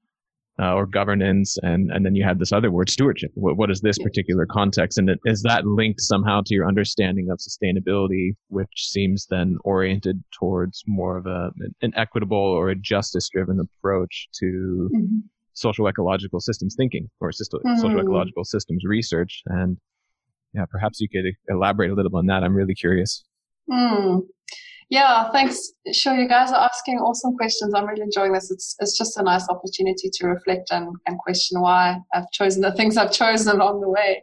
uh, 0.59 0.73
or 0.73 0.85
governance, 0.85 1.57
and 1.63 1.91
and 1.91 2.05
then 2.05 2.15
you 2.15 2.23
have 2.23 2.37
this 2.37 2.51
other 2.51 2.69
word, 2.69 2.89
stewardship. 2.89 3.31
What, 3.33 3.57
what 3.57 3.71
is 3.71 3.81
this 3.81 3.97
particular 3.97 4.45
context, 4.45 4.99
and 4.99 5.09
is 5.25 5.41
that 5.41 5.65
linked 5.65 5.99
somehow 5.99 6.41
to 6.45 6.53
your 6.53 6.67
understanding 6.67 7.29
of 7.31 7.39
sustainability, 7.39 8.35
which 8.49 8.69
seems 8.75 9.25
then 9.31 9.57
oriented 9.63 10.23
towards 10.39 10.83
more 10.85 11.17
of 11.17 11.25
a 11.25 11.51
an 11.81 11.91
equitable 11.95 12.37
or 12.37 12.69
a 12.69 12.75
justice-driven 12.75 13.59
approach 13.59 14.29
to 14.39 14.89
mm-hmm. 14.93 15.17
Social 15.53 15.87
ecological 15.87 16.39
systems 16.39 16.75
thinking 16.77 17.09
or 17.19 17.31
system, 17.31 17.61
mm-hmm. 17.65 17.79
social 17.79 17.99
ecological 17.99 18.43
systems 18.43 18.83
research 18.85 19.41
and 19.47 19.77
yeah, 20.53 20.65
perhaps 20.69 20.99
you 21.01 21.09
could 21.09 21.25
elaborate 21.49 21.89
a 21.89 21.95
little 21.95 22.11
bit 22.11 22.17
on 22.17 22.27
that. 22.27 22.43
I'm 22.43 22.53
really 22.53 22.75
curious. 22.75 23.23
Mm. 23.69 24.21
Yeah, 24.89 25.31
thanks. 25.31 25.71
Sure, 25.91 26.13
you 26.13 26.27
guys 26.27 26.51
are 26.51 26.63
asking 26.63 26.99
awesome 26.99 27.35
questions. 27.35 27.73
I'm 27.73 27.87
really 27.87 28.03
enjoying 28.03 28.33
this. 28.33 28.51
It's 28.51 28.75
it's 28.79 28.97
just 28.97 29.17
a 29.17 29.23
nice 29.23 29.47
opportunity 29.49 30.09
to 30.13 30.27
reflect 30.27 30.69
and, 30.71 30.95
and 31.07 31.17
question 31.17 31.61
why 31.61 31.97
I've 32.13 32.29
chosen 32.31 32.61
the 32.61 32.71
things 32.73 32.97
I've 32.97 33.11
chosen 33.11 33.55
along 33.55 33.81
the 33.81 33.89
way. 33.89 34.21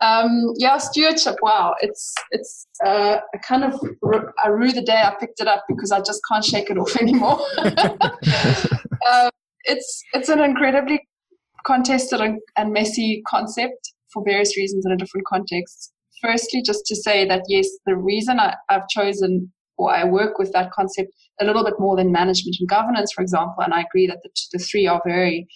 Um, 0.00 0.54
yeah, 0.56 0.78
stewardship. 0.78 1.36
Wow, 1.42 1.74
it's 1.80 2.14
it's 2.30 2.66
uh, 2.86 3.18
a 3.34 3.38
kind 3.40 3.64
of 3.64 3.78
I 4.42 4.48
rue 4.48 4.72
the 4.72 4.80
day 4.80 5.02
I 5.02 5.14
picked 5.20 5.40
it 5.40 5.48
up 5.48 5.64
because 5.68 5.92
I 5.92 6.00
just 6.00 6.20
can't 6.30 6.44
shake 6.44 6.70
it 6.70 6.78
off 6.78 6.96
anymore. 7.00 7.40
um, 9.12 9.30
it's 9.64 10.02
it's 10.12 10.28
an 10.28 10.40
incredibly 10.40 11.00
contested 11.64 12.20
and, 12.20 12.72
messy 12.72 13.22
concept 13.28 13.92
for 14.12 14.22
various 14.24 14.56
reasons 14.56 14.84
in 14.86 14.92
a 14.92 14.96
different 14.96 15.26
context. 15.26 15.92
Firstly, 16.22 16.62
just 16.64 16.84
to 16.86 16.96
say 16.96 17.26
that 17.28 17.42
yes, 17.48 17.68
the 17.86 17.96
reason 17.96 18.40
I, 18.40 18.56
I've 18.68 18.88
chosen 18.88 19.52
or 19.76 19.94
I 19.94 20.04
work 20.04 20.38
with 20.38 20.52
that 20.52 20.72
concept 20.72 21.10
a 21.40 21.44
little 21.44 21.64
bit 21.64 21.74
more 21.78 21.96
than 21.96 22.12
management 22.12 22.56
and 22.60 22.68
governance, 22.68 23.12
for 23.12 23.22
example, 23.22 23.62
and 23.62 23.72
I 23.72 23.82
agree 23.82 24.06
that 24.06 24.20
the, 24.22 24.30
the 24.52 24.58
three 24.58 24.86
are 24.86 25.00
very 25.06 25.46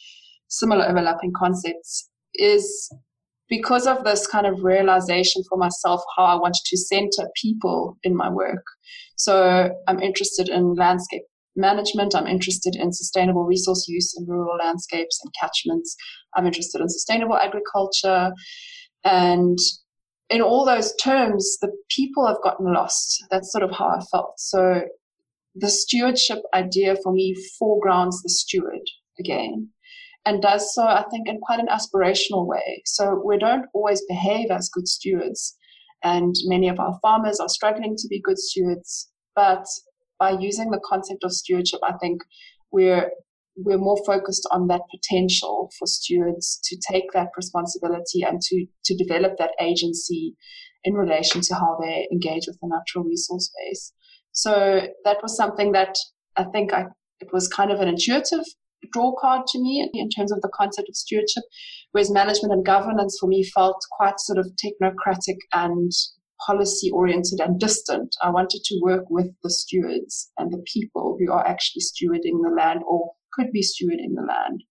similar 0.49 0.87
overlapping 0.87 1.33
concepts, 1.37 2.09
is 2.35 2.91
because 3.49 3.87
of 3.87 4.05
this 4.05 4.27
kind 4.27 4.47
of 4.47 4.65
realization 4.65 5.43
for 5.49 5.59
myself 5.59 6.03
how 6.17 6.25
I 6.25 6.35
wanted 6.37 6.63
to 6.65 6.77
center 6.77 7.29
people 7.41 7.99
in 8.03 8.17
my 8.17 8.31
work. 8.31 8.65
So 9.17 9.71
I'm 9.87 10.01
interested 10.01 10.49
in 10.49 10.75
landscape 10.75 11.23
management. 11.57 12.15
I'm 12.15 12.27
interested 12.27 12.77
in 12.77 12.93
sustainable 12.93 13.45
resource 13.45 13.87
use 13.89 14.15
in 14.19 14.27
rural 14.27 14.57
landscapes 14.57 15.21
and 15.23 15.33
catchments. 15.41 15.97
I'm 16.37 16.47
interested 16.47 16.81
in 16.81 16.89
sustainable 16.89 17.37
agriculture. 17.37 18.33
And 19.05 19.59
in 20.31 20.41
all 20.41 20.65
those 20.65 20.95
terms, 20.97 21.59
the 21.61 21.71
people 21.91 22.27
have 22.27 22.43
gotten 22.43 22.73
lost. 22.73 23.25
That's 23.31 23.53
sort 23.53 23.65
of 23.65 23.71
how 23.71 23.87
I 23.87 24.01
felt. 24.11 24.35
So 24.39 24.83
the 25.55 25.71
stewardship 25.71 26.39
idea 26.55 26.97
for 27.03 27.13
me 27.13 27.35
foregrounds 27.59 28.23
the 28.23 28.31
steward 28.31 28.83
again 29.19 29.69
and 30.27 30.43
does 30.43 30.75
so, 30.75 30.83
I 30.83 31.05
think, 31.11 31.29
in 31.29 31.39
quite 31.41 31.61
an 31.61 31.69
aspirational 31.69 32.47
way. 32.47 32.83
So 32.87 33.23
we 33.25 33.39
don't 33.39 33.67
always 33.75 34.03
behave 34.09 34.51
as 34.51 34.71
good 34.71 34.89
stewards. 34.89 35.55
And 36.03 36.35
many 36.47 36.69
of 36.69 36.81
our 36.81 36.99
farmers 37.03 37.41
are 37.41 37.49
struggling 37.49 37.95
to 37.97 38.09
be 38.09 38.21
good 38.21 38.39
stewards. 38.39 39.11
But 39.37 39.67
by 40.19 40.31
using 40.31 40.71
the 40.71 40.81
concept 40.85 41.25
of 41.25 41.33
stewardship, 41.33 41.81
I 41.83 41.95
think 42.01 42.23
we're 42.71 43.11
we're 43.57 43.79
more 43.79 43.99
focused 44.05 44.49
on 44.51 44.67
that 44.67 44.81
potential 44.91 45.71
for 45.79 45.87
stewards 45.87 46.59
to 46.65 46.77
take 46.91 47.13
that 47.13 47.29
responsibility 47.37 48.23
and 48.23 48.41
to 48.41 48.67
to 48.85 48.97
develop 48.97 49.37
that 49.39 49.53
agency 49.61 50.35
in 50.83 50.95
relation 50.95 51.41
to 51.41 51.55
how 51.55 51.79
they 51.81 52.09
engage 52.13 52.47
with 52.47 52.59
the 52.61 52.69
natural 52.69 53.05
resource 53.05 53.51
base. 53.57 53.93
So 54.33 54.89
that 55.05 55.19
was 55.23 55.37
something 55.37 55.73
that 55.73 55.97
I 56.37 56.45
think 56.45 56.73
I 56.73 56.87
it 57.21 57.33
was 57.33 57.49
kind 57.49 57.71
of 57.71 57.81
an 57.81 57.89
intuitive 57.89 58.45
draw 58.93 59.15
card 59.19 59.47
to 59.47 59.59
me 59.59 59.89
in 59.95 60.11
terms 60.11 60.31
of 60.31 60.41
the 60.43 60.51
concept 60.53 60.89
of 60.89 60.97
stewardship, 60.97 61.45
whereas 61.93 62.11
management 62.11 62.53
and 62.53 62.67
governance 62.67 63.17
for 63.19 63.27
me 63.27 63.43
felt 63.43 63.81
quite 63.97 64.21
sort 64.21 64.39
of 64.39 64.51
technocratic 64.63 65.39
and 65.55 65.91
policy 66.47 66.91
oriented 66.91 67.41
and 67.41 67.59
distant. 67.59 68.15
I 68.23 68.31
wanted 68.31 68.63
to 68.65 68.81
work 68.83 69.05
with 69.09 69.29
the 69.43 69.51
stewards 69.51 70.31
and 70.39 70.53
the 70.53 70.63
people 70.73 71.17
who 71.19 71.33
are 71.33 71.47
actually 71.47 71.83
stewarding 71.83 72.43
the 72.43 72.55
land 72.57 72.81
or 72.87 73.13
could 73.33 73.51
be 73.53 73.63
stewarding 73.63 74.15
the 74.15 74.27
land. 74.27 74.65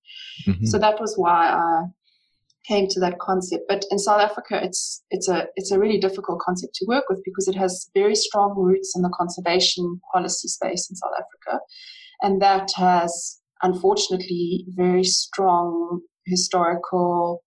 Mm-hmm. 0.48 0.66
So 0.66 0.78
that 0.80 1.00
was 1.00 1.16
why 1.18 1.48
I 1.48 1.84
came 2.68 2.88
to 2.88 3.00
that 3.02 3.20
concept. 3.20 3.64
But 3.68 3.86
in 3.92 4.00
South 4.00 4.22
Africa, 4.22 4.60
it's 4.64 5.04
it's 5.12 5.28
a 5.28 5.48
it's 5.56 5.72
a 5.72 5.80
really 5.80 6.00
difficult 6.00 6.40
concept 6.40 6.76
to 6.76 6.86
work 6.88 7.06
with 7.10 7.22
because 7.26 7.48
it 7.48 7.56
has 7.56 7.90
very 7.94 8.16
strong 8.16 8.54
roots 8.58 8.94
in 8.96 9.02
the 9.02 9.14
conservation 9.16 10.00
policy 10.14 10.48
space 10.48 10.90
in 10.90 10.96
South 10.96 11.14
Africa, 11.14 11.60
and 12.22 12.42
that 12.42 12.72
has 12.76 13.40
unfortunately 13.62 14.66
very 14.70 15.04
strong 15.04 16.02
historical 16.26 17.43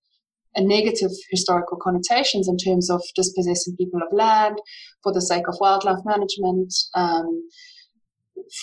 negative 0.60 1.10
historical 1.30 1.78
connotations 1.80 2.48
in 2.48 2.56
terms 2.56 2.90
of 2.90 3.02
dispossessing 3.14 3.76
people 3.76 4.00
of 4.02 4.12
land 4.12 4.58
for 5.02 5.12
the 5.12 5.20
sake 5.20 5.48
of 5.48 5.56
wildlife 5.60 6.02
management, 6.04 6.72
um, 6.94 7.48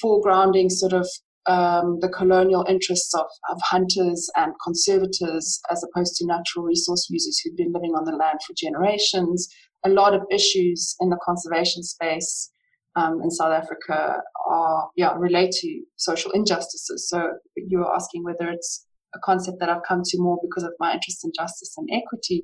foregrounding 0.04 0.72
sort 0.72 0.94
of 0.94 1.08
um, 1.46 2.00
the 2.00 2.10
colonial 2.10 2.66
interests 2.70 3.14
of, 3.14 3.26
of 3.52 3.62
hunters 3.62 4.30
and 4.36 4.54
conservators 4.64 5.60
as 5.70 5.84
opposed 5.84 6.16
to 6.16 6.26
natural 6.26 6.64
resource 6.64 7.08
users 7.10 7.40
who've 7.40 7.58
been 7.58 7.74
living 7.74 7.92
on 7.96 8.06
the 8.06 8.16
land 8.16 8.40
for 8.46 8.54
generations. 8.58 9.48
A 9.86 9.90
lot 9.90 10.14
of 10.14 10.22
issues 10.32 10.96
in 11.02 11.10
the 11.10 11.20
conservation 11.26 11.84
space 11.84 12.50
um, 12.96 13.20
in 13.22 13.30
South 13.30 13.52
Africa 13.52 14.22
are 14.50 14.90
yeah 14.96 15.14
relate 15.18 15.52
to 15.52 15.82
social 15.98 16.32
injustices. 16.32 17.10
So 17.10 17.34
you 17.56 17.80
were 17.80 17.94
asking 17.94 18.24
whether 18.24 18.50
it's 18.50 18.86
a 19.16 19.20
concept 19.20 19.60
that 19.60 19.70
I've 19.70 19.84
come 19.88 20.02
to 20.04 20.18
more 20.20 20.40
because 20.42 20.64
of 20.64 20.74
my 20.80 20.94
interest 20.94 21.24
in 21.24 21.32
justice 21.36 21.74
and 21.78 21.88
equity. 21.92 22.44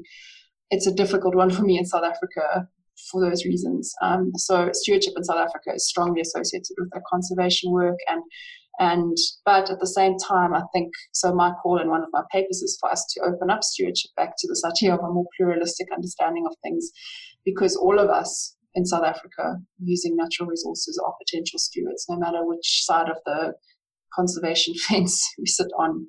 It's 0.72 0.88
a 0.88 0.94
difficult 0.94 1.36
one 1.36 1.50
for 1.50 1.64
me 1.64 1.78
in 1.78 1.86
South 1.86 2.04
Africa 2.04 2.68
for 3.12 3.22
those 3.22 3.46
reasons. 3.46 3.94
Um, 4.02 4.32
so 4.36 4.70
stewardship 4.74 5.14
in 5.16 5.24
South 5.24 5.38
Africa 5.38 5.72
is 5.74 5.88
strongly 5.88 6.22
associated 6.22 6.76
with 6.78 6.90
that 6.92 7.04
conservation 7.10 7.72
work 7.72 7.98
and 8.08 8.22
and 8.82 9.18
but 9.46 9.70
at 9.70 9.80
the 9.82 9.88
same 9.88 10.16
time 10.18 10.54
I 10.54 10.62
think 10.74 10.94
so 11.12 11.34
my 11.34 11.52
call 11.62 11.80
in 11.80 11.90
one 11.90 12.02
of 12.02 12.08
my 12.14 12.24
papers 12.32 12.62
is 12.62 12.78
for 12.80 12.90
us 12.90 13.06
to 13.14 13.22
open 13.24 13.50
up 13.50 13.62
stewardship 13.62 14.12
back 14.16 14.36
to 14.38 14.48
this 14.48 14.64
idea 14.64 14.94
of 14.94 15.02
a 15.02 15.12
more 15.12 15.26
pluralistic 15.36 15.88
understanding 15.94 16.46
of 16.46 16.56
things 16.64 16.90
because 17.44 17.76
all 17.76 18.00
of 18.00 18.10
us 18.10 18.56
in 18.76 18.86
South 18.86 19.04
Africa 19.04 19.58
using 19.84 20.16
natural 20.16 20.48
resources 20.48 21.02
are 21.06 21.14
potential 21.26 21.60
stewards 21.60 22.06
no 22.08 22.18
matter 22.18 22.46
which 22.46 22.86
side 22.86 23.10
of 23.10 23.18
the 23.26 23.54
conservation 24.14 24.74
fence 24.88 25.28
we 25.38 25.46
sit 25.46 25.68
on. 25.78 26.06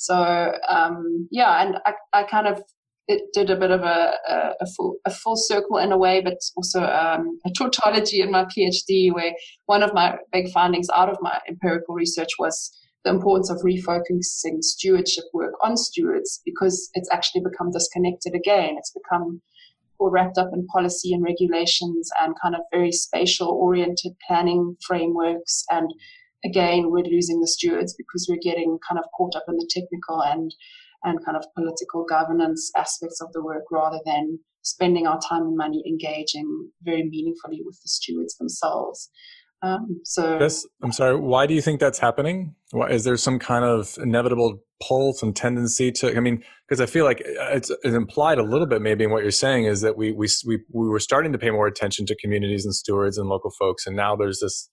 So 0.00 0.52
um, 0.66 1.28
yeah, 1.30 1.62
and 1.62 1.76
I, 1.84 1.92
I 2.14 2.22
kind 2.22 2.46
of 2.46 2.62
it 3.06 3.22
did 3.34 3.50
a 3.50 3.56
bit 3.56 3.70
of 3.70 3.82
a, 3.82 4.14
a, 4.28 4.52
a, 4.62 4.66
full 4.66 4.96
a 5.04 5.10
full 5.10 5.36
circle 5.36 5.76
in 5.76 5.92
a 5.92 5.98
way, 5.98 6.22
but 6.22 6.38
also 6.56 6.82
um, 6.82 7.38
a 7.44 7.50
tautology 7.50 8.22
in 8.22 8.30
my 8.30 8.46
PhD, 8.46 9.12
where 9.12 9.34
one 9.66 9.82
of 9.82 9.92
my 9.92 10.16
big 10.32 10.50
findings 10.52 10.88
out 10.96 11.10
of 11.10 11.18
my 11.20 11.38
empirical 11.46 11.94
research 11.94 12.30
was 12.38 12.74
the 13.04 13.10
importance 13.10 13.50
of 13.50 13.58
refocusing 13.58 14.62
stewardship 14.62 15.24
work 15.34 15.52
on 15.62 15.76
stewards 15.76 16.40
because 16.46 16.88
it's 16.94 17.10
actually 17.12 17.42
become 17.42 17.70
disconnected 17.70 18.34
again. 18.34 18.76
It's 18.78 18.92
become 18.92 19.42
all 19.98 20.10
wrapped 20.10 20.38
up 20.38 20.48
in 20.54 20.66
policy 20.68 21.12
and 21.12 21.22
regulations 21.22 22.08
and 22.22 22.34
kind 22.40 22.54
of 22.54 22.62
very 22.72 22.92
spatial 22.92 23.48
oriented 23.48 24.12
planning 24.26 24.76
frameworks 24.86 25.62
and 25.70 25.92
again, 26.44 26.90
we're 26.90 27.04
losing 27.04 27.40
the 27.40 27.46
stewards 27.46 27.94
because 27.96 28.26
we're 28.28 28.40
getting 28.42 28.78
kind 28.86 28.98
of 28.98 29.04
caught 29.16 29.36
up 29.36 29.44
in 29.48 29.56
the 29.56 29.68
technical 29.70 30.22
and 30.22 30.54
and 31.02 31.24
kind 31.24 31.36
of 31.36 31.44
political 31.56 32.04
governance 32.04 32.70
aspects 32.76 33.22
of 33.22 33.32
the 33.32 33.42
work 33.42 33.64
rather 33.70 34.00
than 34.04 34.38
spending 34.62 35.06
our 35.06 35.18
time 35.18 35.42
and 35.42 35.56
money 35.56 35.82
engaging 35.86 36.70
very 36.82 37.02
meaningfully 37.02 37.62
with 37.64 37.80
the 37.82 37.88
stewards 37.88 38.36
themselves. 38.36 39.08
Um, 39.62 40.00
so, 40.04 40.38
yes, 40.38 40.66
I'm 40.82 40.92
sorry. 40.92 41.16
Why 41.16 41.46
do 41.46 41.54
you 41.54 41.60
think 41.60 41.80
that's 41.80 41.98
happening? 41.98 42.54
Why, 42.70 42.88
is 42.88 43.04
there 43.04 43.16
some 43.18 43.38
kind 43.38 43.64
of 43.64 43.98
inevitable 44.00 44.62
pull, 44.82 45.12
some 45.12 45.34
tendency 45.34 45.92
to? 45.92 46.16
I 46.16 46.20
mean, 46.20 46.42
because 46.66 46.80
I 46.80 46.86
feel 46.86 47.04
like 47.04 47.20
it's, 47.24 47.70
it's, 47.70 47.94
implied 47.94 48.38
a 48.38 48.42
little 48.42 48.66
bit, 48.66 48.80
maybe 48.80 49.04
in 49.04 49.10
what 49.10 49.22
you're 49.22 49.30
saying, 49.30 49.64
is 49.64 49.82
that 49.82 49.98
we 49.98 50.12
we 50.12 50.28
we 50.46 50.60
we 50.72 50.88
were 50.88 50.98
starting 50.98 51.32
to 51.32 51.38
pay 51.38 51.50
more 51.50 51.66
attention 51.66 52.06
to 52.06 52.16
communities 52.16 52.64
and 52.64 52.74
stewards 52.74 53.18
and 53.18 53.28
local 53.28 53.50
folks, 53.58 53.86
and 53.86 53.94
now 53.94 54.16
there's 54.16 54.40
this 54.40 54.70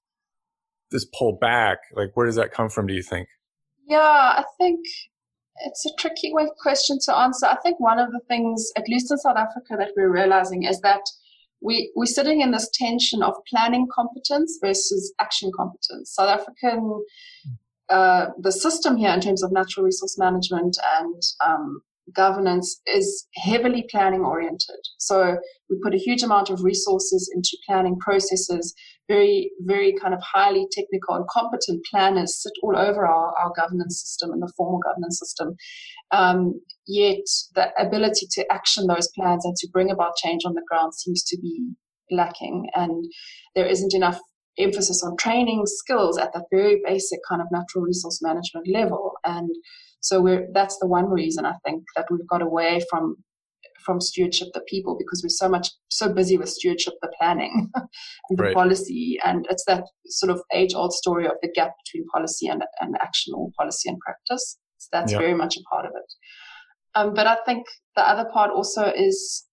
this 0.92 1.06
pull 1.18 1.38
back. 1.40 1.80
Like, 1.94 2.12
where 2.16 2.26
does 2.26 2.36
that 2.36 2.52
come 2.52 2.70
from? 2.70 2.88
Do 2.88 2.94
you 2.94 3.04
think? 3.04 3.28
Yeah, 3.88 4.00
I 4.00 4.44
think 4.58 4.80
it's 5.66 5.86
a 5.86 5.94
tricky 6.00 6.34
question 6.62 6.98
to 7.06 7.16
answer. 7.16 7.46
I 7.46 7.58
think 7.58 7.80
one 7.80 8.00
of 8.00 8.12
the 8.12 8.20
things, 8.28 8.72
at 8.76 8.88
least 8.88 9.12
in 9.12 9.18
South 9.18 9.38
Africa, 9.38 9.76
that 9.78 9.92
we're 9.96 10.12
realizing 10.12 10.64
is 10.64 10.82
that 10.82 11.02
we, 11.62 11.92
we're 11.96 12.06
sitting 12.06 12.42
in 12.42 12.52
this 12.52 12.70
tension 12.74 13.24
of 13.24 13.34
planning 13.50 13.88
competence 13.94 14.60
versus 14.62 15.14
action 15.20 15.52
competence. 15.56 16.14
South 16.14 16.40
African, 16.40 17.04
uh, 17.90 18.28
the 18.40 18.52
system 18.52 18.98
here 18.98 19.12
in 19.12 19.22
terms 19.22 19.44
of 19.44 19.52
natural 19.52 19.86
resource 19.86 20.18
management 20.18 20.78
and 21.00 21.22
um, 21.44 21.82
governance 22.16 22.82
is 22.86 23.28
heavily 23.36 23.86
planning 23.92 24.22
oriented. 24.22 24.80
So 24.98 25.38
we 25.70 25.78
put 25.84 25.94
a 25.94 25.98
huge 25.98 26.24
amount 26.24 26.50
of 26.50 26.64
resources 26.64 27.32
into 27.34 27.58
planning 27.66 27.98
processes. 28.00 28.74
Very, 29.08 29.52
very 29.62 29.94
kind 29.94 30.14
of 30.14 30.22
highly 30.22 30.68
technical 30.72 31.16
and 31.16 31.26
competent 31.30 31.86
planners 31.90 32.42
sit 32.42 32.52
all 32.62 32.78
over 32.78 33.08
our, 33.08 33.34
our 33.40 33.54
governance 33.56 34.02
system 34.02 34.32
and 34.32 34.42
the 34.42 34.52
formal 34.58 34.80
governance 34.80 35.20
system. 35.20 35.56
Um, 36.12 36.60
yet 36.88 37.24
the 37.56 37.70
ability 37.80 38.28
to 38.32 38.46
action 38.52 38.88
those 38.88 39.10
plans 39.16 39.46
and 39.46 39.56
to 39.58 39.70
bring 39.72 39.92
about 39.92 40.18
change 40.18 40.44
on 40.46 40.54
the 40.54 40.66
ground 40.70 40.94
seems 40.94 41.24
to 41.24 41.38
be 41.42 41.70
lacking. 42.12 42.68
And 42.76 43.06
there 43.56 43.66
isn't 43.66 43.94
enough 43.94 44.20
emphasis 44.60 45.04
on 45.04 45.16
training 45.18 45.64
skills 45.66 46.18
at 46.18 46.34
that 46.34 46.46
very 46.52 46.82
basic 46.86 47.20
kind 47.30 47.42
of 47.42 47.48
natural 47.52 47.84
resource 47.84 48.22
management 48.22 48.68
level. 48.72 49.14
And 49.24 49.50
so 50.00 50.22
we're 50.22 50.48
that's 50.54 50.78
the 50.80 50.88
one 50.88 51.10
reason 51.10 51.46
I 51.46 51.54
think 51.66 51.84
that 51.96 52.08
we've 52.10 52.28
got 52.28 52.42
away 52.42 52.82
from 52.90 53.16
from 53.86 54.02
stewardship 54.02 54.50
the 54.54 54.62
people 54.68 54.98
because 54.98 55.24
we're 55.24 55.30
so 55.30 55.48
much 55.48 55.70
so 55.90 56.12
busy 56.12 56.38
with 56.38 56.50
stewardship 56.50 56.94
the 57.02 57.12
planning 57.18 57.70
and 57.76 58.38
the 58.38 58.44
right. 58.44 58.54
policy. 58.54 59.18
And 59.26 59.48
it's 59.50 59.64
that 59.66 59.84
sort 60.08 60.30
of 60.30 60.42
age 60.54 60.74
old 60.74 60.94
story 60.94 61.26
of 61.26 61.36
the 61.42 61.50
gap 61.56 61.72
between 61.86 62.06
policy 62.10 62.48
and, 62.48 62.64
and 62.82 62.96
action 63.02 63.34
or 63.34 63.50
policy 63.58 63.88
and 63.90 63.98
practice. 64.00 64.58
So 64.80 64.90
that's 64.92 65.14
very 65.14 65.34
much 65.34 65.56
a 65.56 65.62
part 65.74 65.86
of 65.86 65.92
it. 65.96 66.14
Um, 66.98 67.14
but 67.14 67.28
i 67.28 67.38
think 67.46 67.66
the 67.96 68.02
other 68.02 68.28
part 68.34 68.50
also 68.50 68.86
is 68.86 69.46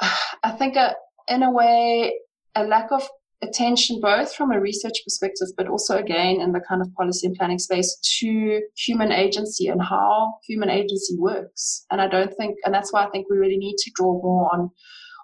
i 0.42 0.50
think 0.50 0.76
a, 0.76 0.94
in 1.28 1.42
a 1.42 1.50
way 1.50 2.14
a 2.54 2.64
lack 2.64 2.90
of 2.90 3.06
attention 3.42 4.00
both 4.00 4.34
from 4.34 4.52
a 4.52 4.60
research 4.60 4.94
perspective 5.04 5.48
but 5.56 5.68
also 5.68 5.98
again 5.98 6.40
in 6.40 6.52
the 6.52 6.60
kind 6.68 6.80
of 6.80 6.94
policy 6.94 7.26
and 7.26 7.36
planning 7.36 7.58
space 7.58 7.98
to 8.20 8.60
human 8.76 9.10
agency 9.10 9.66
and 9.66 9.82
how 9.82 10.34
human 10.46 10.70
agency 10.70 11.16
works. 11.18 11.84
And 11.90 12.00
i 12.00 12.08
don't 12.08 12.34
think 12.34 12.56
and 12.64 12.74
that's 12.74 12.92
why 12.92 13.04
i 13.04 13.10
think 13.10 13.26
we 13.28 13.36
really 13.36 13.58
need 13.58 13.76
to 13.78 13.90
draw 13.94 14.12
more 14.22 14.48
on 14.52 14.70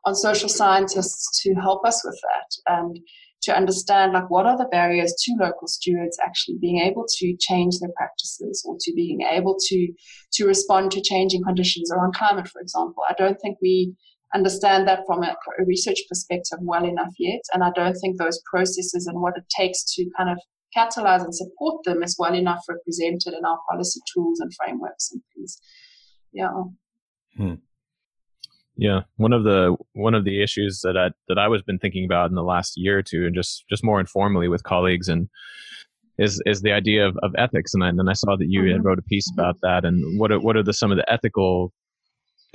on 0.04 0.14
social 0.14 0.48
scientists 0.48 1.42
to 1.42 1.54
help 1.54 1.84
us 1.86 2.02
with 2.04 2.18
that 2.22 2.74
and 2.74 2.98
to 3.42 3.56
understand 3.56 4.12
like 4.12 4.28
what 4.30 4.46
are 4.46 4.58
the 4.58 4.68
barriers 4.70 5.14
to 5.22 5.32
local 5.38 5.68
stewards 5.68 6.18
actually 6.24 6.56
being 6.60 6.80
able 6.80 7.04
to 7.08 7.36
change 7.38 7.78
their 7.78 7.92
practices 7.96 8.64
or 8.66 8.76
to 8.80 8.92
being 8.94 9.20
able 9.22 9.56
to 9.68 9.88
to 10.32 10.44
respond 10.44 10.90
to 10.90 11.00
changing 11.00 11.42
conditions 11.44 11.90
around 11.92 12.14
climate 12.14 12.48
for 12.48 12.60
example. 12.60 13.02
I 13.08 13.14
don't 13.16 13.40
think 13.40 13.58
we 13.62 13.94
understand 14.34 14.86
that 14.88 15.00
from 15.06 15.22
a, 15.22 15.34
a, 15.58 15.64
research 15.66 15.98
perspective 16.08 16.58
well 16.62 16.84
enough 16.84 17.12
yet. 17.18 17.40
And 17.52 17.64
I 17.64 17.70
don't 17.74 17.94
think 17.94 18.18
those 18.18 18.40
processes 18.50 19.06
and 19.06 19.20
what 19.20 19.36
it 19.36 19.44
takes 19.56 19.84
to 19.94 20.06
kind 20.16 20.30
of 20.30 20.38
catalyze 20.76 21.24
and 21.24 21.34
support 21.34 21.84
them 21.84 22.02
is 22.02 22.16
well 22.18 22.34
enough 22.34 22.62
represented 22.68 23.34
in 23.34 23.44
our 23.44 23.58
policy 23.70 24.00
tools 24.12 24.40
and 24.40 24.52
frameworks 24.54 25.10
and 25.12 25.22
things. 25.34 25.58
Yeah. 26.32 26.50
Hmm. 27.36 27.54
Yeah, 28.80 29.00
one 29.16 29.32
of 29.32 29.42
the 29.42 29.76
one 29.94 30.14
of 30.14 30.24
the 30.24 30.40
issues 30.40 30.82
that 30.84 30.96
I 30.96 31.10
that 31.26 31.36
I 31.36 31.48
was 31.48 31.62
been 31.62 31.80
thinking 31.80 32.04
about 32.04 32.30
in 32.30 32.36
the 32.36 32.44
last 32.44 32.74
year 32.76 32.98
or 32.98 33.02
two, 33.02 33.26
and 33.26 33.34
just 33.34 33.64
just 33.68 33.82
more 33.82 33.98
informally 33.98 34.46
with 34.46 34.62
colleagues, 34.62 35.08
and 35.08 35.28
is 36.16 36.40
is 36.46 36.62
the 36.62 36.70
idea 36.70 37.04
of, 37.04 37.16
of 37.24 37.32
ethics. 37.36 37.74
And 37.74 37.82
I, 37.82 37.88
and 37.88 38.08
I 38.08 38.12
saw 38.12 38.36
that 38.36 38.48
you 38.48 38.62
mm-hmm. 38.62 38.72
had 38.72 38.84
wrote 38.84 38.98
a 39.00 39.02
piece 39.02 39.28
about 39.32 39.56
that. 39.62 39.84
And 39.84 40.18
what 40.18 40.30
are, 40.30 40.38
what 40.38 40.56
are 40.56 40.62
the 40.62 40.72
some 40.72 40.92
of 40.92 40.96
the 40.96 41.10
ethical 41.12 41.72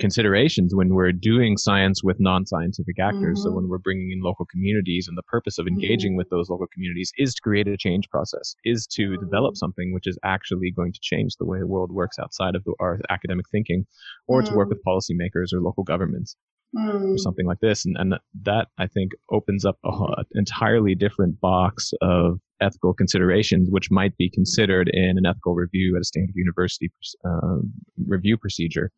considerations 0.00 0.74
when 0.74 0.94
we're 0.94 1.12
doing 1.12 1.56
science 1.56 2.02
with 2.02 2.16
non-scientific 2.18 2.98
actors. 2.98 3.38
Mm-hmm. 3.38 3.48
So 3.48 3.52
when 3.52 3.68
we're 3.68 3.78
bringing 3.78 4.10
in 4.10 4.20
local 4.20 4.44
communities 4.46 5.06
and 5.08 5.16
the 5.16 5.22
purpose 5.22 5.58
of 5.58 5.66
engaging 5.66 6.12
mm-hmm. 6.12 6.18
with 6.18 6.30
those 6.30 6.50
local 6.50 6.66
communities 6.72 7.12
is 7.16 7.34
to 7.34 7.40
create 7.42 7.68
a 7.68 7.76
change 7.76 8.08
process, 8.10 8.54
is 8.64 8.86
to 8.88 9.10
mm-hmm. 9.10 9.24
develop 9.24 9.56
something 9.56 9.92
which 9.92 10.06
is 10.06 10.18
actually 10.24 10.72
going 10.72 10.92
to 10.92 11.00
change 11.00 11.36
the 11.38 11.46
way 11.46 11.60
the 11.60 11.66
world 11.66 11.92
works 11.92 12.18
outside 12.18 12.54
of 12.54 12.64
the, 12.64 12.74
our 12.80 12.98
academic 13.10 13.46
thinking 13.50 13.86
or 14.26 14.42
to 14.42 14.54
work 14.54 14.68
with 14.68 14.78
mm. 14.78 14.88
policymakers 14.88 15.52
or 15.52 15.60
local 15.60 15.84
governments. 15.84 16.36
Or 16.76 17.16
something 17.18 17.46
like 17.46 17.60
this, 17.60 17.84
and, 17.86 17.96
and 17.96 18.14
that 18.42 18.66
I 18.78 18.88
think 18.88 19.12
opens 19.30 19.64
up 19.64 19.78
an 19.84 20.24
entirely 20.34 20.96
different 20.96 21.40
box 21.40 21.92
of 22.02 22.40
ethical 22.60 22.92
considerations, 22.92 23.68
which 23.70 23.92
might 23.92 24.16
be 24.16 24.28
considered 24.28 24.90
in 24.92 25.16
an 25.16 25.24
ethical 25.24 25.54
review 25.54 25.94
at 25.94 26.00
a 26.00 26.04
standard 26.04 26.34
University 26.34 26.90
uh, 27.24 27.58
review 28.08 28.36
procedure 28.36 28.90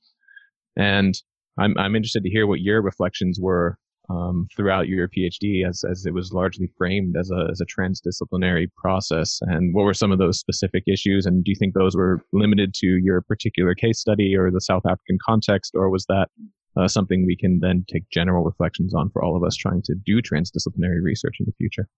and 0.77 1.14
I'm, 1.59 1.77
I'm 1.79 1.97
interested 1.97 2.22
to 2.22 2.31
hear 2.31 2.47
what 2.47 2.61
your 2.61 2.83
reflections 2.83 3.39
were 3.41 3.79
um, 4.09 4.47
throughout 4.55 4.89
your 4.89 5.09
PhD 5.09 5.66
as, 5.68 5.83
as 5.91 6.07
it 6.07 6.14
was 6.14 6.33
largely 6.33 6.70
framed 6.79 7.16
as 7.16 7.31
a, 7.31 7.49
as 7.51 7.61
a 7.61 7.66
transdisciplinary 7.66 8.68
process. 8.77 9.39
And 9.43 9.74
what 9.74 9.85
were 9.85 9.95
some 9.95 10.12
of 10.12 10.18
those 10.18 10.39
specific 10.39 10.85
issues? 10.87 11.27
And 11.27 11.43
do 11.43 11.51
you 11.51 11.57
think 11.57 11.74
those 11.74 11.97
were 11.97 12.20
limited 12.33 12.74
to 12.74 12.87
your 12.87 13.20
particular 13.22 13.74
case 13.74 13.99
study 13.99 14.37
or 14.37 14.51
the 14.51 14.61
South 14.61 14.87
African 14.87 15.18
context, 15.24 15.72
or 15.74 15.91
was 15.91 16.05
that 16.07 16.29
uh, 16.77 16.87
something 16.87 17.27
we 17.27 17.37
can 17.37 17.59
then 17.61 17.85
take 17.89 18.09
general 18.11 18.45
reflections 18.45 18.95
on 18.95 19.11
for 19.11 19.24
all 19.24 19.37
of 19.37 19.43
us 19.43 19.57
trying 19.57 19.83
to 19.83 19.95
do 20.05 20.20
transdisciplinary 20.20 21.03
research 21.03 21.37
in 21.41 21.47
the 21.47 21.53
future? 21.59 21.89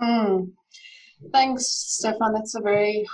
Mm. 0.00 0.50
Thanks, 1.32 1.66
Stefan. 1.66 2.32
That's 2.32 2.54
a 2.54 2.60
very, 2.60 3.06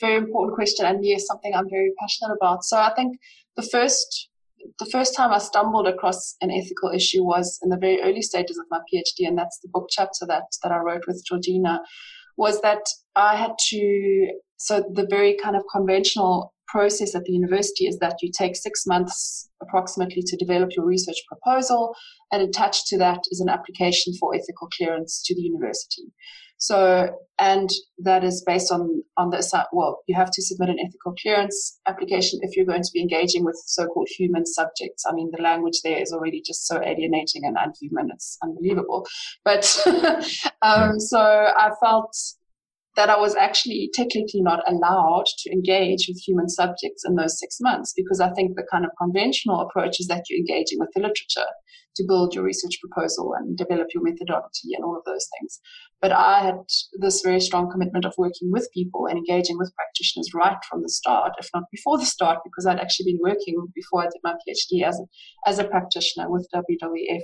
very 0.00 0.16
important 0.16 0.54
question, 0.54 0.86
and 0.86 1.04
yes, 1.04 1.26
something 1.26 1.54
I'm 1.54 1.70
very 1.70 1.92
passionate 1.98 2.34
about. 2.34 2.64
So 2.64 2.76
I 2.76 2.92
think 2.94 3.16
the 3.56 3.62
first 3.62 4.29
the 4.78 4.90
first 4.90 5.16
time 5.16 5.32
I 5.32 5.38
stumbled 5.38 5.86
across 5.86 6.36
an 6.40 6.50
ethical 6.50 6.90
issue 6.94 7.22
was 7.22 7.58
in 7.62 7.70
the 7.70 7.76
very 7.76 8.00
early 8.02 8.22
stages 8.22 8.58
of 8.58 8.66
my 8.70 8.78
PhD, 8.92 9.26
and 9.26 9.36
that's 9.36 9.58
the 9.60 9.68
book 9.72 9.88
chapter 9.90 10.26
that 10.26 10.44
that 10.62 10.72
I 10.72 10.78
wrote 10.78 11.06
with 11.06 11.24
Georgina. 11.26 11.80
Was 12.36 12.60
that 12.62 12.82
I 13.16 13.36
had 13.36 13.52
to 13.68 14.28
so 14.58 14.84
the 14.92 15.06
very 15.08 15.36
kind 15.42 15.56
of 15.56 15.62
conventional 15.74 16.52
process 16.68 17.14
at 17.14 17.24
the 17.24 17.32
university 17.32 17.86
is 17.86 17.98
that 17.98 18.16
you 18.22 18.30
take 18.30 18.54
six 18.54 18.86
months 18.86 19.48
approximately 19.60 20.22
to 20.22 20.36
develop 20.36 20.70
your 20.76 20.86
research 20.86 21.16
proposal, 21.28 21.94
and 22.30 22.42
attached 22.42 22.86
to 22.88 22.98
that 22.98 23.20
is 23.30 23.40
an 23.40 23.48
application 23.48 24.12
for 24.18 24.34
ethical 24.34 24.68
clearance 24.76 25.22
to 25.24 25.34
the 25.34 25.42
university. 25.42 26.12
So, 26.60 27.08
and 27.38 27.70
that 28.04 28.22
is 28.22 28.44
based 28.46 28.70
on, 28.70 29.02
on 29.16 29.30
the, 29.30 29.66
well, 29.72 30.02
you 30.06 30.14
have 30.14 30.30
to 30.30 30.42
submit 30.42 30.68
an 30.68 30.78
ethical 30.78 31.14
clearance 31.20 31.80
application 31.88 32.38
if 32.42 32.54
you're 32.54 32.66
going 32.66 32.82
to 32.82 32.90
be 32.92 33.00
engaging 33.00 33.44
with 33.44 33.60
so-called 33.66 34.08
human 34.10 34.44
subjects. 34.44 35.04
I 35.08 35.14
mean, 35.14 35.30
the 35.34 35.42
language 35.42 35.80
there 35.82 36.00
is 36.00 36.12
already 36.12 36.42
just 36.44 36.66
so 36.66 36.76
alienating 36.82 37.44
and 37.44 37.56
unhuman. 37.58 38.10
It's 38.12 38.36
unbelievable. 38.42 39.06
But, 39.42 39.74
um, 40.62 41.00
so 41.00 41.18
I 41.18 41.70
felt 41.82 42.14
that 43.00 43.08
I 43.08 43.18
was 43.18 43.34
actually 43.34 43.88
technically 43.94 44.42
not 44.42 44.60
allowed 44.68 45.24
to 45.38 45.50
engage 45.50 46.04
with 46.06 46.18
human 46.18 46.50
subjects 46.50 47.02
in 47.06 47.14
those 47.14 47.38
six 47.38 47.56
months 47.58 47.94
because 47.96 48.20
I 48.20 48.28
think 48.32 48.56
the 48.56 48.66
kind 48.70 48.84
of 48.84 48.90
conventional 49.00 49.60
approach 49.60 50.00
is 50.00 50.06
that 50.08 50.24
you're 50.28 50.38
engaging 50.38 50.78
with 50.78 50.90
the 50.94 51.00
literature 51.00 51.48
to 51.96 52.04
build 52.06 52.34
your 52.34 52.44
research 52.44 52.76
proposal 52.78 53.32
and 53.38 53.56
develop 53.56 53.86
your 53.94 54.02
methodology 54.02 54.74
and 54.74 54.84
all 54.84 54.98
of 54.98 55.04
those 55.06 55.26
things. 55.32 55.60
But 56.02 56.12
I 56.12 56.40
had 56.40 56.56
this 57.00 57.22
very 57.22 57.40
strong 57.40 57.70
commitment 57.70 58.04
of 58.04 58.12
working 58.18 58.50
with 58.52 58.68
people 58.74 59.06
and 59.06 59.16
engaging 59.16 59.56
with 59.56 59.74
practitioners 59.74 60.34
right 60.34 60.58
from 60.68 60.82
the 60.82 60.90
start, 60.90 61.32
if 61.38 61.48
not 61.54 61.64
before 61.72 61.96
the 61.96 62.04
start, 62.04 62.40
because 62.44 62.66
I'd 62.66 62.80
actually 62.80 63.12
been 63.12 63.22
working 63.22 63.66
before 63.74 64.02
I 64.02 64.08
did 64.12 64.20
my 64.22 64.34
PhD 64.34 64.84
as 64.86 65.00
a, 65.00 65.48
as 65.48 65.58
a 65.58 65.64
practitioner 65.64 66.30
with 66.30 66.46
WWF. 66.54 67.22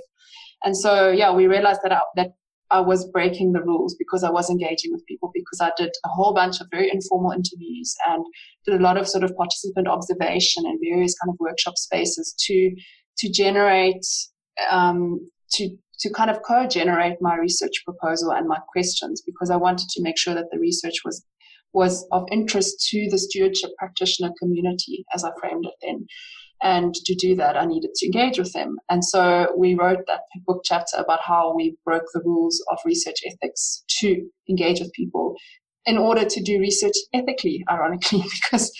And 0.63 0.75
so, 0.75 1.11
yeah, 1.11 1.31
we 1.31 1.45
realized 1.45 1.81
that 1.83 1.95
that 2.15 2.31
I 2.69 2.81
was 2.81 3.09
breaking 3.11 3.53
the 3.53 3.63
rules 3.63 3.95
because 3.95 4.23
I 4.23 4.29
was 4.29 4.49
engaging 4.49 4.91
with 4.91 5.05
people 5.05 5.31
because 5.33 5.61
I 5.61 5.71
did 5.77 5.91
a 6.05 6.09
whole 6.09 6.33
bunch 6.33 6.59
of 6.59 6.67
very 6.69 6.89
informal 6.91 7.31
interviews 7.31 7.95
and 8.09 8.25
did 8.65 8.75
a 8.75 8.83
lot 8.83 8.97
of 8.97 9.07
sort 9.07 9.23
of 9.23 9.35
participant 9.35 9.87
observation 9.87 10.65
and 10.65 10.79
various 10.81 11.15
kind 11.17 11.29
of 11.29 11.39
workshop 11.39 11.77
spaces 11.77 12.35
to 12.45 12.75
to 13.19 13.31
generate 13.31 14.05
um, 14.69 15.29
to 15.53 15.69
to 15.99 16.11
kind 16.11 16.29
of 16.29 16.41
co-generate 16.43 17.17
my 17.21 17.35
research 17.35 17.83
proposal 17.83 18.31
and 18.31 18.47
my 18.47 18.59
questions 18.71 19.23
because 19.25 19.49
I 19.49 19.55
wanted 19.55 19.89
to 19.89 20.03
make 20.03 20.17
sure 20.17 20.35
that 20.35 20.51
the 20.51 20.59
research 20.59 20.97
was 21.03 21.23
was 21.73 22.07
of 22.11 22.25
interest 22.31 22.87
to 22.89 23.07
the 23.09 23.17
stewardship 23.17 23.71
practitioner 23.77 24.31
community 24.39 25.05
as 25.13 25.23
I 25.23 25.31
framed 25.39 25.65
it 25.65 25.73
then. 25.81 26.07
And 26.61 26.93
to 26.93 27.15
do 27.15 27.35
that, 27.35 27.55
I 27.55 27.65
needed 27.65 27.91
to 27.95 28.05
engage 28.05 28.39
with 28.39 28.51
them. 28.53 28.77
And 28.89 29.03
so 29.03 29.53
we 29.57 29.75
wrote 29.75 29.99
that 30.07 30.21
book 30.45 30.61
chapter 30.63 30.97
about 30.97 31.19
how 31.21 31.53
we 31.55 31.77
broke 31.85 32.05
the 32.13 32.21
rules 32.25 32.63
of 32.71 32.79
research 32.85 33.17
ethics 33.25 33.83
to 33.99 34.27
engage 34.49 34.79
with 34.79 34.91
people 34.93 35.35
in 35.85 35.97
order 35.97 36.25
to 36.25 36.43
do 36.43 36.59
research 36.59 36.95
ethically, 37.13 37.63
ironically, 37.69 38.23
because 38.51 38.71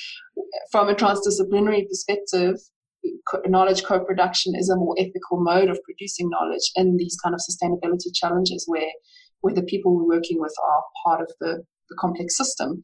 from 0.72 0.90
a 0.90 0.96
transdisciplinary 0.96 1.88
perspective, 1.88 2.56
knowledge 3.46 3.84
co-production 3.84 4.54
is 4.56 4.70
a 4.70 4.76
more 4.76 4.96
ethical 4.98 5.40
mode 5.40 5.70
of 5.70 5.80
producing 5.84 6.30
knowledge 6.30 6.72
in 6.76 6.98
these 6.98 7.16
kind 7.24 7.36
of 7.36 7.42
sustainability 7.42 8.14
challenges 8.14 8.66
where 8.68 8.92
where 9.42 9.54
the 9.54 9.64
people 9.64 9.96
we're 9.96 10.16
working 10.18 10.40
with 10.40 10.54
are 10.68 10.84
part 11.06 11.22
of 11.22 11.32
the, 11.40 11.64
the 11.90 11.96
complex 12.00 12.36
system. 12.36 12.82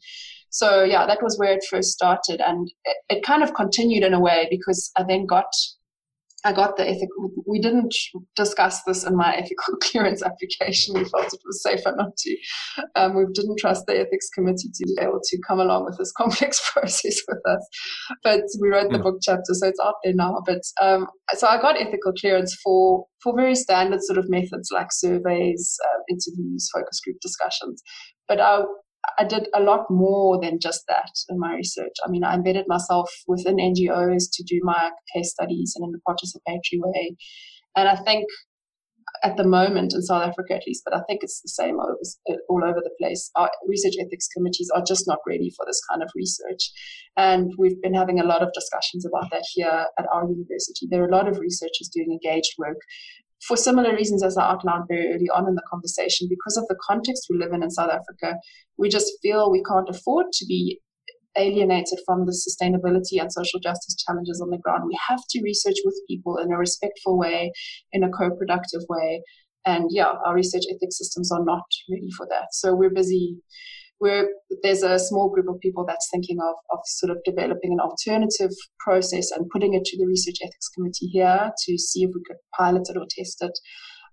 So 0.54 0.84
yeah, 0.84 1.08
that 1.08 1.24
was 1.24 1.38
where 1.40 1.52
it 1.52 1.66
first 1.68 1.90
started, 1.90 2.40
and 2.40 2.70
it, 2.86 2.98
it 3.10 3.24
kind 3.24 3.42
of 3.42 3.56
continued 3.56 4.04
in 4.04 4.14
a 4.14 4.20
way 4.20 4.48
because 4.52 4.92
I 4.96 5.04
then 5.04 5.26
got 5.26 5.52
I 6.46 6.52
got 6.52 6.78
the 6.78 6.88
ethical. 6.88 7.32
We 7.48 7.60
didn't 7.60 7.96
discuss 8.36 8.84
this 8.84 9.04
in 9.04 9.16
my 9.16 9.34
ethical 9.38 9.78
clearance 9.82 10.22
application. 10.22 10.94
We 10.94 11.06
felt 11.06 11.34
it 11.34 11.40
was 11.44 11.64
safer 11.64 11.96
not 11.96 12.16
to. 12.18 12.38
Um, 12.96 13.16
we 13.16 13.26
didn't 13.34 13.58
trust 13.58 13.86
the 13.88 14.00
ethics 14.00 14.30
committee 14.30 14.70
to 14.74 14.86
be 14.86 14.98
able 15.02 15.22
to 15.24 15.38
come 15.48 15.60
along 15.60 15.86
with 15.86 15.98
this 15.98 16.12
complex 16.18 16.62
process 16.72 17.20
with 17.28 17.40
us. 17.50 17.68
But 18.24 18.42
we 18.62 18.70
wrote 18.70 18.92
the 18.92 18.98
yeah. 18.98 19.04
book 19.04 19.18
chapter, 19.24 19.54
so 19.54 19.68
it's 19.68 19.80
out 19.84 19.96
there 20.04 20.14
now. 20.14 20.42
But 20.46 20.62
um, 20.80 21.08
so 21.34 21.48
I 21.48 21.60
got 21.60 21.82
ethical 21.82 22.14
clearance 22.14 22.56
for 22.64 23.06
for 23.24 23.36
very 23.36 23.56
standard 23.56 24.04
sort 24.04 24.20
of 24.20 24.30
methods 24.30 24.70
like 24.72 24.92
surveys, 24.92 25.78
uh, 25.84 26.00
interviews, 26.10 26.70
focus 26.74 27.00
group 27.04 27.18
discussions. 27.22 27.82
But 28.28 28.40
I 28.40 28.64
I 29.20 29.26
did 29.26 29.48
a 29.54 29.62
lot 29.62 29.90
more 29.90 30.40
than 30.42 30.60
just 30.60 30.84
that 30.88 31.12
in 31.30 31.40
my 31.40 31.54
research. 31.56 31.94
I 32.06 32.10
mean, 32.10 32.24
I 32.24 32.36
embedded 32.36 32.66
myself 32.68 33.10
within 33.28 33.58
NGOs 33.58 34.24
to 34.34 34.44
do 34.44 34.60
my 34.64 34.92
case 35.14 35.32
studies 35.32 35.74
and 35.76 35.86
in 35.86 36.00
a 36.00 36.12
participatory 36.12 36.80
way. 36.80 37.16
And 37.76 37.90
I 37.90 37.96
think 37.96 38.26
at 39.24 39.38
the 39.38 39.44
moment 39.44 39.94
in 39.94 40.02
South 40.02 40.24
Africa, 40.24 40.56
at 40.56 40.64
least, 40.68 40.84
but 40.86 40.96
I 40.96 41.02
think 41.08 41.22
it's 41.22 41.42
the 41.42 41.50
same 41.50 41.78
all 41.78 42.64
over 42.64 42.82
the 42.84 42.96
place. 43.00 43.30
Our 43.36 43.50
research 43.68 43.94
ethics 44.00 44.28
committees 44.36 44.70
are 44.74 44.84
just 44.86 45.08
not 45.08 45.20
ready 45.28 45.52
for 45.56 45.66
this 45.66 45.82
kind 45.90 46.02
of 46.02 46.10
research. 46.16 46.72
And 47.16 47.52
we've 47.58 47.82
been 47.82 47.94
having 47.94 48.20
a 48.20 48.26
lot 48.26 48.42
of 48.42 48.54
discussions 48.54 49.06
about 49.06 49.30
that 49.32 49.46
here 49.54 49.86
at 49.98 50.06
our 50.12 50.28
university. 50.28 50.88
There 50.90 51.04
are 51.04 51.08
a 51.08 51.16
lot 51.16 51.28
of 51.28 51.40
researchers 51.40 51.90
doing 51.94 52.12
engaged 52.12 52.54
work 52.58 52.78
for 53.48 53.58
similar 53.58 53.94
reasons 53.96 54.24
as 54.24 54.38
I 54.38 54.50
outlined 54.50 54.86
very 54.88 55.14
early 55.14 55.30
on 55.34 55.48
in 55.48 55.56
the 55.56 55.64
conversation, 55.70 56.28
because 56.30 56.58
of 56.58 56.66
the 56.68 56.78
context 56.86 57.28
we 57.30 57.38
live 57.38 57.52
in 57.54 57.64
in 57.64 57.70
South 57.70 57.92
Africa, 57.92 58.38
we 58.78 58.90
just 58.90 59.12
feel 59.22 59.52
we 59.52 59.64
can't 59.64 59.90
afford 59.90 60.28
to 60.34 60.46
be 60.46 60.80
alienated 61.36 62.00
from 62.06 62.26
the 62.26 62.32
sustainability 62.32 63.20
and 63.20 63.32
social 63.32 63.60
justice 63.60 63.96
challenges 64.06 64.40
on 64.42 64.50
the 64.50 64.58
ground. 64.58 64.84
We 64.88 64.98
have 65.10 65.22
to 65.32 65.42
research 65.44 65.78
with 65.84 65.96
people 66.08 66.38
in 66.38 66.52
a 66.52 66.58
respectful 66.58 67.18
way, 67.18 67.52
in 67.92 68.04
a 68.04 68.10
co 68.10 68.32
productive 68.32 68.82
way. 68.90 69.24
And 69.66 69.90
yeah, 69.90 70.12
our 70.26 70.36
research 70.36 70.64
ethics 70.70 70.98
systems 70.98 71.32
are 71.32 71.44
not 71.44 71.64
ready 71.90 72.12
for 72.16 72.28
that. 72.30 72.48
So 72.52 72.76
we're 72.76 72.94
busy 72.94 73.38
where 74.00 74.28
there's 74.64 74.84
a 74.84 75.00
small 75.00 75.30
group 75.30 75.48
of 75.48 75.60
people 75.60 75.86
that's 75.86 76.10
thinking 76.12 76.38
of, 76.40 76.56
of 76.72 76.80
sort 76.86 77.12
of 77.12 77.18
developing 77.24 77.72
an 77.72 77.80
alternative 77.80 78.52
process 78.80 79.32
and 79.32 79.50
putting 79.50 79.74
it 79.74 79.86
to 79.86 79.98
the 79.98 80.06
research 80.06 80.38
ethics 80.42 80.70
committee 80.70 81.08
here 81.08 81.52
to 81.66 81.78
see 81.78 82.04
if 82.04 82.10
we 82.14 82.22
could 82.28 82.38
pilot 82.58 82.84
it 82.90 82.98
or 82.98 83.06
test 83.10 83.38
it. 83.42 83.58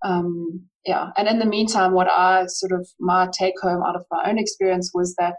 Um, 0.02 0.66
yeah, 0.86 1.08
and 1.16 1.28
in 1.28 1.38
the 1.38 1.46
meantime, 1.46 1.92
what 1.92 2.08
I 2.08 2.46
sort 2.46 2.72
of 2.72 2.88
my 2.98 3.28
take 3.38 3.54
home 3.60 3.82
out 3.86 3.96
of 3.96 4.04
my 4.10 4.30
own 4.30 4.38
experience 4.38 4.92
was 4.94 5.14
that 5.18 5.36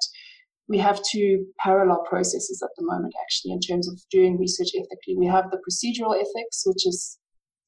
we 0.70 0.78
have 0.78 1.02
two 1.12 1.46
parallel 1.60 2.04
processes 2.08 2.62
at 2.64 2.70
the 2.78 2.86
moment, 2.86 3.14
actually, 3.24 3.52
in 3.52 3.60
terms 3.60 3.90
of 3.90 4.00
doing 4.12 4.38
research 4.38 4.70
ethically. 4.76 5.18
We 5.18 5.28
have 5.28 5.50
the 5.50 5.58
procedural 5.58 6.16
ethics, 6.16 6.64
which 6.66 6.86
is 6.86 7.18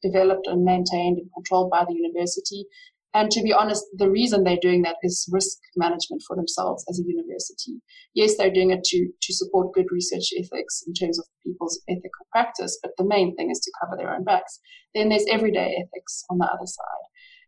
developed 0.01 0.47
and 0.47 0.63
maintained 0.63 1.17
and 1.17 1.29
controlled 1.33 1.71
by 1.71 1.85
the 1.85 1.95
university, 1.95 2.65
and 3.13 3.29
to 3.31 3.41
be 3.43 3.53
honest, 3.53 3.83
the 3.95 4.09
reason 4.09 4.43
they're 4.43 4.57
doing 4.61 4.81
that 4.83 4.95
is 5.03 5.29
risk 5.31 5.59
management 5.75 6.23
for 6.27 6.35
themselves 6.35 6.83
as 6.89 6.99
a 6.99 7.07
university. 7.07 7.79
Yes, 8.15 8.37
they're 8.37 8.51
doing 8.51 8.71
it 8.71 8.83
to, 8.85 9.07
to 9.21 9.33
support 9.33 9.73
good 9.73 9.85
research 9.91 10.29
ethics 10.37 10.83
in 10.87 10.93
terms 10.93 11.19
of 11.19 11.25
people's 11.45 11.79
ethical 11.87 12.25
practice, 12.31 12.79
but 12.81 12.91
the 12.97 13.05
main 13.05 13.35
thing 13.35 13.51
is 13.51 13.59
to 13.59 13.71
cover 13.79 13.95
their 13.97 14.13
own 14.13 14.23
backs. 14.23 14.59
Then 14.95 15.09
there's 15.09 15.25
everyday 15.29 15.75
ethics 15.77 16.23
on 16.29 16.39
the 16.39 16.45
other 16.45 16.65
side. 16.65 17.05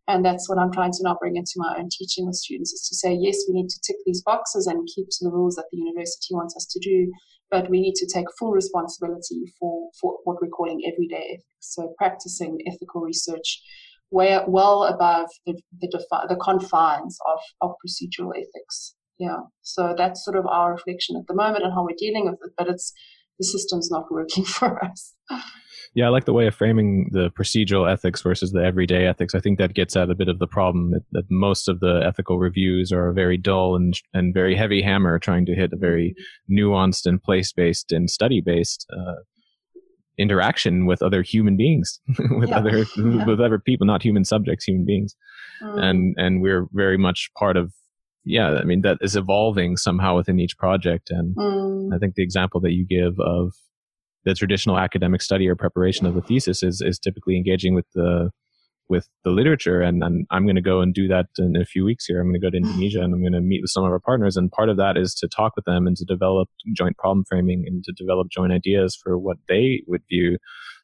And 0.08 0.24
that's 0.24 0.48
what 0.48 0.60
I'm 0.60 0.72
trying 0.72 0.92
to 0.92 1.04
now 1.04 1.18
bring 1.20 1.36
into 1.36 1.54
my 1.56 1.76
own 1.80 1.90
teaching 1.90 2.28
with 2.28 2.36
students 2.36 2.72
is 2.72 2.88
to 2.90 2.96
say, 2.96 3.18
yes, 3.20 3.38
we 3.48 3.56
need 3.56 3.70
to 3.70 3.82
tick 3.88 3.96
these 4.06 4.22
boxes 4.22 4.68
and 4.68 4.88
keep 4.94 5.08
to 5.10 5.26
the 5.26 5.32
rules 5.32 5.56
that 5.56 5.66
the 5.72 5.80
university 5.80 6.36
wants 6.36 6.56
us 6.56 6.68
to 6.68 6.80
do, 6.80 7.12
but 7.50 7.72
we 7.72 7.82
need 7.82 7.96
to 7.96 8.08
take 8.14 8.28
full 8.38 8.52
responsibility 8.52 9.52
for, 9.60 9.90
for 10.00 10.18
what 10.26 10.38
we're 10.40 10.50
calling 10.50 10.82
everyday 10.86 11.26
ethics. 11.34 11.46
So 11.62 11.96
practicing 11.98 12.60
ethical 12.68 13.02
research 13.02 13.62
way 14.12 14.40
well 14.48 14.84
above 14.84 15.28
the 15.46 15.60
the, 15.80 15.88
defi- 15.88 16.28
the 16.30 16.36
confines 16.36 17.18
of, 17.28 17.40
of 17.62 17.76
procedural 17.86 18.32
ethics. 18.36 18.96
Yeah, 19.18 19.40
so 19.62 19.94
that's 19.98 20.26
sort 20.26 20.38
of 20.38 20.46
our 20.46 20.74
reflection 20.74 21.16
at 21.16 21.28
the 21.28 21.36
moment 21.36 21.64
and 21.64 21.74
how 21.74 21.84
we're 21.84 21.96
dealing 21.98 22.26
with 22.26 22.40
it. 22.44 22.52
But 22.58 22.68
it's 22.68 22.92
the 23.40 23.46
system's 23.46 23.90
not 23.90 24.12
working 24.12 24.44
for 24.46 24.84
us. 24.84 25.14
Yeah, 25.94 26.08
I 26.08 26.10
like 26.10 26.26
the 26.26 26.34
way 26.34 26.46
of 26.46 26.54
framing 26.54 27.10
the 27.14 27.30
procedural 27.32 27.90
ethics 27.90 28.22
versus 28.22 28.52
the 28.52 28.62
everyday 28.62 29.08
ethics. 29.08 29.34
I 29.34 29.40
think 29.40 29.60
that 29.60 29.74
gets 29.74 29.96
at 29.96 30.10
a 30.10 30.16
bit 30.16 30.28
of 30.28 30.40
the 30.40 30.48
problem 30.48 30.92
that, 30.92 31.04
that 31.14 31.24
most 31.32 31.70
of 31.70 31.80
the 31.80 32.02
ethical 32.06 32.38
reviews 32.38 32.92
are 32.92 33.08
a 33.08 33.14
very 33.14 33.38
dull 33.38 33.78
and 33.78 33.94
and 34.14 34.34
very 34.34 34.56
heavy 34.56 34.82
hammer, 34.82 35.18
trying 35.20 35.46
to 35.46 35.56
hit 35.56 35.72
a 35.72 35.78
very 35.78 36.14
nuanced 36.52 37.06
and 37.06 37.24
place 37.24 37.54
based 37.54 37.94
and 37.94 38.10
study 38.10 38.42
based 38.46 38.86
uh, 38.92 39.16
interaction 40.18 40.86
with 40.86 41.02
other 41.02 41.22
human 41.22 41.58
beings 41.58 42.00
with 42.38 42.50
yeah. 42.50 42.58
other 42.58 42.78
yeah. 42.98 43.26
with 43.26 43.40
other 43.40 43.60
people 43.60 43.86
not 43.86 44.02
human 44.02 44.24
subjects 44.24 44.66
human 44.66 44.86
beings 44.86 45.16
mm. 45.62 45.84
and 45.84 46.16
and 46.18 46.42
we're 46.42 46.68
very 46.72 46.98
much 46.98 47.30
part 47.38 47.58
of 47.58 47.74
yeah 48.24 48.52
i 48.52 48.64
mean 48.64 48.82
that 48.82 48.98
is 49.02 49.16
evolving 49.16 49.78
somehow 49.78 50.16
within 50.16 50.40
each 50.40 50.58
project 50.58 51.10
and 51.10 51.36
mm. 51.36 51.94
i 51.94 51.98
think 51.98 52.16
the 52.16 52.24
example 52.24 52.62
that 52.62 52.72
you 52.72 52.86
give 52.86 53.20
of 53.20 53.54
the 54.24 54.34
traditional 54.34 54.78
academic 54.78 55.22
study 55.22 55.48
or 55.48 55.56
preparation 55.56 56.06
of 56.06 56.16
the 56.16 56.22
thesis 56.22 56.64
is 56.64 56.82
is 56.82 56.98
typically 56.98 57.36
engaging 57.36 57.76
with 57.76 57.86
the 57.94 58.32
with 58.88 59.10
the 59.24 59.30
literature 59.30 59.82
and, 59.82 60.04
and 60.04 60.26
i'm 60.32 60.46
going 60.46 60.56
to 60.56 60.62
go 60.62 60.82
and 60.82 60.94
do 60.94 61.08
that 61.08 61.28
in 61.38 61.56
a 61.56 61.66
few 61.66 61.84
weeks 61.84 62.06
here. 62.06 62.20
I'm 62.20 62.28
going 62.28 62.40
to 62.40 62.46
go 62.46 62.50
to 62.50 62.58
indonesia 62.58 63.02
and 63.02 63.14
i'm 63.14 63.22
going 63.22 63.34
to 63.34 63.42
meet 63.42 63.62
with 63.62 63.72
some 63.72 63.84
of 63.84 63.92
our 63.92 64.00
partners 64.00 64.38
and 64.38 64.52
part 64.52 64.70
of 64.70 64.78
that 64.78 64.98
is 64.98 65.14
to 65.16 65.28
talk 65.28 65.56
with 65.56 65.66
them 65.66 65.88
and 65.88 65.96
to 65.98 66.06
develop 66.06 66.50
joint 66.76 66.98
problem 66.98 67.26
framing 67.28 67.64
and 67.66 67.84
to 67.84 67.92
develop 67.92 68.30
joint 68.30 68.52
ideas 68.52 68.98
for 69.02 69.18
what 69.18 69.38
they 69.48 69.82
would 69.88 70.02
view 70.10 70.38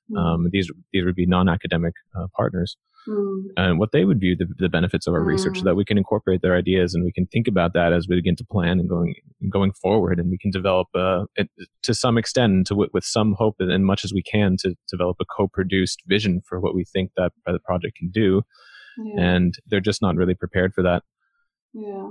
hmm. 0.10 0.18
um, 0.18 0.48
these 0.52 0.70
these 0.92 1.06
would 1.06 1.16
be 1.16 1.26
non-academic 1.26 1.94
uh, 2.18 2.28
partners 2.36 2.78
mm. 3.08 3.44
and 3.58 3.80
what 3.80 3.92
they 3.92 4.06
would 4.06 4.20
view 4.20 4.36
the, 4.36 4.48
the 4.58 4.70
benefits 4.70 5.08
of 5.08 5.14
our 5.14 5.22
mm. 5.22 5.28
research 5.28 5.58
so 5.58 5.62
hmm. 5.62 5.68
that 5.68 5.76
we 5.76 5.86
can 5.86 5.98
incorporate 5.98 6.42
their 6.42 6.56
ideas 6.56 6.94
and 6.94 7.04
we 7.04 7.12
can 7.12 7.26
think 7.28 7.48
about 7.48 7.74
that 7.74 7.94
as 7.94 8.08
we 8.08 8.16
begin 8.16 8.36
to 8.36 8.46
plan 8.46 8.80
and 8.80 8.90
going 8.90 9.14
going 9.50 9.72
forward 9.74 10.20
and 10.20 10.30
we 10.30 10.38
can 10.38 10.52
develop 10.52 10.88
uh, 10.96 11.26
it, 11.36 11.50
to 11.84 11.94
some 11.94 12.18
extent 12.18 12.68
to 12.68 12.76
with 12.76 13.04
some 13.04 13.36
hope 13.38 13.56
and 13.60 13.86
much 13.86 14.04
as 14.04 14.14
we 14.14 14.24
can 14.24 14.56
to 14.58 14.76
develop 14.90 15.18
a 15.20 15.26
co-produced 15.26 16.02
vision 16.08 16.42
for 16.48 16.60
what 16.60 16.76
we 16.76 16.84
think 16.84 17.12
that 17.18 17.32
the 17.46 17.60
project 17.60 17.98
can 17.98 18.10
do 18.10 18.42
yeah. 18.98 19.22
and 19.22 19.56
they're 19.68 19.80
just 19.80 20.02
not 20.02 20.16
really 20.16 20.36
prepared 20.36 20.74
for 20.74 20.84
that 20.84 21.04
yeah 21.74 22.10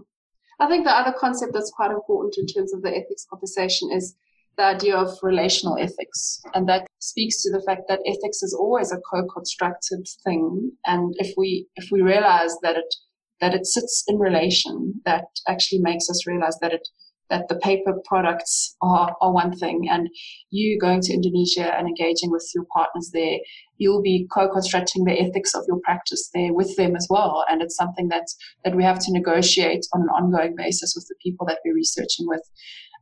i 0.58 0.66
think 0.66 0.84
the 0.84 0.90
other 0.90 1.14
concept 1.18 1.52
that's 1.52 1.70
quite 1.70 1.90
important 1.90 2.34
in 2.38 2.46
terms 2.46 2.72
of 2.72 2.82
the 2.82 2.90
ethics 2.90 3.26
conversation 3.28 3.90
is 3.92 4.16
the 4.60 4.66
idea 4.66 4.96
of 4.96 5.16
relational 5.22 5.78
ethics. 5.78 6.42
And 6.54 6.68
that 6.68 6.86
speaks 6.98 7.42
to 7.42 7.50
the 7.50 7.62
fact 7.66 7.82
that 7.88 8.00
ethics 8.06 8.42
is 8.42 8.54
always 8.58 8.92
a 8.92 9.00
co-constructed 9.10 10.06
thing. 10.24 10.72
And 10.84 11.14
if 11.16 11.32
we, 11.36 11.66
if 11.76 11.90
we 11.90 12.02
realize 12.02 12.54
that 12.62 12.76
it, 12.76 12.94
that 13.40 13.54
it 13.54 13.64
sits 13.64 14.04
in 14.06 14.18
relation, 14.18 15.00
that 15.06 15.24
actually 15.48 15.80
makes 15.80 16.10
us 16.10 16.26
realize 16.26 16.58
that 16.60 16.74
it, 16.74 16.86
that 17.30 17.48
the 17.48 17.56
paper 17.60 17.94
products 18.04 18.76
are, 18.82 19.16
are 19.22 19.32
one 19.32 19.56
thing 19.56 19.88
and 19.88 20.08
you 20.50 20.78
going 20.78 21.00
to 21.00 21.14
Indonesia 21.14 21.74
and 21.78 21.88
engaging 21.88 22.30
with 22.30 22.46
your 22.54 22.66
partners 22.74 23.10
there, 23.14 23.38
you'll 23.78 24.02
be 24.02 24.28
co-constructing 24.34 25.04
the 25.04 25.18
ethics 25.18 25.54
of 25.54 25.64
your 25.68 25.80
practice 25.84 26.28
there 26.34 26.52
with 26.52 26.76
them 26.76 26.96
as 26.96 27.06
well. 27.08 27.46
And 27.48 27.62
it's 27.62 27.76
something 27.76 28.08
that, 28.08 28.26
that 28.64 28.76
we 28.76 28.84
have 28.84 28.98
to 28.98 29.12
negotiate 29.12 29.86
on 29.94 30.02
an 30.02 30.08
ongoing 30.08 30.54
basis 30.54 30.92
with 30.94 31.06
the 31.08 31.14
people 31.22 31.46
that 31.46 31.60
we're 31.64 31.74
researching 31.74 32.26
with. 32.28 32.42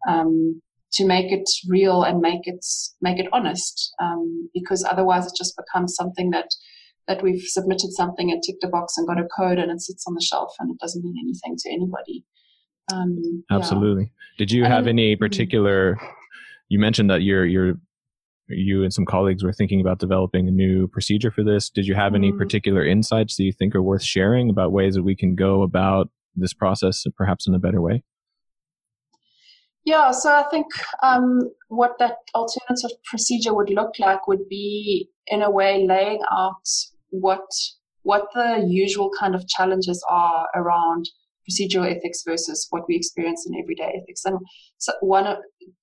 Um, 0.08 0.62
to 0.92 1.06
make 1.06 1.30
it 1.30 1.48
real 1.68 2.02
and 2.02 2.20
make 2.20 2.42
it 2.44 2.64
make 3.00 3.18
it 3.18 3.26
honest 3.32 3.94
um, 4.02 4.48
because 4.54 4.84
otherwise 4.90 5.26
it 5.26 5.32
just 5.36 5.54
becomes 5.56 5.94
something 5.94 6.30
that 6.30 6.48
that 7.06 7.22
we've 7.22 7.42
submitted 7.42 7.90
something 7.92 8.30
and 8.30 8.42
ticked 8.42 8.62
a 8.64 8.68
box 8.68 8.94
and 8.96 9.06
got 9.06 9.18
a 9.18 9.26
code 9.36 9.58
and 9.58 9.70
it 9.70 9.80
sits 9.80 10.04
on 10.06 10.14
the 10.14 10.20
shelf 10.20 10.52
and 10.58 10.70
it 10.70 10.78
doesn't 10.80 11.04
mean 11.04 11.14
anything 11.22 11.56
to 11.58 11.70
anybody 11.70 12.24
um, 12.92 13.44
absolutely 13.50 14.04
yeah. 14.04 14.38
did 14.38 14.50
you 14.50 14.64
have 14.64 14.86
any 14.86 15.16
particular 15.16 15.98
you 16.68 16.78
mentioned 16.78 17.10
that 17.10 17.22
you're 17.22 17.44
you're 17.44 17.74
you 18.48 18.82
and 18.82 18.94
some 18.94 19.04
colleagues 19.04 19.44
were 19.44 19.52
thinking 19.52 19.80
about 19.80 19.98
developing 19.98 20.48
a 20.48 20.50
new 20.50 20.88
procedure 20.88 21.30
for 21.30 21.44
this 21.44 21.68
did 21.68 21.86
you 21.86 21.94
have 21.94 22.14
any 22.14 22.30
mm-hmm. 22.30 22.38
particular 22.38 22.84
insights 22.84 23.36
that 23.36 23.44
you 23.44 23.52
think 23.52 23.74
are 23.74 23.82
worth 23.82 24.02
sharing 24.02 24.48
about 24.48 24.72
ways 24.72 24.94
that 24.94 25.02
we 25.02 25.14
can 25.14 25.34
go 25.34 25.62
about 25.62 26.08
this 26.34 26.54
process 26.54 27.04
perhaps 27.16 27.46
in 27.46 27.54
a 27.54 27.58
better 27.58 27.82
way 27.82 28.02
Yeah, 29.88 30.10
so 30.10 30.30
I 30.30 30.42
think 30.50 30.66
um, 31.02 31.50
what 31.68 31.92
that 31.98 32.16
alternative 32.34 32.90
procedure 33.04 33.54
would 33.54 33.70
look 33.70 33.98
like 33.98 34.28
would 34.28 34.46
be, 34.46 35.08
in 35.28 35.40
a 35.40 35.50
way, 35.50 35.86
laying 35.86 36.20
out 36.30 36.66
what 37.08 37.48
what 38.02 38.26
the 38.34 38.66
usual 38.68 39.10
kind 39.18 39.34
of 39.34 39.48
challenges 39.48 40.04
are 40.10 40.46
around 40.54 41.08
procedural 41.48 41.90
ethics 41.90 42.22
versus 42.26 42.66
what 42.68 42.82
we 42.86 42.96
experience 42.96 43.46
in 43.48 43.58
everyday 43.58 43.98
ethics. 43.98 44.26
And 44.26 44.38
so 44.76 44.92
one, 45.00 45.26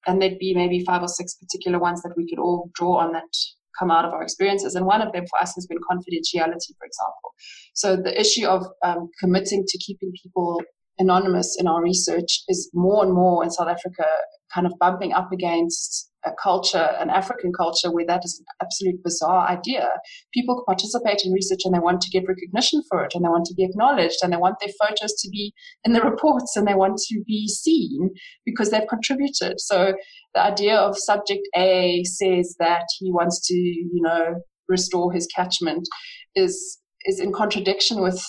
and 0.06 0.22
there'd 0.22 0.38
be 0.38 0.53
maybe 0.53 0.86
five 0.86 1.01
or 1.01 1.08
six 1.08 1.34
particular 1.34 1.80
ones 1.80 2.03
that 2.03 2.14
we 2.16 2.30
could 2.30 2.38
all 2.38 2.70
draw 2.76 2.97
on 2.97 3.12
that 3.14 3.34
come 3.80 3.89
out 3.89 4.06
of 4.06 4.14
our 4.14 4.22
experiences. 4.22 4.76
And 4.76 4.86
one 4.86 5.01
of 5.01 5.14
them 5.14 5.26
for 5.32 5.41
us 5.41 5.56
has 5.56 5.66
been 5.66 5.80
confidentiality, 5.80 6.72
for 6.78 6.86
example. 6.86 7.30
So 7.74 7.95
the 7.95 8.20
issue 8.20 8.45
of 8.45 8.68
um, 8.84 9.10
committing 9.20 9.64
to 9.68 9.78
keeping 9.80 10.12
people 10.22 10.62
anonymous 10.98 11.56
in 11.60 11.68
our 11.68 11.82
research 11.82 12.43
is 12.48 12.70
more 12.74 13.04
and 13.04 13.14
more 13.14 13.43
in 13.43 13.52
South 13.52 13.68
Africa 13.68 14.06
kind 14.54 14.66
of 14.66 14.74
bumping 14.80 15.14
up 15.14 15.32
against 15.32 16.10
a 16.26 16.32
culture, 16.41 16.89
an 17.00 17.10
African 17.10 17.52
culture, 17.54 17.91
where 17.91 18.06
that 18.06 18.26
is 18.26 18.39
an 18.39 18.46
absolute 18.62 19.04
bizarre 19.04 19.48
idea. 19.48 19.89
People 20.34 20.64
participate 20.66 21.22
in 21.24 21.32
research 21.32 21.62
and 21.66 21.74
they 21.74 21.80
want 21.80 22.02
to 22.02 22.10
get 22.10 22.28
recognition 22.28 22.82
for 22.89 23.04
it 23.04 23.14
and 23.14 23.24
they 23.24 23.30
want 23.30 23.46
to 23.46 23.54
be 23.54 23.64
acknowledged 23.64 24.18
and 24.24 24.34
they 24.34 24.38
want 24.38 24.56
their 24.60 24.74
photos 24.80 25.14
to 25.14 25.30
be 25.30 25.54
in 25.84 25.93
the 25.93 26.02
reports 26.12 26.56
and 26.56 26.68
they 26.68 26.74
want 26.74 26.98
to 26.98 27.24
be 27.28 27.48
seen 27.48 28.10
because 28.46 28.72
they've 28.72 28.88
contributed. 28.89 29.60
So 29.60 29.93
the 30.34 30.41
idea 30.41 30.76
of 30.76 30.98
subject 30.98 31.48
A 31.56 32.04
says 32.06 32.56
that 32.60 32.86
he 33.00 33.12
wants 33.12 33.46
to, 33.48 33.54
you 33.54 34.02
know, 34.02 34.41
restore 34.68 35.12
his 35.12 35.28
catchment 35.28 35.88
is 36.36 36.80
is 37.06 37.20
in 37.20 37.32
contradiction 37.32 38.02
with 38.02 38.26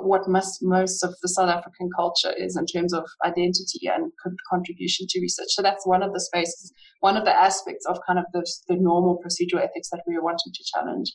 what 0.00 0.28
most, 0.28 0.58
most 0.62 1.02
of 1.02 1.14
the 1.22 1.28
South 1.28 1.48
African 1.48 1.90
culture 1.94 2.32
is 2.36 2.56
in 2.56 2.66
terms 2.66 2.92
of 2.92 3.04
identity 3.24 3.86
and 3.86 4.12
contribution 4.50 5.06
to 5.10 5.20
research. 5.20 5.48
So 5.50 5.62
that's 5.62 5.86
one 5.86 6.02
of 6.02 6.12
the 6.12 6.20
spaces, 6.20 6.72
one 7.00 7.16
of 7.16 7.24
the 7.24 7.34
aspects 7.34 7.86
of 7.86 7.98
kind 8.06 8.18
of 8.18 8.24
the, 8.32 8.46
the 8.68 8.76
normal 8.76 9.20
procedural 9.24 9.62
ethics 9.62 9.90
that 9.90 10.02
we 10.06 10.16
are 10.16 10.22
wanting 10.22 10.52
to 10.52 10.64
challenge. 10.74 11.12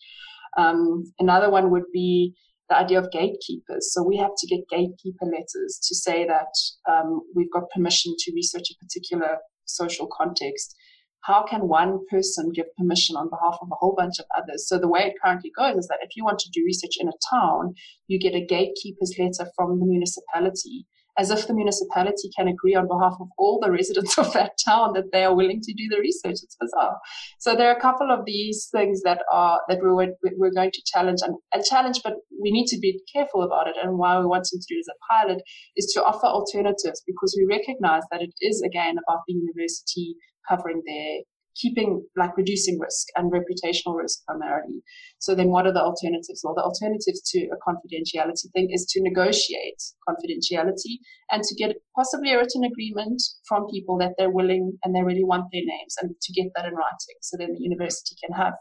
Um, 0.57 1.03
another 1.19 1.49
one 1.49 1.71
would 1.71 1.91
be 1.93 2.33
the 2.69 2.77
idea 2.77 2.99
of 2.99 3.11
gatekeepers. 3.11 3.93
So 3.93 4.03
we 4.03 4.17
have 4.17 4.31
to 4.37 4.47
get 4.47 4.69
gatekeeper 4.69 5.25
letters 5.25 5.79
to 5.87 5.95
say 5.95 6.25
that 6.25 6.53
um, 6.89 7.21
we've 7.35 7.51
got 7.51 7.69
permission 7.73 8.13
to 8.17 8.31
research 8.33 8.67
a 8.71 8.83
particular 8.83 9.37
social 9.65 10.07
context 10.15 10.75
how 11.23 11.43
can 11.43 11.67
one 11.67 11.99
person 12.09 12.51
give 12.53 12.65
permission 12.77 13.15
on 13.15 13.29
behalf 13.29 13.57
of 13.61 13.67
a 13.71 13.75
whole 13.75 13.95
bunch 13.97 14.19
of 14.19 14.25
others? 14.37 14.67
So 14.67 14.77
the 14.77 14.87
way 14.87 15.01
it 15.01 15.15
currently 15.23 15.51
goes 15.55 15.75
is 15.75 15.87
that 15.87 15.99
if 16.01 16.15
you 16.15 16.23
want 16.23 16.39
to 16.39 16.49
do 16.51 16.63
research 16.65 16.95
in 16.99 17.07
a 17.07 17.19
town, 17.29 17.73
you 18.07 18.19
get 18.19 18.35
a 18.35 18.45
gatekeeper's 18.45 19.15
letter 19.19 19.49
from 19.55 19.79
the 19.79 19.85
municipality, 19.85 20.85
as 21.17 21.29
if 21.29 21.47
the 21.47 21.53
municipality 21.53 22.29
can 22.35 22.47
agree 22.47 22.75
on 22.75 22.87
behalf 22.87 23.17
of 23.19 23.27
all 23.37 23.59
the 23.61 23.69
residents 23.69 24.17
of 24.17 24.31
that 24.31 24.53
town 24.63 24.93
that 24.93 25.11
they 25.11 25.25
are 25.25 25.35
willing 25.35 25.59
to 25.61 25.73
do 25.73 25.89
the 25.89 25.99
research. 25.99 26.39
It's 26.41 26.55
bizarre. 26.59 26.97
So 27.37 27.53
there 27.55 27.69
are 27.69 27.77
a 27.77 27.81
couple 27.81 28.09
of 28.09 28.23
these 28.25 28.69
things 28.71 29.01
that 29.03 29.19
are 29.31 29.59
that 29.67 29.79
we're 29.81 30.13
we're 30.37 30.55
going 30.55 30.71
to 30.71 30.81
challenge 30.85 31.19
and, 31.21 31.35
and 31.53 31.65
challenge, 31.65 31.99
but 32.01 32.13
we 32.41 32.51
need 32.51 32.67
to 32.67 32.79
be 32.79 33.01
careful 33.11 33.43
about 33.43 33.67
it. 33.67 33.75
And 33.81 33.97
why 33.97 34.17
we 34.19 34.25
want 34.25 34.45
to 34.45 34.57
do 34.57 34.79
as 34.79 34.87
a 34.87 34.97
pilot 35.11 35.41
is 35.75 35.91
to 35.93 36.03
offer 36.03 36.27
alternatives 36.27 37.03
because 37.05 37.35
we 37.37 37.45
recognize 37.45 38.03
that 38.09 38.21
it 38.21 38.33
is 38.39 38.63
again 38.65 38.95
about 38.97 39.23
the 39.27 39.33
university 39.33 40.15
covering 40.49 40.81
their 40.85 41.19
keeping 41.59 42.05
like 42.15 42.35
reducing 42.37 42.79
risk 42.79 43.07
and 43.15 43.31
reputational 43.31 43.95
risk 43.95 44.23
primarily. 44.25 44.81
So 45.19 45.35
then 45.35 45.49
what 45.49 45.65
are 45.67 45.73
the 45.73 45.81
alternatives? 45.81 46.41
Well, 46.43 46.55
the 46.55 46.63
alternatives 46.63 47.21
to 47.31 47.47
a 47.47 47.57
confidentiality 47.57 48.51
thing 48.53 48.69
is 48.71 48.85
to 48.91 49.01
negotiate 49.01 49.81
confidentiality 50.07 50.99
and 51.31 51.43
to 51.43 51.55
get 51.55 51.75
possibly 51.95 52.33
a 52.33 52.37
written 52.37 52.63
agreement 52.63 53.21
from 53.47 53.67
people 53.69 53.97
that 53.97 54.13
they're 54.17 54.31
willing 54.31 54.77
and 54.83 54.95
they 54.95 55.03
really 55.03 55.23
want 55.23 55.45
their 55.51 55.63
names 55.65 55.95
and 56.01 56.11
to 56.21 56.33
get 56.33 56.51
that 56.55 56.65
in 56.65 56.73
writing. 56.73 57.17
So 57.21 57.37
then 57.37 57.53
the 57.53 57.61
university 57.61 58.15
can 58.23 58.35
have, 58.35 58.53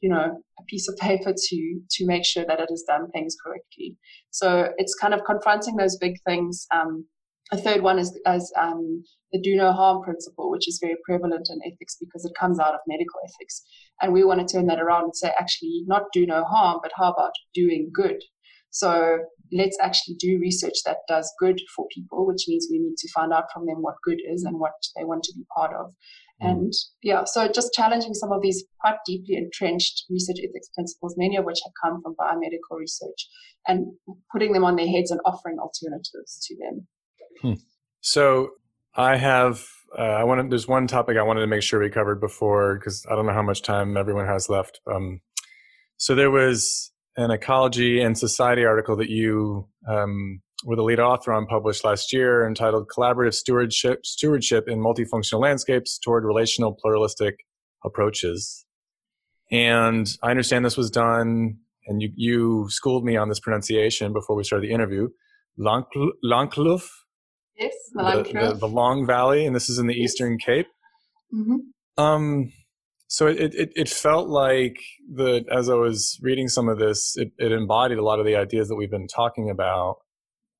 you 0.00 0.10
know, 0.10 0.42
a 0.58 0.64
piece 0.68 0.88
of 0.88 0.96
paper 0.98 1.32
to 1.32 1.80
to 1.90 2.06
make 2.06 2.24
sure 2.24 2.44
that 2.46 2.60
it 2.60 2.68
has 2.70 2.84
done 2.86 3.10
things 3.12 3.36
correctly. 3.42 3.96
So 4.30 4.68
it's 4.76 4.94
kind 4.94 5.14
of 5.14 5.24
confronting 5.24 5.76
those 5.76 5.96
big 5.96 6.16
things. 6.26 6.66
Um, 6.74 7.06
a 7.52 7.56
third 7.56 7.80
one 7.82 7.98
is, 7.98 8.18
is 8.26 8.52
um, 8.58 9.04
the 9.32 9.40
do 9.40 9.56
no 9.56 9.72
harm 9.72 10.02
principle, 10.02 10.50
which 10.50 10.68
is 10.68 10.78
very 10.80 10.96
prevalent 11.04 11.48
in 11.50 11.60
ethics 11.66 11.96
because 11.98 12.24
it 12.24 12.32
comes 12.38 12.58
out 12.58 12.74
of 12.74 12.80
medical 12.86 13.20
ethics. 13.24 13.62
And 14.00 14.12
we 14.12 14.24
want 14.24 14.46
to 14.46 14.52
turn 14.52 14.66
that 14.66 14.80
around 14.80 15.04
and 15.04 15.16
say, 15.16 15.32
actually, 15.38 15.84
not 15.86 16.04
do 16.12 16.26
no 16.26 16.44
harm, 16.44 16.80
but 16.82 16.92
how 16.96 17.12
about 17.12 17.32
doing 17.54 17.90
good? 17.92 18.22
So 18.70 19.18
let's 19.52 19.78
actually 19.80 20.16
do 20.16 20.38
research 20.40 20.74
that 20.84 20.98
does 21.08 21.32
good 21.40 21.60
for 21.74 21.86
people, 21.94 22.26
which 22.26 22.44
means 22.46 22.68
we 22.70 22.78
need 22.78 22.96
to 22.98 23.10
find 23.12 23.32
out 23.32 23.44
from 23.52 23.66
them 23.66 23.80
what 23.80 23.94
good 24.04 24.18
is 24.30 24.44
and 24.44 24.60
what 24.60 24.72
they 24.96 25.04
want 25.04 25.22
to 25.24 25.34
be 25.34 25.44
part 25.56 25.72
of. 25.74 25.94
Mm. 26.42 26.50
And 26.50 26.72
yeah, 27.02 27.24
so 27.24 27.48
just 27.48 27.72
challenging 27.72 28.12
some 28.12 28.32
of 28.32 28.42
these 28.42 28.64
quite 28.80 28.98
deeply 29.06 29.36
entrenched 29.36 30.04
research 30.10 30.38
ethics 30.38 30.68
principles, 30.74 31.14
many 31.16 31.36
of 31.36 31.44
which 31.44 31.60
have 31.64 31.72
come 31.82 32.02
from 32.02 32.14
biomedical 32.20 32.78
research, 32.78 33.28
and 33.66 33.86
putting 34.30 34.52
them 34.52 34.64
on 34.64 34.76
their 34.76 34.88
heads 34.88 35.10
and 35.10 35.20
offering 35.24 35.58
alternatives 35.58 36.46
to 36.46 36.56
them. 36.58 36.86
Hmm. 37.40 37.60
So 38.00 38.50
I 38.96 39.16
have. 39.16 39.62
Uh, 39.96 40.02
I 40.02 40.24
wanted. 40.24 40.50
There's 40.50 40.66
one 40.66 40.86
topic 40.86 41.16
I 41.16 41.22
wanted 41.22 41.40
to 41.40 41.46
make 41.46 41.62
sure 41.62 41.80
we 41.80 41.90
covered 41.90 42.20
before 42.20 42.78
because 42.78 43.04
I 43.10 43.14
don't 43.14 43.26
know 43.26 43.32
how 43.32 43.42
much 43.42 43.62
time 43.62 43.96
everyone 43.96 44.26
has 44.26 44.48
left. 44.48 44.80
Um, 44.90 45.20
so 45.98 46.14
there 46.14 46.30
was 46.30 46.92
an 47.16 47.30
ecology 47.30 48.00
and 48.00 48.16
society 48.16 48.64
article 48.64 48.96
that 48.96 49.08
you 49.08 49.68
um, 49.88 50.40
were 50.64 50.76
the 50.76 50.82
lead 50.82 51.00
author 51.00 51.32
on 51.32 51.46
published 51.46 51.84
last 51.84 52.12
year 52.12 52.46
entitled 52.46 52.88
"Collaborative 52.88 53.34
Stewardship: 53.34 54.06
Stewardship 54.06 54.66
in 54.66 54.80
Multifunctional 54.80 55.40
Landscapes 55.40 55.98
Toward 55.98 56.24
Relational 56.24 56.72
Pluralistic 56.72 57.36
Approaches." 57.84 58.64
And 59.52 60.08
I 60.22 60.30
understand 60.30 60.64
this 60.64 60.76
was 60.76 60.90
done, 60.90 61.58
and 61.86 62.00
you 62.00 62.12
you 62.16 62.66
schooled 62.70 63.04
me 63.04 63.16
on 63.16 63.28
this 63.28 63.40
pronunciation 63.40 64.14
before 64.14 64.36
we 64.36 64.44
started 64.44 64.66
the 64.66 64.74
interview. 64.74 65.08
Langkloof 65.58 66.82
Yes, 66.82 67.05
the, 67.96 68.22
the, 68.32 68.56
the, 68.60 68.68
Long 68.68 69.06
Valley, 69.06 69.46
and 69.46 69.54
this 69.54 69.68
is 69.68 69.78
in 69.78 69.86
the. 69.86 69.94
Eastern 69.94 70.38
Cape. 70.38 70.68
Mm-hmm. 71.34 72.02
Um, 72.02 72.52
so 73.08 73.26
it, 73.26 73.54
it, 73.54 73.70
it 73.74 73.88
felt 73.88 74.28
like 74.28 74.78
the 75.12 75.44
as 75.50 75.68
I 75.68 75.74
was 75.74 76.18
reading 76.22 76.48
some 76.48 76.68
of 76.68 76.78
this, 76.78 77.16
it, 77.16 77.32
it 77.38 77.52
embodied 77.52 77.98
a 77.98 78.04
lot 78.04 78.18
of 78.18 78.26
the 78.26 78.36
ideas 78.36 78.68
that 78.68 78.76
we've 78.76 78.90
been 78.90 79.08
talking 79.08 79.50
about. 79.50 79.96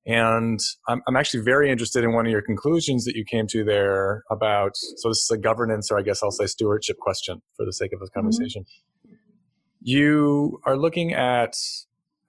And 0.05 0.59
I'm, 0.87 1.01
I'm 1.05 1.17
actually 1.17 1.43
very 1.43 1.69
interested 1.69 2.05
in 2.05 2.13
one 2.13 2.25
of 2.25 2.31
your 2.31 2.41
conclusions 2.41 3.03
that 3.03 3.15
you 3.15 3.25
came 3.25 3.45
to 3.47 3.65
there 3.65 4.23
about. 4.31 4.71
So 4.75 5.09
this 5.09 5.19
is 5.19 5.31
a 5.33 5.37
governance, 5.37 5.91
or 5.91 5.99
I 5.99 6.01
guess 6.01 6.23
I'll 6.23 6.31
say 6.31 6.45
stewardship 6.45 6.97
question 6.97 7.41
for 7.57 7.65
the 7.65 7.73
sake 7.73 7.91
of 7.91 7.99
this 7.99 8.09
mm-hmm. 8.09 8.21
conversation. 8.21 8.63
Mm-hmm. 8.63 9.15
You 9.81 10.61
are 10.65 10.77
looking 10.77 11.13
at 11.13 11.55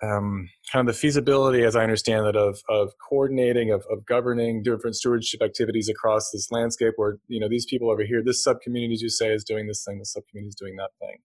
um, 0.02 0.48
kind 0.72 0.88
of 0.88 0.94
the 0.94 0.98
feasibility, 0.98 1.64
as 1.64 1.74
I 1.74 1.82
understand 1.82 2.26
it, 2.26 2.36
of 2.36 2.62
of 2.68 2.92
coordinating, 3.08 3.70
of, 3.70 3.84
of 3.90 4.06
governing 4.06 4.62
different 4.62 4.96
stewardship 4.96 5.42
activities 5.42 5.88
across 5.88 6.30
this 6.30 6.50
landscape, 6.50 6.94
where 6.96 7.18
you 7.28 7.40
know 7.40 7.48
these 7.48 7.66
people 7.66 7.90
over 7.90 8.04
here, 8.04 8.22
this 8.24 8.46
subcommunity, 8.46 8.94
as 8.94 9.02
you 9.02 9.08
say, 9.08 9.32
is 9.32 9.44
doing 9.44 9.66
this 9.66 9.84
thing, 9.84 9.98
this 9.98 10.16
subcommunity 10.16 10.48
is 10.48 10.54
doing 10.54 10.76
that 10.76 10.90
thing, 11.00 11.18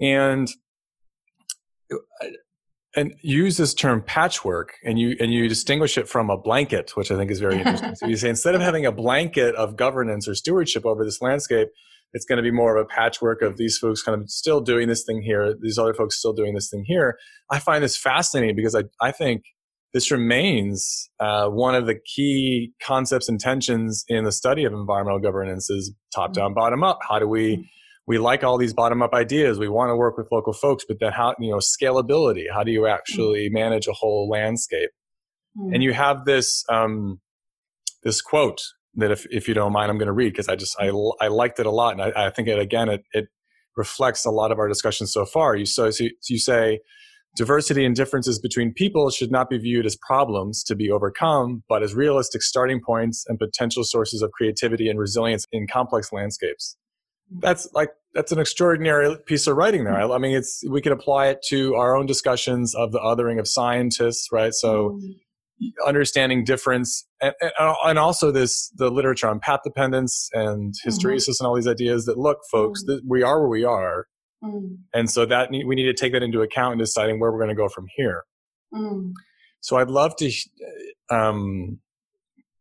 and 0.00 0.48
uh, 1.92 2.26
and 2.94 3.14
use 3.22 3.56
this 3.56 3.74
term 3.74 4.02
patchwork, 4.02 4.74
and 4.84 4.98
you 4.98 5.16
and 5.18 5.32
you 5.32 5.48
distinguish 5.48 5.98
it 5.98 6.08
from 6.08 6.30
a 6.30 6.36
blanket, 6.36 6.96
which 6.96 7.10
I 7.10 7.16
think 7.16 7.30
is 7.30 7.40
very 7.40 7.58
interesting. 7.58 7.94
so 7.96 8.06
you 8.06 8.16
say 8.16 8.28
instead 8.28 8.54
of 8.54 8.60
having 8.60 8.86
a 8.86 8.92
blanket 8.92 9.54
of 9.56 9.76
governance 9.76 10.28
or 10.28 10.34
stewardship 10.34 10.86
over 10.86 11.04
this 11.04 11.20
landscape, 11.20 11.68
it's 12.12 12.24
going 12.24 12.36
to 12.36 12.42
be 12.42 12.50
more 12.50 12.76
of 12.76 12.84
a 12.84 12.88
patchwork 12.88 13.42
of 13.42 13.56
these 13.56 13.78
folks 13.78 14.02
kind 14.02 14.20
of 14.20 14.30
still 14.30 14.60
doing 14.60 14.88
this 14.88 15.04
thing 15.04 15.22
here, 15.22 15.54
these 15.60 15.78
other 15.78 15.94
folks 15.94 16.18
still 16.18 16.32
doing 16.32 16.54
this 16.54 16.68
thing 16.68 16.84
here. 16.86 17.18
I 17.50 17.58
find 17.58 17.82
this 17.82 17.96
fascinating 17.96 18.56
because 18.56 18.74
I, 18.74 18.84
I 19.00 19.12
think 19.12 19.42
this 19.92 20.10
remains 20.10 21.10
uh, 21.20 21.48
one 21.48 21.74
of 21.74 21.86
the 21.86 21.94
key 21.94 22.72
concepts 22.82 23.28
and 23.28 23.38
tensions 23.38 24.04
in 24.08 24.24
the 24.24 24.32
study 24.32 24.64
of 24.64 24.72
environmental 24.72 25.20
governance 25.20 25.68
is 25.68 25.94
top 26.14 26.32
down, 26.32 26.54
bottom 26.54 26.82
up. 26.82 27.00
How 27.08 27.18
do 27.18 27.28
we 27.28 27.68
we 28.06 28.18
like 28.18 28.42
all 28.42 28.58
these 28.58 28.74
bottom 28.74 29.00
up 29.00 29.14
ideas. 29.14 29.58
We 29.58 29.68
want 29.68 29.90
to 29.90 29.96
work 29.96 30.16
with 30.16 30.26
local 30.32 30.52
folks, 30.52 30.84
but 30.86 30.98
then 31.00 31.12
how 31.12 31.34
you 31.38 31.50
know 31.50 31.58
scalability? 31.58 32.44
How 32.52 32.64
do 32.64 32.72
you 32.72 32.86
actually 32.86 33.48
manage 33.50 33.86
a 33.86 33.92
whole 33.92 34.28
landscape? 34.28 34.90
Mm. 35.56 35.74
And 35.74 35.82
you 35.82 35.92
have 35.92 36.24
this 36.24 36.64
um, 36.68 37.20
this 38.02 38.20
quote 38.20 38.60
that 38.96 39.10
if, 39.10 39.26
if 39.30 39.48
you 39.48 39.54
don't 39.54 39.72
mind, 39.72 39.90
I'm 39.90 39.98
going 39.98 40.06
to 40.06 40.12
read 40.12 40.32
because 40.32 40.48
I 40.48 40.56
just, 40.56 40.76
I, 40.78 40.88
I 41.20 41.28
liked 41.28 41.58
it 41.58 41.66
a 41.66 41.70
lot. 41.70 41.92
And 41.92 42.02
I, 42.02 42.26
I 42.26 42.30
think 42.30 42.48
it, 42.48 42.58
again, 42.58 42.88
it, 42.88 43.02
it 43.12 43.26
reflects 43.76 44.24
a 44.24 44.30
lot 44.30 44.52
of 44.52 44.58
our 44.58 44.68
discussion 44.68 45.06
so 45.06 45.24
far. 45.24 45.56
You, 45.56 45.64
so, 45.64 45.90
so 45.90 46.04
you 46.28 46.38
say, 46.38 46.80
diversity 47.34 47.86
and 47.86 47.96
differences 47.96 48.38
between 48.38 48.74
people 48.74 49.08
should 49.08 49.30
not 49.30 49.48
be 49.48 49.56
viewed 49.56 49.86
as 49.86 49.96
problems 49.96 50.62
to 50.64 50.74
be 50.74 50.90
overcome, 50.90 51.62
but 51.68 51.82
as 51.82 51.94
realistic 51.94 52.42
starting 52.42 52.80
points 52.84 53.24
and 53.26 53.38
potential 53.38 53.84
sources 53.84 54.20
of 54.20 54.30
creativity 54.32 54.90
and 54.90 54.98
resilience 54.98 55.46
in 55.52 55.66
complex 55.66 56.12
landscapes. 56.12 56.76
That's 57.40 57.66
like, 57.72 57.88
that's 58.12 58.32
an 58.32 58.38
extraordinary 58.38 59.16
piece 59.24 59.46
of 59.46 59.56
writing 59.56 59.84
there. 59.84 59.94
I, 59.94 60.06
I 60.06 60.18
mean, 60.18 60.36
it's, 60.36 60.62
we 60.68 60.82
can 60.82 60.92
apply 60.92 61.28
it 61.28 61.38
to 61.48 61.74
our 61.76 61.96
own 61.96 62.04
discussions 62.04 62.74
of 62.74 62.92
the 62.92 62.98
othering 62.98 63.40
of 63.40 63.48
scientists, 63.48 64.28
right? 64.30 64.52
So, 64.52 64.90
mm-hmm 64.90 65.12
understanding 65.86 66.44
difference 66.44 67.06
and, 67.20 67.34
and, 67.58 67.98
also 67.98 68.30
this 68.30 68.70
the 68.76 68.90
literature 68.90 69.28
on 69.28 69.38
path 69.38 69.60
dependence 69.64 70.28
and 70.32 70.74
hysteresis 70.86 71.28
mm-hmm. 71.28 71.44
and 71.44 71.46
all 71.46 71.54
these 71.54 71.68
ideas 71.68 72.04
that 72.06 72.18
look 72.18 72.38
folks 72.50 72.84
mm-hmm. 72.84 73.06
we 73.08 73.22
are 73.22 73.40
where 73.40 73.48
we 73.48 73.64
are 73.64 74.06
mm. 74.42 74.76
and 74.94 75.10
so 75.10 75.26
that 75.26 75.50
we 75.50 75.74
need 75.74 75.84
to 75.84 75.94
take 75.94 76.12
that 76.12 76.22
into 76.22 76.40
account 76.40 76.72
in 76.72 76.78
deciding 76.78 77.20
where 77.20 77.30
we're 77.30 77.38
going 77.38 77.48
to 77.48 77.54
go 77.54 77.68
from 77.68 77.86
here 77.96 78.24
mm. 78.74 79.12
so 79.60 79.76
i'd 79.76 79.88
love 79.88 80.14
to 80.16 80.30
um, 81.10 81.78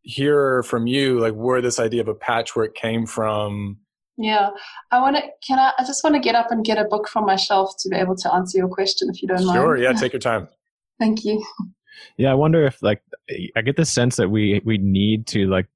hear 0.01 0.63
from 0.63 0.87
you 0.87 1.19
like 1.19 1.33
where 1.33 1.61
this 1.61 1.79
idea 1.79 2.01
of 2.01 2.07
a 2.07 2.15
patchwork 2.15 2.75
came 2.75 3.05
from 3.05 3.77
yeah 4.17 4.49
i 4.91 4.99
want 4.99 5.15
to 5.15 5.23
can 5.45 5.59
i 5.59 5.71
i 5.79 5.83
just 5.85 6.03
want 6.03 6.15
to 6.15 6.19
get 6.19 6.35
up 6.35 6.51
and 6.51 6.65
get 6.65 6.77
a 6.77 6.85
book 6.85 7.07
from 7.07 7.25
my 7.25 7.35
shelf 7.35 7.73
to 7.79 7.89
be 7.89 7.95
able 7.95 8.15
to 8.15 8.33
answer 8.33 8.57
your 8.57 8.67
question 8.67 9.09
if 9.09 9.21
you 9.21 9.27
don't 9.27 9.45
mind 9.45 9.55
sure 9.55 9.77
yeah 9.77 9.93
take 9.93 10.13
your 10.13 10.19
time 10.19 10.47
thank 10.99 11.23
you 11.23 11.43
yeah 12.17 12.31
i 12.31 12.33
wonder 12.33 12.65
if 12.65 12.81
like 12.81 13.01
i 13.55 13.61
get 13.61 13.75
the 13.75 13.85
sense 13.85 14.15
that 14.15 14.29
we 14.29 14.61
we 14.65 14.77
need 14.77 15.27
to 15.27 15.47
like 15.47 15.67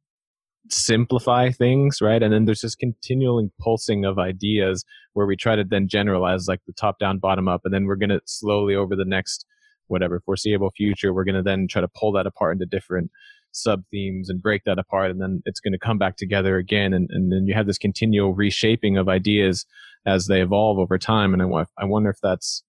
simplify 0.70 1.52
things 1.52 2.02
right? 2.02 2.24
And 2.24 2.34
then 2.34 2.46
there's 2.46 2.62
this 2.62 2.76
continual 2.76 3.48
pulsing 3.60 4.06
of 4.06 4.18
ideas 4.18 4.84
where 5.14 5.26
we 5.26 5.36
try 5.36 5.56
to 5.56 5.64
then 5.64 5.88
generalize 5.88 6.48
like 6.48 6.62
the 6.66 6.74
top 6.74 7.00
down 7.00 7.20
bottom 7.20 7.48
up 7.48 7.62
and 7.66 7.74
then 7.74 7.86
we're 7.86 7.96
to 8.10 8.22
slowly 8.26 8.76
over 8.76 8.96
the 8.96 9.06
next 9.06 9.46
whatever 9.88 10.20
foreseeable 10.20 10.72
future 10.76 11.14
we're 11.14 11.24
to 11.36 11.44
then 11.44 11.68
try 11.68 11.82
to 11.82 11.88
pull 11.88 12.12
that 12.12 12.26
apart 12.26 12.54
into 12.54 12.66
different 12.66 13.12
sub 13.52 13.84
themes 13.92 14.30
and 14.30 14.42
break 14.42 14.64
that 14.66 14.80
apart 14.80 15.12
and 15.12 15.22
then 15.22 15.42
it's 15.46 15.62
to 15.72 15.80
come 15.80 15.98
back 15.98 16.18
together 16.18 16.58
again. 16.58 16.94
And, 16.94 17.10
and 17.12 17.32
then 17.32 17.46
you 17.46 17.54
have 17.54 17.68
this 17.68 17.78
continual 17.78 18.34
reshaping 18.34 18.98
of 18.98 19.08
ideas 19.08 19.66
as 20.06 20.28
they 20.28 20.42
evolve 20.42 20.78
over 20.78 20.98
time. 20.98 21.34
And 21.34 21.42
I, 21.42 21.66
I 21.78 21.86
wonder 21.86 22.10
if 22.10 22.20
that's 22.22 22.64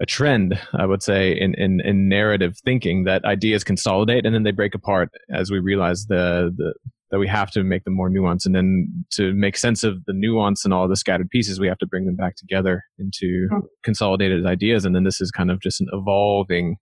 a 0.00 0.06
trend 0.06 0.58
i 0.74 0.84
would 0.84 1.02
say 1.02 1.32
in, 1.32 1.54
in, 1.54 1.80
in 1.80 2.08
narrative 2.08 2.58
thinking 2.64 3.04
that 3.04 3.24
ideas 3.24 3.62
consolidate 3.62 4.26
and 4.26 4.34
then 4.34 4.42
they 4.42 4.50
break 4.50 4.74
apart 4.74 5.08
as 5.30 5.50
we 5.50 5.58
realize 5.58 6.06
the, 6.06 6.52
the 6.56 6.74
that 7.10 7.20
we 7.20 7.28
have 7.28 7.48
to 7.48 7.62
make 7.62 7.84
them 7.84 7.94
more 7.94 8.10
nuanced 8.10 8.44
and 8.44 8.56
then 8.56 9.04
to 9.08 9.32
make 9.34 9.56
sense 9.56 9.84
of 9.84 10.04
the 10.06 10.12
nuance 10.12 10.64
and 10.64 10.74
all 10.74 10.88
the 10.88 10.96
scattered 10.96 11.30
pieces 11.30 11.60
we 11.60 11.68
have 11.68 11.78
to 11.78 11.86
bring 11.86 12.06
them 12.06 12.16
back 12.16 12.34
together 12.34 12.82
into 12.98 13.46
mm-hmm. 13.52 13.58
consolidated 13.84 14.44
ideas 14.46 14.84
and 14.84 14.96
then 14.96 15.04
this 15.04 15.20
is 15.20 15.30
kind 15.30 15.50
of 15.50 15.60
just 15.60 15.80
an 15.80 15.86
evolving 15.92 16.76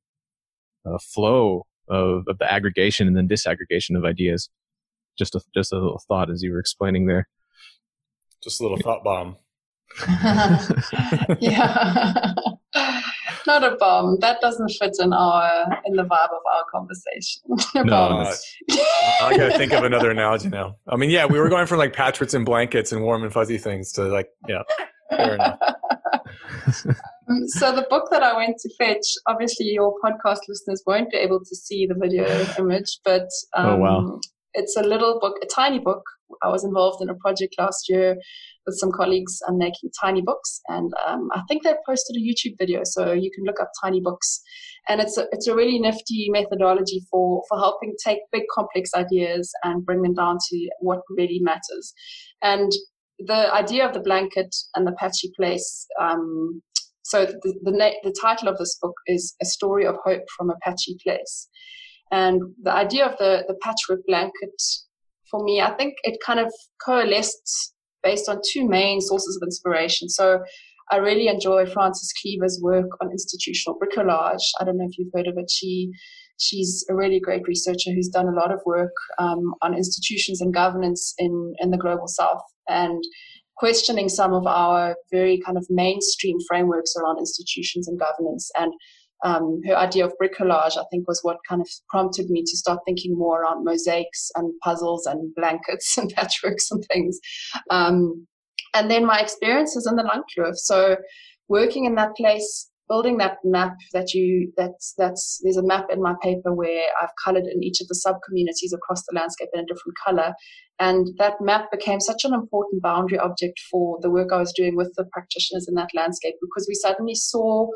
uh, 0.87 0.99
flow 0.99 1.67
of, 1.89 2.25
of 2.29 2.39
the 2.39 2.51
aggregation 2.51 3.07
and 3.07 3.17
then 3.17 3.29
disaggregation 3.29 3.97
of 3.97 4.05
ideas. 4.05 4.49
Just 5.19 5.35
a 5.35 5.41
just 5.55 5.73
a 5.73 5.77
little 5.77 6.03
thought 6.09 6.31
as 6.31 6.43
you 6.43 6.53
were 6.53 6.59
explaining 6.59 7.07
there. 7.07 7.29
Just 8.43 8.61
a 8.61 8.63
little 8.63 8.79
thought 8.79 9.05
bomb. 9.05 9.37
yeah. 11.41 12.33
Not 13.47 13.65
a 13.65 13.77
bomb. 13.77 14.19
That 14.21 14.41
doesn't 14.41 14.71
fit 14.71 14.97
in 15.01 15.13
our 15.13 15.67
in 15.85 15.97
the 15.97 16.05
vibe 16.05 16.33
of 16.33 16.43
our 16.55 16.65
conversation. 16.71 17.43
no, 17.87 18.33
I 19.23 19.37
gotta 19.37 19.57
think 19.57 19.73
of 19.73 19.85
another 19.85 20.11
analogy 20.11 20.49
now. 20.49 20.77
I 20.89 20.97
mean, 20.97 21.11
yeah, 21.11 21.27
we 21.27 21.39
were 21.39 21.49
going 21.49 21.67
from 21.67 21.79
like 21.79 21.93
patchworks 21.93 22.35
and 22.35 22.45
blankets 22.45 22.93
and 22.93 23.03
warm 23.03 23.23
and 23.23 23.33
fuzzy 23.33 23.59
things 23.59 23.93
to 23.93 24.05
like, 24.05 24.29
yeah, 24.49 24.63
fair 25.11 25.35
enough. 25.35 25.59
Um, 27.29 27.47
so 27.47 27.75
the 27.75 27.87
book 27.89 28.09
that 28.11 28.23
I 28.23 28.37
went 28.37 28.59
to 28.59 28.71
fetch, 28.77 29.07
obviously 29.27 29.67
your 29.67 29.95
podcast 30.05 30.41
listeners 30.49 30.83
won't 30.87 31.11
be 31.11 31.19
able 31.19 31.39
to 31.39 31.57
see 31.57 31.87
the 31.87 31.95
video 31.95 32.27
image, 32.59 32.99
but 33.05 33.29
um, 33.57 33.67
oh, 33.67 33.77
wow. 33.77 33.99
Um, 33.99 34.21
it's 34.55 34.77
a 34.77 34.83
little 34.83 35.19
book, 35.21 35.37
a 35.43 35.47
tiny 35.47 35.79
book. 35.79 36.03
I 36.43 36.49
was 36.49 36.65
involved 36.65 37.03
in 37.03 37.11
a 37.11 37.15
project 37.15 37.55
last 37.59 37.89
year 37.89 38.17
with 38.67 38.77
some 38.79 38.93
colleagues 38.93 39.41
on 39.49 39.59
making 39.59 39.91
tiny 40.01 40.23
books, 40.23 40.61
and 40.69 40.93
um, 41.07 41.29
I 41.33 41.43
think 41.49 41.63
they 41.63 41.75
posted 41.87 42.17
a 42.17 42.21
YouTube 42.21 42.57
video, 42.59 42.83
so 42.85 43.13
you 43.13 43.31
can 43.35 43.45
look 43.45 43.61
up 43.61 43.71
tiny 43.83 44.01
books. 44.01 44.41
And 44.89 45.01
it's 45.01 45.17
a, 45.17 45.27
it's 45.33 45.47
a 45.47 45.55
really 45.55 45.79
nifty 45.79 46.29
methodology 46.31 47.03
for 47.11 47.43
for 47.49 47.59
helping 47.59 47.95
take 48.05 48.19
big 48.33 48.45
complex 48.55 48.91
ideas 48.95 49.51
and 49.63 49.85
bring 49.85 50.03
them 50.03 50.15
down 50.15 50.39
to 50.51 50.71
what 50.81 51.01
really 51.11 51.41
matters. 51.41 51.95
And 52.43 52.73
the 53.19 53.55
idea 53.55 53.87
of 53.87 53.95
the 53.95 54.01
blanket 54.01 54.55
and 54.75 54.87
the 54.87 54.93
patchy 54.93 55.31
place 55.37 55.87
um, 56.01 56.61
so 57.13 57.27
the, 57.27 57.55
the, 57.63 57.93
the 58.05 58.17
title 58.21 58.49
of 58.49 58.59
this 58.59 58.79
book 58.81 58.95
is 59.07 59.35
A 59.43 59.45
Story 59.45 59.87
of 59.87 59.97
Hope 60.05 60.23
from 60.37 60.51
a 60.51 60.57
Patchy 60.63 60.97
Place. 61.03 61.49
And 62.11 62.41
the 62.63 62.73
idea 62.73 63.07
of 63.07 63.19
the, 63.19 63.45
the 63.49 63.55
patchwork 63.61 64.01
blanket, 64.07 64.55
for 65.33 65.43
me, 65.43 65.61
I 65.61 65.73
think 65.73 65.95
it 66.05 66.19
kind 66.25 66.39
of 66.39 66.53
coalesced 66.85 67.75
based 68.05 68.29
on 68.29 68.41
two 68.53 68.69
main 68.69 69.01
sources 69.01 69.37
of 69.37 69.47
inspiration. 69.47 70.09
So 70.09 70.41
I 70.91 70.97
really 70.97 71.27
enjoy 71.27 71.67
Frances 71.67 72.13
Cleaver's 72.21 72.61
work 72.63 72.91
on 73.01 73.11
institutional 73.11 73.79
bricolage. 73.79 74.45
I 74.61 74.65
don't 74.65 74.77
know 74.77 74.87
if 74.89 74.99
you've 74.99 75.13
heard 75.13 75.27
of 75.27 75.39
it. 75.39 75.51
She 75.51 75.91
she's 76.39 76.85
a 76.91 76.95
really 76.95 77.21
great 77.21 77.47
researcher 77.47 77.93
who's 77.93 78.09
done 78.09 78.27
a 78.27 78.39
lot 78.39 78.53
of 78.53 78.61
work 78.67 78.93
um, 79.19 79.55
on 79.63 79.75
institutions 79.75 80.41
and 80.41 80.53
governance 80.53 81.15
in 81.19 81.55
in 81.61 81.71
the 81.71 81.79
global 81.79 82.09
south. 82.09 82.43
And 82.69 83.03
questioning 83.57 84.09
some 84.09 84.33
of 84.33 84.47
our 84.47 84.97
very 85.11 85.41
kind 85.45 85.57
of 85.57 85.67
mainstream 85.71 86.37
frameworks 86.49 86.95
around 86.97 87.19
institutions 87.19 87.87
and 87.87 87.99
governance. 87.99 88.51
And 88.59 88.73
um, 89.25 89.61
her 89.67 89.77
idea 89.77 90.05
of 90.05 90.15
bricolage, 90.21 90.77
I 90.77 90.85
think, 90.91 91.07
was 91.07 91.21
what 91.23 91.39
kind 91.49 91.61
of 91.61 91.69
prompted 91.89 92.29
me 92.31 92.43
to 92.43 92.57
start 92.57 92.81
thinking 92.85 93.17
more 93.17 93.43
around 93.43 93.65
mosaics 93.65 94.31
and 94.35 94.53
puzzles 94.63 95.07
and 95.07 95.35
blankets 95.35 95.97
and 95.99 96.13
patchworks 96.15 96.71
and 96.71 96.85
things. 96.93 97.19
Um, 97.71 98.27
and 98.75 98.91
then 98.91 99.05
my 99.05 99.21
experiences 99.21 99.87
in 99.89 99.97
the 99.97 100.03
Langkloof. 100.03 100.57
So 100.57 100.97
working 101.49 101.85
in 101.85 101.95
that 101.97 102.17
place 102.17 102.71
building 102.89 103.17
that 103.17 103.39
map 103.43 103.75
that 103.93 104.13
you 104.13 104.53
that's 104.57 104.93
that's 104.99 105.41
there's 105.43 105.57
a 105.57 105.63
map 105.63 105.87
in 105.91 106.03
my 106.03 106.15
paper 106.23 106.53
where 106.53 106.85
I've 107.01 107.15
colored 107.25 107.45
in 107.47 107.63
each 107.63 107.81
of 107.81 107.89
the 107.89 107.95
sub 107.95 108.17
communities 108.27 108.75
across 108.75 109.03
the 109.07 109.15
landscape 109.15 109.49
in 109.55 109.61
a 109.61 109.67
different 109.67 109.97
color 110.05 110.35
and 110.79 111.07
that 111.19 111.41
map 111.41 111.71
became 111.71 112.01
such 112.01 112.25
an 112.25 112.35
important 112.35 112.83
boundary 112.83 113.19
object 113.19 113.59
for 113.71 113.99
the 114.03 114.11
work 114.11 114.31
I 114.33 114.39
was 114.39 114.53
doing 114.53 114.77
with 114.77 114.93
the 114.97 115.07
practitioners 115.13 115.67
in 115.69 115.75
that 115.77 115.91
landscape 115.95 116.35
because 116.41 116.67
we 116.69 116.75
suddenly 116.75 117.15
saw 117.15 117.69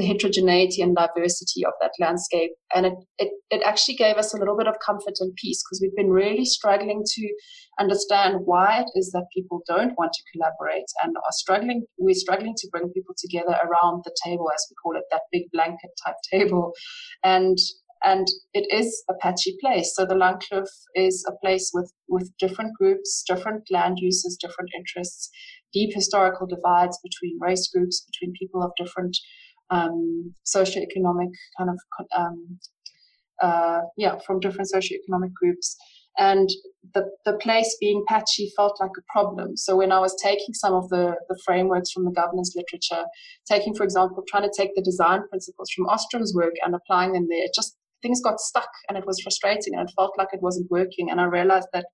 the 0.00 0.06
heterogeneity 0.06 0.80
and 0.80 0.96
diversity 0.96 1.64
of 1.64 1.72
that 1.80 1.92
landscape. 2.00 2.52
And 2.74 2.86
it, 2.86 2.94
it, 3.18 3.32
it 3.50 3.62
actually 3.64 3.96
gave 3.96 4.16
us 4.16 4.32
a 4.32 4.38
little 4.38 4.56
bit 4.56 4.66
of 4.66 4.76
comfort 4.84 5.14
and 5.20 5.34
peace 5.36 5.62
because 5.62 5.80
we've 5.80 5.96
been 5.96 6.10
really 6.10 6.44
struggling 6.44 7.02
to 7.04 7.34
understand 7.78 8.40
why 8.44 8.80
it 8.80 8.90
is 8.94 9.10
that 9.12 9.26
people 9.34 9.62
don't 9.66 9.94
want 9.98 10.12
to 10.12 10.22
collaborate 10.32 10.90
and 11.02 11.16
are 11.16 11.32
struggling. 11.32 11.84
We're 11.98 12.14
struggling 12.14 12.54
to 12.56 12.68
bring 12.72 12.90
people 12.92 13.14
together 13.18 13.56
around 13.62 14.02
the 14.04 14.16
table, 14.24 14.46
as 14.54 14.66
we 14.70 14.74
call 14.82 14.96
it, 14.96 15.04
that 15.10 15.22
big 15.30 15.44
blanket 15.52 15.90
type 16.04 16.16
table. 16.32 16.72
And 17.22 17.58
and 18.02 18.26
it 18.54 18.66
is 18.74 19.04
a 19.10 19.14
patchy 19.20 19.58
place. 19.60 19.92
So 19.94 20.06
the 20.06 20.14
Langkloof 20.14 20.68
is 20.94 21.22
a 21.28 21.36
place 21.44 21.70
with, 21.74 21.92
with 22.08 22.32
different 22.38 22.72
groups, 22.78 23.22
different 23.28 23.64
land 23.70 23.98
uses, 24.00 24.38
different 24.40 24.70
interests, 24.74 25.28
deep 25.74 25.90
historical 25.94 26.46
divides 26.46 26.98
between 27.02 27.38
race 27.42 27.68
groups, 27.68 28.06
between 28.10 28.32
people 28.40 28.62
of 28.62 28.70
different 28.78 29.18
um, 29.70 30.34
socioeconomic 30.46 31.30
kind 31.58 31.70
of 31.70 31.78
um, 32.16 32.58
uh, 33.42 33.80
yeah 33.96 34.18
from 34.26 34.40
different 34.40 34.68
socioeconomic 34.74 35.32
groups 35.32 35.76
and 36.18 36.48
the, 36.94 37.04
the 37.24 37.34
place 37.38 37.76
being 37.80 38.04
patchy 38.08 38.52
felt 38.56 38.78
like 38.80 38.90
a 38.98 39.12
problem. 39.12 39.56
So 39.56 39.76
when 39.76 39.92
I 39.92 40.00
was 40.00 40.14
taking 40.22 40.54
some 40.54 40.74
of 40.74 40.88
the, 40.88 41.14
the 41.28 41.38
frameworks 41.44 41.92
from 41.92 42.04
the 42.04 42.10
governance 42.10 42.54
literature, 42.56 43.04
taking, 43.48 43.74
for 43.74 43.84
example, 43.84 44.24
trying 44.28 44.42
to 44.42 44.52
take 44.54 44.74
the 44.74 44.82
design 44.82 45.20
principles 45.28 45.70
from 45.70 45.86
Ostrom's 45.86 46.34
work 46.34 46.54
and 46.64 46.74
applying 46.74 47.12
them 47.12 47.28
there, 47.30 47.46
just 47.54 47.76
things 48.02 48.20
got 48.22 48.40
stuck 48.40 48.68
and 48.88 48.98
it 48.98 49.06
was 49.06 49.20
frustrating 49.20 49.74
and 49.74 49.88
it 49.88 49.94
felt 49.96 50.12
like 50.18 50.28
it 50.32 50.42
wasn't 50.42 50.70
working. 50.70 51.10
And 51.10 51.20
I 51.20 51.24
realized 51.24 51.68
that 51.72 51.86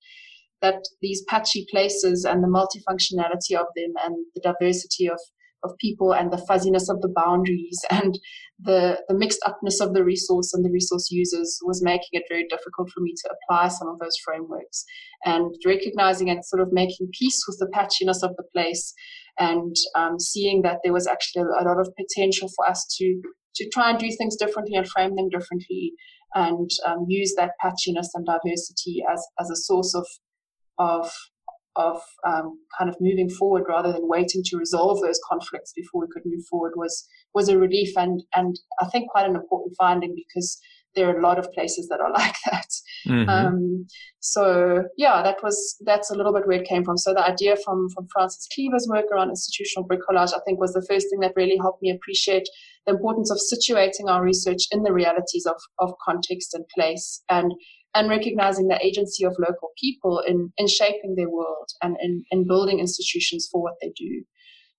that 0.62 0.82
these 1.02 1.22
patchy 1.28 1.66
places 1.70 2.24
and 2.24 2.42
the 2.42 2.48
multifunctionality 2.48 3.60
of 3.60 3.66
them 3.76 3.92
and 4.02 4.16
the 4.34 4.40
diversity 4.40 5.06
of 5.06 5.20
of 5.64 5.76
people 5.78 6.12
and 6.14 6.32
the 6.32 6.44
fuzziness 6.46 6.88
of 6.88 7.00
the 7.00 7.12
boundaries 7.14 7.84
and 7.90 8.18
the, 8.58 9.00
the 9.08 9.14
mixed 9.14 9.40
upness 9.46 9.80
of 9.80 9.92
the 9.92 10.04
resource 10.04 10.54
and 10.54 10.64
the 10.64 10.70
resource 10.70 11.10
users 11.10 11.58
was 11.64 11.82
making 11.82 12.08
it 12.12 12.22
very 12.28 12.46
difficult 12.48 12.88
for 12.90 13.00
me 13.00 13.12
to 13.16 13.30
apply 13.30 13.68
some 13.68 13.88
of 13.88 13.98
those 13.98 14.16
frameworks. 14.24 14.84
And 15.24 15.54
recognizing 15.64 16.30
and 16.30 16.44
sort 16.44 16.62
of 16.62 16.72
making 16.72 17.08
peace 17.12 17.42
with 17.46 17.58
the 17.58 17.66
patchiness 17.66 18.22
of 18.22 18.36
the 18.36 18.44
place 18.54 18.94
and 19.38 19.76
um, 19.94 20.18
seeing 20.18 20.62
that 20.62 20.78
there 20.82 20.92
was 20.92 21.06
actually 21.06 21.42
a 21.42 21.64
lot 21.64 21.78
of 21.78 21.92
potential 21.96 22.48
for 22.56 22.68
us 22.68 22.86
to 22.98 23.20
to 23.56 23.68
try 23.70 23.90
and 23.90 23.98
do 23.98 24.10
things 24.18 24.36
differently 24.36 24.76
and 24.76 24.86
frame 24.86 25.16
them 25.16 25.30
differently 25.30 25.92
and 26.34 26.68
um, 26.86 27.06
use 27.08 27.34
that 27.36 27.52
patchiness 27.64 28.08
and 28.14 28.26
diversity 28.26 29.02
as, 29.10 29.26
as 29.40 29.50
a 29.50 29.56
source 29.56 29.94
of 29.94 30.06
of 30.78 31.10
of 31.76 32.00
um, 32.26 32.58
kind 32.78 32.88
of 32.88 32.96
moving 33.00 33.28
forward 33.28 33.64
rather 33.68 33.92
than 33.92 34.08
waiting 34.08 34.42
to 34.44 34.56
resolve 34.56 35.00
those 35.00 35.20
conflicts 35.28 35.72
before 35.74 36.02
we 36.02 36.06
could 36.12 36.22
move 36.24 36.44
forward 36.50 36.72
was 36.76 37.06
was 37.34 37.48
a 37.48 37.58
relief 37.58 37.96
and 37.96 38.22
and 38.34 38.58
I 38.80 38.86
think 38.86 39.10
quite 39.10 39.28
an 39.28 39.36
important 39.36 39.74
finding 39.78 40.14
because 40.14 40.58
there 40.96 41.08
are 41.08 41.18
a 41.18 41.22
lot 41.22 41.38
of 41.38 41.52
places 41.52 41.88
that 41.88 42.00
are 42.00 42.10
like 42.18 42.34
that. 42.46 42.68
Mm-hmm. 43.06 43.28
Um, 43.28 43.86
so 44.20 44.82
yeah, 44.96 45.22
that 45.22 45.42
was 45.42 45.76
that's 45.84 46.10
a 46.10 46.16
little 46.16 46.32
bit 46.32 46.46
where 46.46 46.60
it 46.60 46.68
came 46.68 46.82
from. 46.82 46.96
So 46.96 47.14
the 47.14 47.24
idea 47.24 47.56
from 47.64 47.88
from 47.94 48.08
Frances 48.12 48.48
Cleaver's 48.52 48.88
work 48.90 49.04
around 49.12 49.30
institutional 49.30 49.86
bricolage, 49.86 50.34
I 50.34 50.40
think, 50.44 50.58
was 50.58 50.72
the 50.72 50.86
first 50.88 51.06
thing 51.10 51.20
that 51.20 51.34
really 51.36 51.58
helped 51.58 51.82
me 51.82 51.90
appreciate 51.90 52.48
the 52.86 52.94
importance 52.94 53.30
of 53.30 53.38
situating 53.38 54.08
our 54.08 54.22
research 54.22 54.62
in 54.72 54.82
the 54.82 54.92
realities 54.92 55.46
of 55.46 55.56
of 55.78 55.94
context 56.04 56.54
and 56.54 56.64
place 56.74 57.22
and 57.28 57.52
and 57.96 58.10
recognizing 58.10 58.68
the 58.68 58.84
agency 58.84 59.24
of 59.24 59.34
local 59.38 59.70
people 59.80 60.22
in, 60.26 60.52
in 60.58 60.68
shaping 60.68 61.14
their 61.16 61.30
world 61.30 61.68
and 61.82 61.96
in, 62.00 62.24
in 62.30 62.46
building 62.46 62.78
institutions 62.78 63.48
for 63.50 63.62
what 63.62 63.74
they 63.80 63.90
do. 63.96 64.22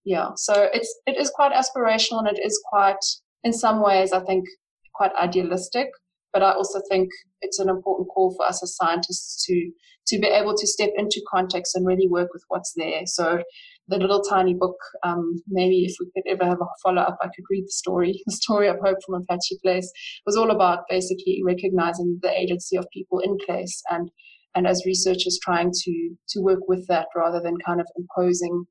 Yeah, 0.05 0.30
so 0.36 0.70
it's 0.72 0.93
it 1.05 1.18
is 1.18 1.32
quite 1.32 1.51
aspirational 1.51 2.20
and 2.20 2.30
it 2.30 2.39
is 2.41 2.61
quite, 2.70 3.03
in 3.43 3.51
some 3.51 3.84
ways, 3.84 4.13
I 4.13 4.22
think, 4.22 4.45
quite 4.93 5.11
idealistic. 5.15 5.89
But 6.32 6.43
I 6.43 6.53
also 6.53 6.80
think 6.89 7.09
it's 7.41 7.59
an 7.59 7.70
important 7.70 8.07
call 8.13 8.34
for 8.38 8.45
us 8.45 8.61
as 8.63 8.76
scientists 8.76 9.43
to 9.47 9.72
to 10.09 10.20
be 10.20 10.28
able 10.28 10.55
to 10.55 10.68
step 10.68 10.91
into 10.95 11.22
context 11.30 11.76
and 11.76 11.86
really 11.86 12.07
work 12.07 12.30
with 12.34 12.43
what's 12.47 12.74
there. 12.78 13.01
So 13.05 13.43
the 13.88 13.98
little 13.98 14.22
tiny 14.22 14.54
book, 14.54 14.76
um, 15.04 15.42
maybe 15.48 15.86
if 15.86 15.96
we 16.00 16.12
could 16.14 16.30
ever 16.30 16.50
have 16.50 16.60
a 16.62 16.66
follow 16.84 17.02
up, 17.02 17.18
I 17.22 17.28
could 17.28 17.46
read 17.50 17.66
the 17.66 17.72
story, 17.72 18.22
the 18.26 18.34
story 18.34 18.68
of 18.68 18.78
Hope 18.84 18.98
from 19.06 19.16
a 19.16 19.26
Patchy 19.26 19.58
Place 19.64 19.92
was 20.26 20.36
all 20.36 20.52
about 20.52 20.84
basically 20.90 21.42
recognizing 21.46 22.20
the 22.22 22.32
agency 22.32 22.78
of 22.78 22.86
people 22.94 23.20
in 23.20 23.38
place 23.46 23.82
and 23.90 24.10
and 24.56 24.66
as 24.66 24.84
researchers 24.86 25.40
trying 25.44 25.72
to 25.72 26.16
to 26.30 26.42
work 26.42 26.68
with 26.68 26.88
that 26.88 27.08
rather 27.16 27.40
than 27.40 27.58
kind 27.66 27.80
of 27.80 27.88
imposing 27.96 28.66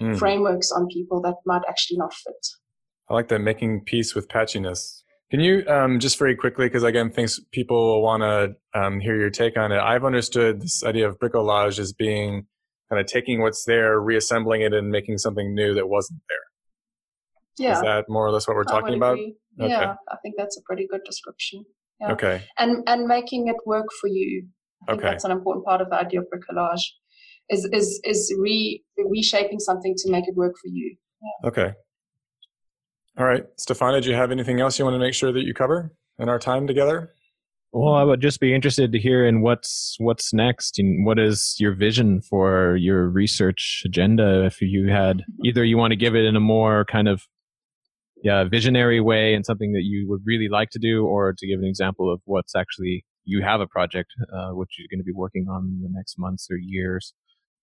mm. 0.00 0.18
frameworks 0.18 0.70
on 0.70 0.86
people 0.88 1.20
that 1.22 1.34
might 1.46 1.62
actually 1.68 1.98
not 1.98 2.12
fit. 2.14 2.46
I 3.08 3.14
like 3.14 3.28
that 3.28 3.40
making 3.40 3.84
peace 3.84 4.14
with 4.14 4.28
patchiness. 4.28 5.02
Can 5.30 5.40
you 5.40 5.64
um, 5.66 5.98
just 5.98 6.18
very 6.18 6.36
quickly, 6.36 6.66
because 6.66 6.82
again, 6.82 7.10
things 7.10 7.40
people 7.52 7.86
will 7.86 8.02
want 8.02 8.22
to 8.22 8.54
um, 8.78 9.00
hear 9.00 9.16
your 9.16 9.30
take 9.30 9.56
on 9.56 9.72
it. 9.72 9.78
I've 9.78 10.04
understood 10.04 10.60
this 10.60 10.84
idea 10.84 11.08
of 11.08 11.18
bricolage 11.18 11.78
as 11.78 11.92
being 11.92 12.46
kind 12.90 13.00
of 13.00 13.06
taking 13.06 13.40
what's 13.40 13.64
there, 13.64 14.00
reassembling 14.00 14.62
it, 14.62 14.72
and 14.72 14.90
making 14.90 15.18
something 15.18 15.54
new 15.54 15.74
that 15.74 15.88
wasn't 15.88 16.20
there. 16.28 16.38
Yeah. 17.58 17.74
Is 17.74 17.80
that 17.82 18.04
more 18.08 18.26
or 18.26 18.30
less 18.30 18.48
what 18.48 18.56
we're 18.56 18.64
talking 18.64 18.94
about? 18.94 19.18
Okay. 19.18 19.34
Yeah, 19.58 19.94
I 20.10 20.16
think 20.22 20.34
that's 20.38 20.56
a 20.56 20.62
pretty 20.62 20.86
good 20.90 21.02
description. 21.04 21.64
Yeah. 22.00 22.12
Okay. 22.12 22.42
And 22.58 22.82
and 22.86 23.06
making 23.06 23.48
it 23.48 23.56
work 23.66 23.86
for 24.00 24.08
you. 24.08 24.46
I 24.88 24.92
think 24.92 25.02
okay. 25.02 25.10
that's 25.10 25.24
an 25.24 25.30
important 25.30 25.64
part 25.64 25.80
of 25.80 25.90
the 25.90 25.96
idea 25.96 26.20
of 26.20 26.26
bricolage. 26.26 26.82
Is 27.50 27.68
is 27.72 28.00
is 28.04 28.34
re 28.38 28.82
reshaping 28.96 29.58
something 29.58 29.94
to 29.98 30.10
make 30.10 30.26
it 30.26 30.34
work 30.34 30.54
for 30.62 30.68
you. 30.68 30.96
Yeah. 31.22 31.48
Okay. 31.48 31.72
All 33.18 33.26
right, 33.26 33.44
Stefan, 33.58 33.92
did 33.92 34.06
you 34.06 34.14
have 34.14 34.30
anything 34.30 34.60
else 34.60 34.78
you 34.78 34.86
want 34.86 34.94
to 34.94 34.98
make 34.98 35.12
sure 35.12 35.32
that 35.32 35.44
you 35.44 35.52
cover 35.52 35.92
in 36.18 36.30
our 36.30 36.38
time 36.38 36.66
together? 36.66 37.12
Well, 37.72 37.94
I 37.94 38.02
would 38.02 38.20
just 38.20 38.38
be 38.38 38.54
interested 38.54 38.92
to 38.92 38.98
hear 38.98 39.24
in 39.26 39.40
what's 39.40 39.96
what's 39.98 40.34
next 40.34 40.78
and 40.78 41.06
what 41.06 41.18
is 41.18 41.56
your 41.58 41.74
vision 41.74 42.20
for 42.20 42.76
your 42.76 43.08
research 43.08 43.82
agenda. 43.86 44.44
If 44.44 44.60
you 44.60 44.90
had 44.90 45.22
either 45.44 45.64
you 45.64 45.78
want 45.78 45.92
to 45.92 45.96
give 45.96 46.14
it 46.14 46.26
in 46.26 46.36
a 46.36 46.40
more 46.40 46.84
kind 46.84 47.08
of 47.08 47.22
yeah 48.22 48.44
visionary 48.44 49.00
way 49.00 49.32
and 49.34 49.46
something 49.46 49.72
that 49.72 49.84
you 49.84 50.06
would 50.08 50.20
really 50.26 50.48
like 50.50 50.68
to 50.70 50.78
do, 50.78 51.06
or 51.06 51.32
to 51.36 51.46
give 51.46 51.60
an 51.60 51.64
example 51.64 52.12
of 52.12 52.20
what's 52.26 52.54
actually 52.54 53.06
you 53.24 53.42
have 53.42 53.60
a 53.62 53.66
project 53.66 54.10
uh, 54.34 54.50
which 54.50 54.76
you're 54.78 54.88
going 54.90 55.00
to 55.00 55.04
be 55.04 55.12
working 55.14 55.46
on 55.48 55.64
in 55.64 55.80
the 55.82 55.88
next 55.90 56.18
months 56.18 56.48
or 56.50 56.56
years. 56.56 57.14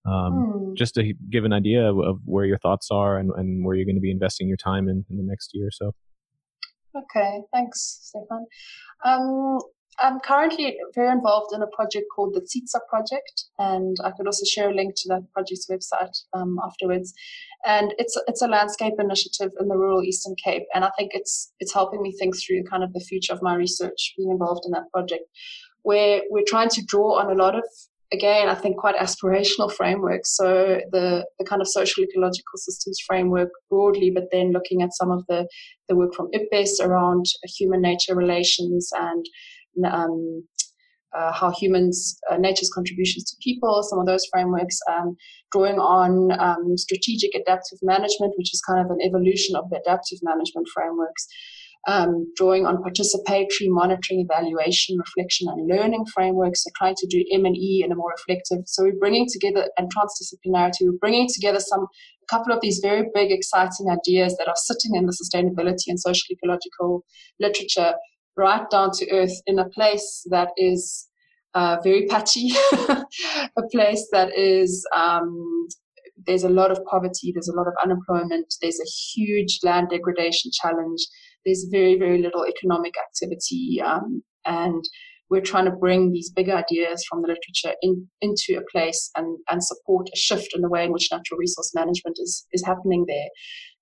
Um, 0.06 0.32
hmm. 0.32 0.74
Just 0.74 0.94
to 0.94 1.12
give 1.30 1.44
an 1.44 1.52
idea 1.52 1.88
of, 1.88 1.98
of, 1.98 2.20
where 2.24 2.46
your 2.46 2.56
thoughts 2.56 2.88
are 2.90 3.18
and, 3.18 3.30
and 3.36 3.66
where 3.66 3.76
you're 3.76 3.84
going 3.84 3.96
to 3.96 4.00
be 4.00 4.10
investing 4.10 4.48
your 4.48 4.56
time 4.56 4.88
in, 4.88 5.04
in 5.10 5.18
the 5.18 5.22
next 5.22 5.50
year 5.52 5.66
or 5.66 5.70
so. 5.70 5.92
Okay, 6.96 7.42
thanks, 7.52 8.00
Stefan. 8.02 8.46
Um, 9.04 9.58
I'm 10.00 10.18
currently 10.20 10.76
very 10.94 11.10
involved 11.10 11.54
in 11.54 11.62
a 11.62 11.66
project 11.66 12.06
called 12.14 12.34
the 12.34 12.40
Tsitsa 12.40 12.80
Project, 12.88 13.44
and 13.58 13.96
I 14.02 14.10
could 14.12 14.26
also 14.26 14.44
share 14.46 14.70
a 14.70 14.74
link 14.74 14.94
to 14.96 15.08
that 15.08 15.30
project's 15.32 15.66
website 15.70 16.16
um, 16.32 16.58
afterwards. 16.64 17.12
And 17.66 17.94
it's 17.98 18.18
it's 18.26 18.42
a 18.42 18.48
landscape 18.48 18.94
initiative 18.98 19.50
in 19.60 19.68
the 19.68 19.76
rural 19.76 20.02
Eastern 20.02 20.34
Cape, 20.42 20.64
and 20.74 20.84
I 20.84 20.90
think 20.96 21.10
it's 21.14 21.52
it's 21.60 21.74
helping 21.74 22.02
me 22.02 22.12
think 22.18 22.34
through 22.36 22.64
kind 22.64 22.82
of 22.82 22.92
the 22.94 23.00
future 23.00 23.34
of 23.34 23.42
my 23.42 23.54
research 23.54 24.14
being 24.16 24.30
involved 24.30 24.62
in 24.64 24.72
that 24.72 24.90
project, 24.92 25.24
where 25.82 26.22
we're 26.30 26.44
trying 26.48 26.70
to 26.70 26.84
draw 26.84 27.18
on 27.20 27.30
a 27.30 27.34
lot 27.34 27.54
of 27.54 27.64
again, 28.12 28.48
I 28.48 28.54
think 28.54 28.76
quite 28.76 28.96
aspirational 28.96 29.72
frameworks. 29.72 30.36
So 30.36 30.80
the, 30.90 31.24
the 31.38 31.44
kind 31.44 31.62
of 31.62 31.68
social 31.68 32.02
ecological 32.02 32.56
systems 32.56 32.98
framework 33.06 33.50
broadly, 33.68 34.10
but 34.10 34.24
then 34.32 34.52
looking 34.52 34.82
at 34.82 34.94
some 34.94 35.10
of 35.10 35.24
the, 35.28 35.46
the 35.88 35.94
work 35.94 36.14
from 36.14 36.28
IPBES 36.32 36.80
around 36.80 37.26
human 37.44 37.80
nature 37.80 38.16
relations 38.16 38.90
and 38.96 39.24
um, 39.90 40.44
uh, 41.16 41.32
how 41.32 41.50
humans, 41.50 42.18
uh, 42.30 42.36
nature's 42.36 42.70
contributions 42.72 43.24
to 43.24 43.36
people, 43.42 43.82
some 43.82 43.98
of 43.98 44.06
those 44.06 44.24
frameworks, 44.32 44.78
um, 44.88 45.16
drawing 45.50 45.78
on 45.78 46.30
um, 46.38 46.76
strategic 46.76 47.34
adaptive 47.34 47.78
management, 47.82 48.32
which 48.36 48.54
is 48.54 48.62
kind 48.66 48.84
of 48.84 48.90
an 48.90 48.98
evolution 49.02 49.56
of 49.56 49.68
the 49.70 49.80
adaptive 49.80 50.18
management 50.22 50.68
frameworks 50.72 51.26
um, 51.88 52.30
drawing 52.36 52.66
on 52.66 52.82
participatory 52.82 53.68
monitoring, 53.68 54.20
evaluation, 54.20 54.98
reflection, 54.98 55.48
and 55.48 55.66
learning 55.68 56.04
frameworks. 56.12 56.64
So 56.64 56.70
trying 56.76 56.94
to 56.96 57.06
do 57.06 57.24
M&E 57.32 57.82
in 57.84 57.92
a 57.92 57.94
more 57.94 58.10
reflective. 58.10 58.64
So 58.66 58.84
we're 58.84 58.98
bringing 58.98 59.26
together 59.30 59.68
and 59.78 59.90
transdisciplinarity. 59.94 60.82
We're 60.82 60.98
bringing 61.00 61.28
together 61.32 61.60
some 61.60 61.80
a 61.82 62.26
couple 62.28 62.52
of 62.52 62.60
these 62.60 62.80
very 62.82 63.06
big, 63.14 63.30
exciting 63.32 63.88
ideas 63.90 64.36
that 64.36 64.48
are 64.48 64.56
sitting 64.56 64.94
in 64.94 65.06
the 65.06 65.16
sustainability 65.16 65.88
and 65.88 65.98
social 65.98 66.26
ecological 66.30 67.04
literature 67.40 67.94
right 68.36 68.68
down 68.70 68.90
to 68.94 69.10
earth 69.10 69.34
in 69.46 69.58
a 69.58 69.68
place 69.68 70.26
that 70.30 70.48
is 70.56 71.08
uh, 71.54 71.78
very 71.82 72.06
patchy, 72.06 72.50
a 72.88 73.62
place 73.72 74.08
that 74.12 74.36
is 74.36 74.86
um, 74.94 75.66
there's 76.26 76.44
a 76.44 76.48
lot 76.48 76.70
of 76.70 76.84
poverty, 76.84 77.32
there's 77.32 77.48
a 77.48 77.56
lot 77.56 77.66
of 77.66 77.74
unemployment, 77.82 78.54
there's 78.60 78.80
a 78.80 78.90
huge 79.14 79.58
land 79.62 79.88
degradation 79.90 80.50
challenge, 80.52 81.00
there's 81.44 81.66
very, 81.70 81.98
very 81.98 82.20
little 82.20 82.46
economic 82.46 82.94
activity. 82.98 83.80
Um, 83.84 84.22
and 84.44 84.84
we're 85.30 85.40
trying 85.40 85.64
to 85.64 85.70
bring 85.70 86.12
these 86.12 86.30
big 86.30 86.50
ideas 86.50 87.04
from 87.08 87.22
the 87.22 87.28
literature 87.28 87.76
in, 87.82 88.08
into 88.20 88.58
a 88.58 88.70
place 88.70 89.10
and, 89.16 89.38
and 89.48 89.62
support 89.62 90.08
a 90.12 90.16
shift 90.16 90.48
in 90.54 90.60
the 90.60 90.68
way 90.68 90.84
in 90.84 90.92
which 90.92 91.08
natural 91.10 91.38
resource 91.38 91.70
management 91.74 92.16
is, 92.20 92.46
is 92.52 92.64
happening 92.66 93.04
there. 93.06 93.28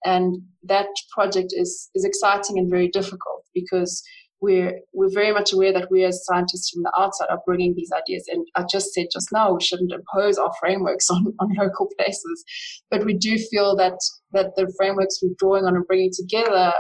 And 0.05 0.43
that 0.65 0.89
project 1.13 1.49
is, 1.53 1.89
is 1.95 2.05
exciting 2.05 2.59
and 2.59 2.71
very 2.71 2.89
difficult 2.89 3.45
because 3.55 4.03
we're 4.41 4.79
we're 4.93 5.13
very 5.13 5.33
much 5.33 5.53
aware 5.53 5.73
that 5.73 5.91
we 5.91 6.05
as 6.05 6.25
scientists 6.25 6.71
from 6.71 6.83
the 6.83 6.93
outside 6.99 7.27
are 7.29 7.43
bringing 7.45 7.75
these 7.75 7.91
ideas 7.93 8.25
and 8.29 8.47
i 8.55 8.65
just 8.71 8.93
said 8.95 9.07
just 9.13 9.29
now 9.33 9.53
we 9.53 9.61
shouldn't 9.61 9.93
impose 9.93 10.39
our 10.39 10.53
frameworks 10.61 11.11
on, 11.11 11.27
on 11.41 11.49
local 11.59 11.89
places 11.99 12.45
but 12.91 13.05
we 13.05 13.15
do 13.15 13.37
feel 13.51 13.77
that 13.77 13.99
that 14.33 14.53
the 14.57 14.73
frameworks 14.77 15.21
we're 15.23 15.35
drawing 15.39 15.65
on 15.65 15.75
and 15.75 15.87
bringing 15.87 16.11
together 16.15 16.73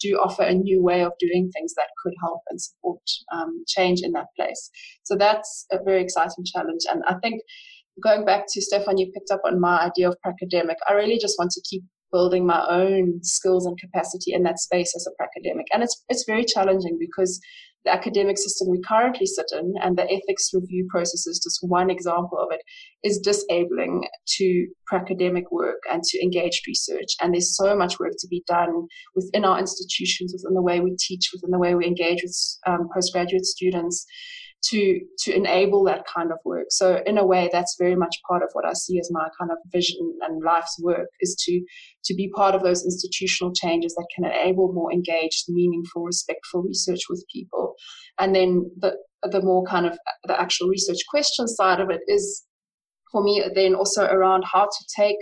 do 0.00 0.16
offer 0.16 0.42
a 0.42 0.54
new 0.54 0.82
way 0.82 1.02
of 1.02 1.12
doing 1.18 1.50
things 1.52 1.74
that 1.74 1.88
could 2.02 2.12
help 2.20 2.40
and 2.50 2.60
support 2.60 3.00
um, 3.32 3.64
change 3.66 4.00
in 4.02 4.12
that 4.12 4.26
place. 4.36 4.70
So 5.04 5.16
that's 5.16 5.66
a 5.72 5.78
very 5.82 6.02
exciting 6.02 6.44
challenge. 6.44 6.82
And 6.90 7.02
I 7.06 7.14
think 7.22 7.40
going 8.02 8.24
back 8.24 8.44
to 8.50 8.60
Stefan, 8.60 8.98
you 8.98 9.10
picked 9.12 9.30
up 9.30 9.40
on 9.44 9.60
my 9.60 9.80
idea 9.80 10.08
of 10.08 10.16
academic. 10.26 10.76
I 10.88 10.94
really 10.94 11.18
just 11.18 11.36
want 11.38 11.52
to 11.52 11.62
keep 11.68 11.82
building 12.14 12.46
my 12.46 12.64
own 12.70 13.18
skills 13.24 13.66
and 13.66 13.76
capacity 13.78 14.32
in 14.32 14.44
that 14.44 14.60
space 14.60 14.94
as 14.94 15.06
a 15.08 15.22
academic. 15.22 15.66
And 15.72 15.82
it's 15.82 16.04
it's 16.08 16.24
very 16.26 16.44
challenging 16.44 16.96
because 16.98 17.40
the 17.84 17.92
academic 17.92 18.38
system 18.38 18.68
we 18.70 18.80
currently 18.80 19.26
sit 19.26 19.46
in 19.52 19.74
and 19.82 19.98
the 19.98 20.04
ethics 20.04 20.50
review 20.54 20.86
process 20.88 21.26
is 21.26 21.40
just 21.42 21.58
one 21.62 21.90
example 21.90 22.38
of 22.38 22.48
it 22.50 22.60
is 23.02 23.18
disabling 23.18 24.06
to 24.26 24.66
academic 24.92 25.50
work 25.50 25.80
and 25.92 26.02
to 26.02 26.22
engaged 26.22 26.62
research 26.66 27.10
and 27.20 27.34
there's 27.34 27.56
so 27.56 27.76
much 27.76 27.98
work 27.98 28.12
to 28.18 28.28
be 28.28 28.42
done 28.46 28.86
within 29.14 29.44
our 29.44 29.58
institutions 29.58 30.32
within 30.32 30.54
the 30.54 30.62
way 30.62 30.80
we 30.80 30.96
teach 30.98 31.30
within 31.34 31.50
the 31.50 31.58
way 31.58 31.74
we 31.74 31.84
engage 31.86 32.22
with 32.22 32.36
um, 32.66 32.88
postgraduate 32.94 33.44
students 33.44 34.06
to 34.62 35.00
to 35.18 35.34
enable 35.34 35.84
that 35.84 36.04
kind 36.06 36.32
of 36.32 36.38
work. 36.44 36.66
So 36.70 37.02
in 37.06 37.18
a 37.18 37.26
way, 37.26 37.48
that's 37.52 37.76
very 37.78 37.96
much 37.96 38.16
part 38.28 38.42
of 38.42 38.48
what 38.52 38.66
I 38.66 38.72
see 38.72 38.98
as 38.98 39.10
my 39.12 39.28
kind 39.38 39.50
of 39.50 39.58
vision 39.72 40.18
and 40.22 40.42
life's 40.42 40.78
work 40.80 41.08
is 41.20 41.36
to 41.44 41.62
to 42.04 42.14
be 42.14 42.30
part 42.34 42.54
of 42.54 42.62
those 42.62 42.84
institutional 42.84 43.52
changes 43.52 43.94
that 43.94 44.06
can 44.14 44.24
enable 44.24 44.72
more 44.72 44.92
engaged, 44.92 45.44
meaningful, 45.48 46.04
respectful 46.04 46.62
research 46.62 47.00
with 47.08 47.24
people. 47.32 47.74
And 48.18 48.34
then 48.34 48.70
the 48.78 48.96
the 49.22 49.42
more 49.42 49.64
kind 49.64 49.86
of 49.86 49.98
the 50.24 50.40
actual 50.40 50.68
research 50.68 51.00
question 51.08 51.48
side 51.48 51.80
of 51.80 51.90
it 51.90 52.00
is 52.08 52.44
for 53.10 53.22
me 53.22 53.42
then 53.54 53.74
also 53.74 54.04
around 54.06 54.44
how 54.44 54.64
to 54.64 54.84
take 54.96 55.16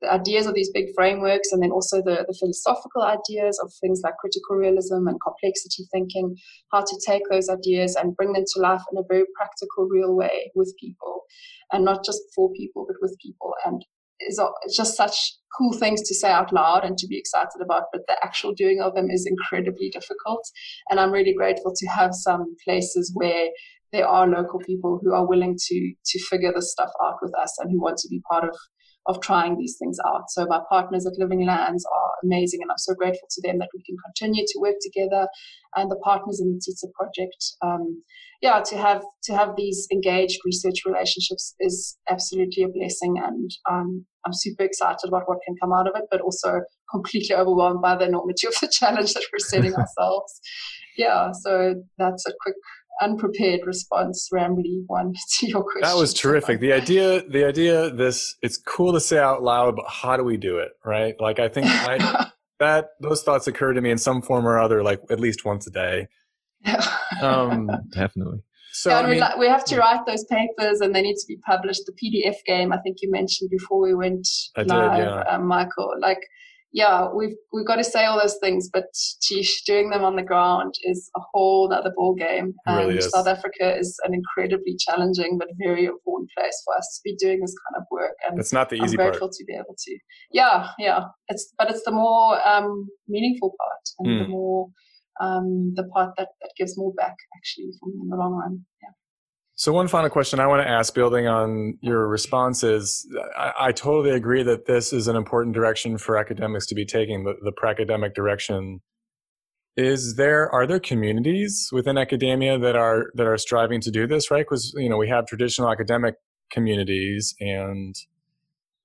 the 0.00 0.12
ideas 0.12 0.46
of 0.46 0.54
these 0.54 0.70
big 0.72 0.86
frameworks 0.94 1.52
and 1.52 1.62
then 1.62 1.70
also 1.70 1.98
the, 1.98 2.24
the 2.26 2.36
philosophical 2.38 3.02
ideas 3.02 3.58
of 3.62 3.72
things 3.80 4.00
like 4.04 4.16
critical 4.20 4.56
realism 4.56 5.08
and 5.08 5.18
complexity 5.20 5.84
thinking, 5.92 6.36
how 6.72 6.80
to 6.80 7.00
take 7.06 7.22
those 7.30 7.48
ideas 7.48 7.96
and 7.96 8.16
bring 8.16 8.32
them 8.32 8.44
to 8.54 8.60
life 8.60 8.82
in 8.92 8.98
a 8.98 9.06
very 9.08 9.24
practical, 9.36 9.88
real 9.88 10.14
way 10.14 10.50
with 10.54 10.74
people 10.80 11.22
and 11.72 11.84
not 11.84 12.04
just 12.04 12.20
for 12.34 12.50
people, 12.52 12.86
but 12.86 12.96
with 13.00 13.16
people 13.20 13.54
and 13.64 13.84
is 14.20 14.40
just 14.74 14.96
such 14.96 15.34
cool 15.56 15.72
things 15.72 16.02
to 16.02 16.14
say 16.14 16.30
out 16.30 16.52
loud 16.52 16.84
and 16.84 16.98
to 16.98 17.06
be 17.06 17.18
excited 17.18 17.60
about, 17.62 17.84
but 17.92 18.02
the 18.08 18.16
actual 18.22 18.52
doing 18.52 18.80
of 18.80 18.94
them 18.94 19.10
is 19.10 19.26
incredibly 19.26 19.90
difficult. 19.90 20.44
And 20.90 20.98
I'm 20.98 21.12
really 21.12 21.34
grateful 21.34 21.72
to 21.74 21.86
have 21.86 22.14
some 22.14 22.56
places 22.64 23.12
where 23.14 23.48
there 23.92 24.06
are 24.06 24.26
local 24.26 24.58
people 24.60 25.00
who 25.02 25.14
are 25.14 25.26
willing 25.26 25.56
to 25.56 25.92
to 26.04 26.18
figure 26.26 26.52
this 26.54 26.72
stuff 26.72 26.90
out 27.04 27.16
with 27.22 27.32
us 27.40 27.56
and 27.58 27.70
who 27.70 27.80
want 27.80 27.96
to 27.98 28.08
be 28.08 28.20
part 28.30 28.44
of 28.44 28.56
of 29.08 29.20
trying 29.22 29.56
these 29.56 29.76
things 29.78 29.96
out. 30.06 30.24
So 30.28 30.46
my 30.46 30.60
partners 30.68 31.06
at 31.06 31.18
Living 31.18 31.46
Lands 31.46 31.84
are 31.92 32.10
amazing, 32.22 32.60
and 32.62 32.70
I'm 32.70 32.78
so 32.78 32.94
grateful 32.94 33.26
to 33.30 33.42
them 33.42 33.58
that 33.58 33.70
we 33.74 33.82
can 33.82 33.96
continue 34.04 34.44
to 34.46 34.60
work 34.60 34.76
together. 34.82 35.26
And 35.74 35.90
the 35.90 35.96
partners 35.96 36.40
in 36.40 36.52
the 36.52 36.60
Tsitsa 36.60 36.92
project, 36.92 37.44
um, 37.62 38.02
yeah, 38.42 38.60
to 38.60 38.76
have 38.76 39.02
to 39.24 39.34
have 39.34 39.56
these 39.56 39.88
engaged 39.90 40.38
research 40.44 40.84
relationships 40.86 41.54
is 41.58 41.96
absolutely 42.10 42.62
a 42.62 42.68
blessing, 42.68 43.16
and 43.24 43.50
um, 43.68 44.06
I'm 44.26 44.34
super 44.34 44.62
excited 44.62 45.08
about 45.08 45.22
what 45.26 45.38
can 45.46 45.56
come 45.60 45.72
out 45.72 45.88
of 45.88 45.94
it, 45.96 46.04
but 46.10 46.20
also 46.20 46.60
completely 46.92 47.34
overwhelmed 47.34 47.80
by 47.80 47.96
the 47.96 48.04
enormity 48.04 48.46
of 48.46 48.54
the 48.60 48.68
challenge 48.70 49.14
that 49.14 49.24
we're 49.32 49.38
setting 49.38 49.74
ourselves. 49.82 50.40
Yeah, 50.98 51.30
so 51.32 51.76
that's 51.96 52.26
a 52.26 52.32
quick 52.42 52.56
unprepared 53.00 53.60
response, 53.64 54.28
rambly 54.32 54.82
one 54.86 55.14
to 55.38 55.46
your 55.46 55.62
question. 55.62 55.82
That 55.82 55.96
was 55.96 56.14
terrific. 56.14 56.60
The 56.60 56.72
idea, 56.72 57.22
the 57.28 57.44
idea, 57.44 57.90
this 57.90 58.36
it's 58.42 58.56
cool 58.56 58.92
to 58.92 59.00
say 59.00 59.18
out 59.18 59.42
loud, 59.42 59.76
but 59.76 59.86
how 59.88 60.16
do 60.16 60.24
we 60.24 60.36
do 60.36 60.58
it, 60.58 60.72
right? 60.84 61.14
Like 61.20 61.38
I 61.38 61.48
think 61.48 61.66
I, 61.70 62.30
that 62.58 62.90
those 63.00 63.22
thoughts 63.22 63.46
occur 63.46 63.72
to 63.72 63.80
me 63.80 63.90
in 63.90 63.98
some 63.98 64.22
form 64.22 64.46
or 64.46 64.58
other, 64.58 64.82
like 64.82 65.00
at 65.10 65.20
least 65.20 65.44
once 65.44 65.66
a 65.66 65.70
day. 65.70 66.08
um, 67.22 67.70
Definitely. 67.92 68.42
So 68.72 68.90
yeah, 68.90 69.00
I 69.00 69.10
mean, 69.10 69.22
we 69.40 69.48
have 69.48 69.64
to 69.66 69.78
write 69.78 70.06
those 70.06 70.24
papers 70.24 70.80
and 70.80 70.94
they 70.94 71.02
need 71.02 71.16
to 71.16 71.26
be 71.26 71.36
published. 71.38 71.82
The 71.86 71.92
PDF 71.92 72.36
game, 72.46 72.72
I 72.72 72.78
think 72.78 72.98
you 73.00 73.10
mentioned 73.10 73.50
before 73.50 73.80
we 73.80 73.94
went 73.94 74.28
I 74.56 74.62
live, 74.62 74.92
did, 74.92 75.04
yeah. 75.04 75.20
um, 75.22 75.46
Michael. 75.46 75.94
Like 76.00 76.20
yeah, 76.72 77.08
we've 77.14 77.34
we've 77.52 77.66
got 77.66 77.76
to 77.76 77.84
say 77.84 78.04
all 78.04 78.20
those 78.20 78.36
things, 78.42 78.68
but 78.70 78.84
geez, 79.22 79.62
doing 79.66 79.88
them 79.88 80.04
on 80.04 80.16
the 80.16 80.22
ground 80.22 80.74
is 80.84 81.10
a 81.16 81.20
whole 81.32 81.72
other 81.72 81.92
ball 81.96 82.14
game. 82.14 82.54
And 82.66 82.88
really 82.88 83.00
South 83.00 83.26
Africa 83.26 83.76
is 83.76 83.98
an 84.04 84.12
incredibly 84.12 84.76
challenging 84.78 85.38
but 85.38 85.48
very 85.58 85.86
important 85.86 86.28
place 86.36 86.60
for 86.64 86.76
us 86.76 86.86
to 86.96 87.00
be 87.10 87.16
doing 87.16 87.40
this 87.40 87.54
kind 87.66 87.80
of 87.80 87.86
work. 87.90 88.14
And 88.28 88.38
it's 88.38 88.52
not 88.52 88.68
the 88.68 88.76
easy 88.76 88.98
I'm 88.98 89.06
grateful 89.06 89.28
part. 89.28 89.32
to 89.32 89.44
be 89.46 89.54
able 89.54 89.76
to. 89.78 89.98
Yeah, 90.30 90.68
yeah. 90.78 91.04
It's 91.28 91.52
but 91.56 91.70
it's 91.70 91.84
the 91.84 91.90
more 91.90 92.46
um, 92.46 92.86
meaningful 93.08 93.54
part 93.58 93.82
and 94.00 94.08
mm. 94.08 94.24
the 94.24 94.28
more 94.28 94.68
um, 95.20 95.72
the 95.74 95.84
part 95.84 96.14
that, 96.18 96.28
that 96.42 96.50
gives 96.58 96.76
more 96.76 96.92
back 96.94 97.16
actually 97.38 97.72
for 97.80 97.88
me 97.88 97.94
in 98.02 98.08
the 98.08 98.16
long 98.16 98.34
run. 98.34 98.64
Yeah. 98.82 98.90
So, 99.58 99.72
one 99.72 99.88
final 99.88 100.08
question 100.08 100.38
I 100.38 100.46
want 100.46 100.62
to 100.62 100.68
ask, 100.68 100.94
building 100.94 101.26
on 101.26 101.76
your 101.80 102.06
responses, 102.06 103.04
I, 103.36 103.52
I, 103.58 103.72
totally 103.72 104.14
agree 104.14 104.44
that 104.44 104.66
this 104.66 104.92
is 104.92 105.08
an 105.08 105.16
important 105.16 105.52
direction 105.52 105.98
for 105.98 106.16
academics 106.16 106.64
to 106.66 106.76
be 106.76 106.84
taking, 106.86 107.24
the, 107.24 107.34
the 107.42 107.52
academic 107.66 108.14
direction. 108.14 108.80
Is 109.76 110.14
there 110.14 110.48
are 110.50 110.64
there 110.64 110.78
communities 110.78 111.70
within 111.72 111.98
academia 111.98 112.56
that 112.56 112.76
are 112.76 113.06
that 113.14 113.26
are 113.26 113.36
striving 113.36 113.80
to 113.80 113.90
do 113.90 114.06
this, 114.06 114.30
right? 114.30 114.46
Because 114.48 114.72
you 114.76 114.88
know 114.88 114.96
we 114.96 115.08
have 115.08 115.26
traditional 115.26 115.72
academic 115.72 116.14
communities 116.52 117.34
and 117.40 117.96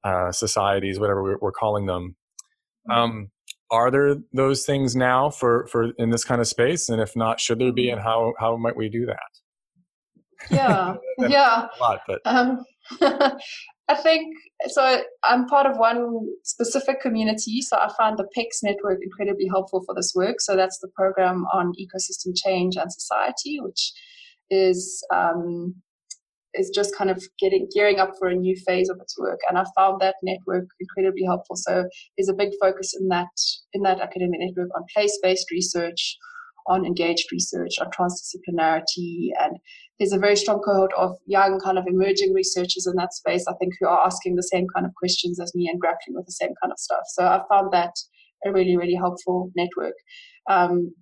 uh, 0.03 0.31
societies, 0.31 0.99
whatever 0.99 1.21
we're, 1.21 1.37
we're 1.39 1.51
calling 1.51 1.85
them. 1.85 2.15
Mm-hmm. 2.89 2.99
Um, 2.99 3.31
are 3.69 3.91
there 3.91 4.15
those 4.33 4.65
things 4.65 4.95
now 4.95 5.29
for 5.29 5.67
for 5.67 5.91
in 5.99 6.09
this 6.09 6.23
kind 6.23 6.41
of 6.41 6.47
space? 6.47 6.89
And 6.89 6.99
if 6.99 7.15
not, 7.15 7.39
should 7.39 7.59
there 7.59 7.71
be? 7.71 7.91
And 7.91 8.01
how 8.01 8.33
how 8.39 8.57
might 8.57 8.75
we 8.75 8.89
do 8.89 9.05
that? 9.05 9.42
Yeah 10.49 10.95
yeah. 11.17 11.67
a 11.67 11.81
lot 11.81 12.01
but 12.07 12.21
um, 12.25 12.63
i 13.89 13.95
think 13.95 14.35
so 14.67 15.01
i'm 15.23 15.45
part 15.45 15.65
of 15.65 15.77
one 15.77 16.19
specific 16.43 17.01
community 17.01 17.61
so 17.61 17.77
i 17.77 17.89
found 17.97 18.17
the 18.17 18.27
PECS 18.37 18.63
network 18.63 18.99
incredibly 19.01 19.47
helpful 19.49 19.83
for 19.85 19.95
this 19.95 20.13
work. 20.15 20.39
So 20.39 20.55
that's 20.55 20.79
the 20.79 20.89
program 20.95 21.45
on 21.53 21.73
ecosystem 21.79 22.33
change 22.35 22.75
and 22.75 22.91
society 22.91 23.59
which 23.59 23.91
is 24.49 25.03
um, 25.13 25.75
is 26.53 26.69
just 26.69 26.95
kind 26.95 27.09
of 27.09 27.23
getting 27.39 27.67
gearing 27.73 27.99
up 27.99 28.11
for 28.19 28.27
a 28.27 28.35
new 28.35 28.55
phase 28.67 28.89
of 28.89 28.97
its 29.01 29.17
work. 29.19 29.39
And 29.49 29.57
i 29.57 29.63
found 29.75 30.01
that 30.01 30.15
network 30.23 30.65
incredibly 30.79 31.25
helpful. 31.25 31.55
So 31.55 31.85
there's 32.17 32.29
a 32.29 32.33
big 32.33 32.51
focus 32.61 32.93
in 32.99 33.07
that 33.09 33.27
in 33.73 33.81
that 33.83 33.99
academic 33.99 34.39
network 34.39 34.69
on 34.75 34.83
place-based 34.93 35.49
research 35.51 36.17
on 36.67 36.85
engaged 36.85 37.31
research, 37.31 37.73
on 37.79 37.87
transdisciplinarity, 37.91 39.29
and 39.39 39.57
there's 39.99 40.13
a 40.13 40.19
very 40.19 40.35
strong 40.35 40.61
cohort 40.61 40.91
of 40.97 41.15
young, 41.25 41.59
kind 41.59 41.77
of 41.77 41.85
emerging 41.87 42.33
researchers 42.33 42.87
in 42.87 42.95
that 42.97 43.13
space, 43.13 43.45
I 43.47 43.53
think, 43.59 43.73
who 43.79 43.87
are 43.87 44.05
asking 44.05 44.35
the 44.35 44.43
same 44.43 44.67
kind 44.73 44.85
of 44.85 44.93
questions 44.95 45.39
as 45.39 45.53
me 45.55 45.67
and 45.71 45.79
grappling 45.79 46.15
with 46.15 46.25
the 46.25 46.31
same 46.31 46.53
kind 46.61 46.71
of 46.71 46.79
stuff. 46.79 47.03
So 47.13 47.25
I 47.25 47.41
found 47.49 47.71
that 47.73 47.93
a 48.45 48.51
really, 48.51 48.77
really 48.77 48.95
helpful 48.95 49.51
network. 49.55 49.95
Um, 50.49 50.93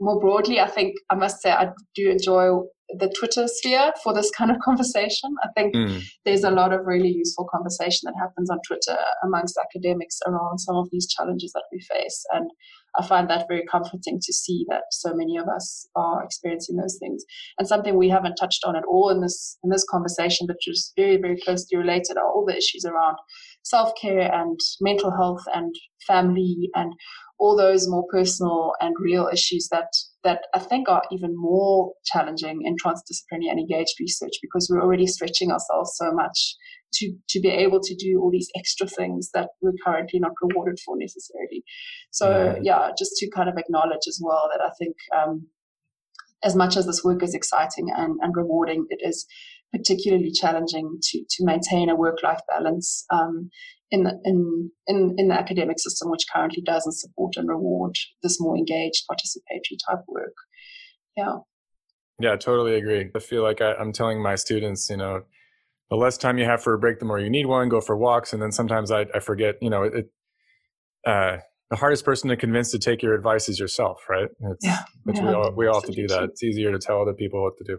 more 0.00 0.20
broadly, 0.20 0.60
I 0.60 0.68
think 0.68 0.94
I 1.10 1.14
must 1.14 1.40
say 1.40 1.50
I 1.50 1.68
do 1.94 2.10
enjoy 2.10 2.50
the 2.96 3.12
Twitter 3.18 3.46
sphere 3.48 3.92
for 4.02 4.14
this 4.14 4.30
kind 4.30 4.50
of 4.50 4.58
conversation. 4.64 5.34
I 5.42 5.48
think 5.56 5.74
mm. 5.74 6.02
there's 6.24 6.44
a 6.44 6.50
lot 6.50 6.72
of 6.72 6.86
really 6.86 7.08
useful 7.08 7.46
conversation 7.52 8.00
that 8.04 8.14
happens 8.18 8.50
on 8.50 8.58
Twitter 8.66 8.98
amongst 9.24 9.58
academics 9.58 10.18
around 10.26 10.58
some 10.58 10.76
of 10.76 10.88
these 10.90 11.08
challenges 11.08 11.52
that 11.52 11.64
we 11.72 11.80
face. 11.80 12.24
And 12.32 12.50
I 12.98 13.06
find 13.06 13.28
that 13.28 13.46
very 13.48 13.64
comforting 13.70 14.20
to 14.22 14.32
see 14.32 14.64
that 14.68 14.84
so 14.90 15.14
many 15.14 15.36
of 15.36 15.46
us 15.48 15.88
are 15.94 16.22
experiencing 16.24 16.76
those 16.76 16.98
things. 16.98 17.24
And 17.58 17.68
something 17.68 17.96
we 17.96 18.08
haven't 18.08 18.36
touched 18.36 18.64
on 18.64 18.76
at 18.76 18.84
all 18.84 19.10
in 19.10 19.20
this 19.20 19.58
in 19.62 19.70
this 19.70 19.86
conversation, 19.90 20.46
but 20.46 20.56
just 20.60 20.92
very, 20.96 21.16
very 21.16 21.38
closely 21.40 21.76
related 21.76 22.16
are 22.16 22.30
all 22.30 22.44
the 22.46 22.56
issues 22.56 22.84
around 22.84 23.16
self-care 23.62 24.32
and 24.32 24.58
mental 24.80 25.10
health 25.10 25.42
and 25.54 25.74
family 26.06 26.70
and 26.74 26.92
all 27.38 27.56
those 27.56 27.88
more 27.88 28.04
personal 28.10 28.72
and 28.80 28.94
real 28.98 29.28
issues 29.32 29.68
that 29.70 29.88
that 30.24 30.42
I 30.54 30.58
think 30.58 30.88
are 30.88 31.04
even 31.12 31.34
more 31.36 31.92
challenging 32.04 32.62
in 32.64 32.74
transdisciplinary 32.76 33.50
and 33.50 33.60
engaged 33.60 33.94
research 34.00 34.32
because 34.42 34.68
we're 34.68 34.82
already 34.82 35.06
stretching 35.06 35.52
ourselves 35.52 35.92
so 35.94 36.10
much 36.12 36.56
to 36.94 37.14
to 37.28 37.40
be 37.40 37.48
able 37.48 37.80
to 37.80 37.94
do 37.94 38.20
all 38.20 38.30
these 38.30 38.50
extra 38.56 38.86
things 38.86 39.30
that 39.34 39.48
we're 39.60 39.72
currently 39.84 40.18
not 40.18 40.32
rewarded 40.42 40.78
for 40.84 40.96
necessarily. 40.96 41.62
So 42.10 42.58
yeah, 42.62 42.90
just 42.98 43.12
to 43.16 43.30
kind 43.30 43.48
of 43.48 43.56
acknowledge 43.56 44.06
as 44.08 44.20
well 44.22 44.48
that 44.52 44.64
I 44.64 44.70
think 44.78 44.96
um, 45.16 45.46
as 46.42 46.54
much 46.54 46.76
as 46.76 46.86
this 46.86 47.04
work 47.04 47.22
is 47.22 47.34
exciting 47.34 47.88
and, 47.94 48.18
and 48.22 48.34
rewarding, 48.36 48.86
it 48.90 49.00
is 49.06 49.26
particularly 49.72 50.30
challenging 50.30 50.98
to 51.02 51.24
to 51.28 51.44
maintain 51.44 51.88
a 51.88 51.96
work 51.96 52.18
life 52.22 52.40
balance 52.48 53.04
um, 53.10 53.50
in 53.90 54.04
the 54.04 54.18
in, 54.24 54.70
in 54.86 55.14
in 55.18 55.28
the 55.28 55.34
academic 55.34 55.78
system, 55.78 56.10
which 56.10 56.26
currently 56.32 56.62
doesn't 56.62 56.96
support 56.96 57.34
and 57.36 57.48
reward 57.48 57.94
this 58.22 58.40
more 58.40 58.56
engaged 58.56 59.04
participatory 59.10 59.78
type 59.88 60.04
work. 60.08 60.34
Yeah. 61.16 61.38
Yeah, 62.20 62.34
totally 62.36 62.74
agree. 62.74 63.10
I 63.14 63.18
feel 63.20 63.44
like 63.44 63.60
I, 63.60 63.74
I'm 63.74 63.92
telling 63.92 64.20
my 64.20 64.34
students, 64.34 64.90
you 64.90 64.96
know, 64.96 65.22
the 65.90 65.96
less 65.96 66.18
time 66.18 66.38
you 66.38 66.44
have 66.44 66.62
for 66.62 66.74
a 66.74 66.78
break, 66.78 66.98
the 66.98 67.04
more 67.04 67.18
you 67.18 67.30
need 67.30 67.46
one. 67.46 67.68
Go 67.68 67.80
for 67.80 67.96
walks, 67.96 68.32
and 68.32 68.42
then 68.42 68.52
sometimes 68.52 68.90
I, 68.90 69.06
I 69.14 69.20
forget. 69.20 69.56
You 69.60 69.70
know, 69.70 69.82
it. 69.84 70.10
Uh, 71.06 71.38
the 71.70 71.76
hardest 71.76 72.04
person 72.04 72.30
to 72.30 72.36
convince 72.36 72.70
to 72.70 72.78
take 72.78 73.02
your 73.02 73.14
advice 73.14 73.48
is 73.48 73.60
yourself, 73.60 74.00
right? 74.08 74.28
It's, 74.40 74.64
yeah, 74.64 74.82
yeah, 75.06 75.22
we 75.22 75.34
all 75.34 75.52
we 75.54 75.66
all 75.66 75.80
have 75.80 75.90
to 75.90 75.92
do 75.92 76.06
that. 76.08 76.24
It's 76.24 76.42
easier 76.42 76.72
to 76.72 76.78
tell 76.78 77.00
other 77.00 77.14
people 77.14 77.42
what 77.42 77.56
to 77.58 77.64
do. 77.64 77.78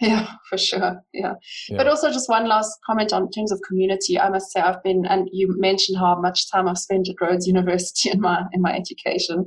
Yeah, 0.00 0.30
for 0.50 0.58
sure. 0.58 1.00
Yeah. 1.14 1.34
yeah. 1.70 1.76
But 1.78 1.88
also, 1.88 2.10
just 2.10 2.28
one 2.28 2.46
last 2.46 2.70
comment 2.84 3.14
on 3.14 3.30
terms 3.30 3.50
of 3.50 3.60
community. 3.66 4.20
I 4.20 4.28
must 4.28 4.52
say, 4.52 4.60
I've 4.60 4.82
been, 4.82 5.06
and 5.06 5.28
you 5.32 5.54
mentioned 5.58 5.98
how 5.98 6.20
much 6.20 6.50
time 6.50 6.68
I've 6.68 6.76
spent 6.76 7.08
at 7.08 7.14
Rhodes 7.18 7.46
University 7.46 8.10
in 8.12 8.20
my 8.20 8.42
in 8.52 8.60
my 8.60 8.74
education. 8.74 9.46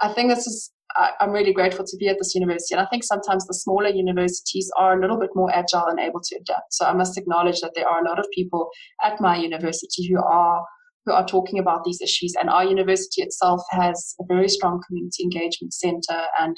I 0.00 0.12
think 0.12 0.30
this 0.30 0.46
is 0.46 0.72
I, 0.96 1.10
am 1.20 1.30
really 1.30 1.52
grateful 1.52 1.84
to 1.84 1.96
be 1.96 2.08
at 2.08 2.16
this 2.18 2.34
university. 2.34 2.74
And 2.74 2.80
I 2.80 2.86
think 2.86 3.04
sometimes 3.04 3.46
the 3.46 3.54
smaller 3.54 3.88
universities 3.88 4.70
are 4.78 4.96
a 4.96 5.00
little 5.00 5.18
bit 5.18 5.30
more 5.34 5.50
agile 5.54 5.86
and 5.86 6.00
able 6.00 6.20
to 6.20 6.36
adapt. 6.36 6.72
So 6.72 6.86
I 6.86 6.92
must 6.92 7.18
acknowledge 7.18 7.60
that 7.60 7.72
there 7.74 7.88
are 7.88 8.04
a 8.04 8.08
lot 8.08 8.18
of 8.18 8.26
people 8.34 8.70
at 9.04 9.20
my 9.20 9.36
university 9.36 10.08
who 10.08 10.22
are 10.22 10.62
who 11.04 11.12
are 11.12 11.26
talking 11.26 11.60
about 11.60 11.84
these 11.84 12.00
issues. 12.02 12.34
And 12.38 12.50
our 12.50 12.64
university 12.64 13.22
itself 13.22 13.62
has 13.70 14.14
a 14.20 14.24
very 14.26 14.48
strong 14.48 14.82
community 14.86 15.22
engagement 15.22 15.72
center 15.72 16.22
and 16.40 16.56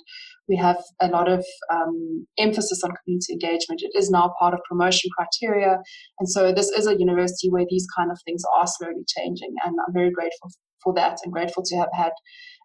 we 0.48 0.56
have 0.56 0.82
a 1.00 1.08
lot 1.08 1.28
of 1.28 1.44
um, 1.70 2.26
emphasis 2.38 2.82
on 2.82 2.92
community 3.04 3.34
engagement. 3.34 3.82
It 3.82 3.92
is 3.94 4.10
now 4.10 4.32
part 4.38 4.54
of 4.54 4.60
promotion 4.66 5.10
criteria. 5.16 5.76
And 6.18 6.28
so 6.28 6.52
this 6.52 6.70
is 6.70 6.86
a 6.86 6.98
university 6.98 7.50
where 7.50 7.66
these 7.68 7.86
kind 7.94 8.10
of 8.10 8.18
things 8.24 8.42
are 8.56 8.66
slowly 8.66 9.04
changing. 9.06 9.52
And 9.64 9.76
I'm 9.86 9.92
very 9.92 10.10
grateful 10.10 10.50
for 10.82 10.94
that 10.94 11.18
and 11.22 11.32
grateful 11.32 11.62
to 11.64 11.76
have 11.76 11.90
had 11.92 12.12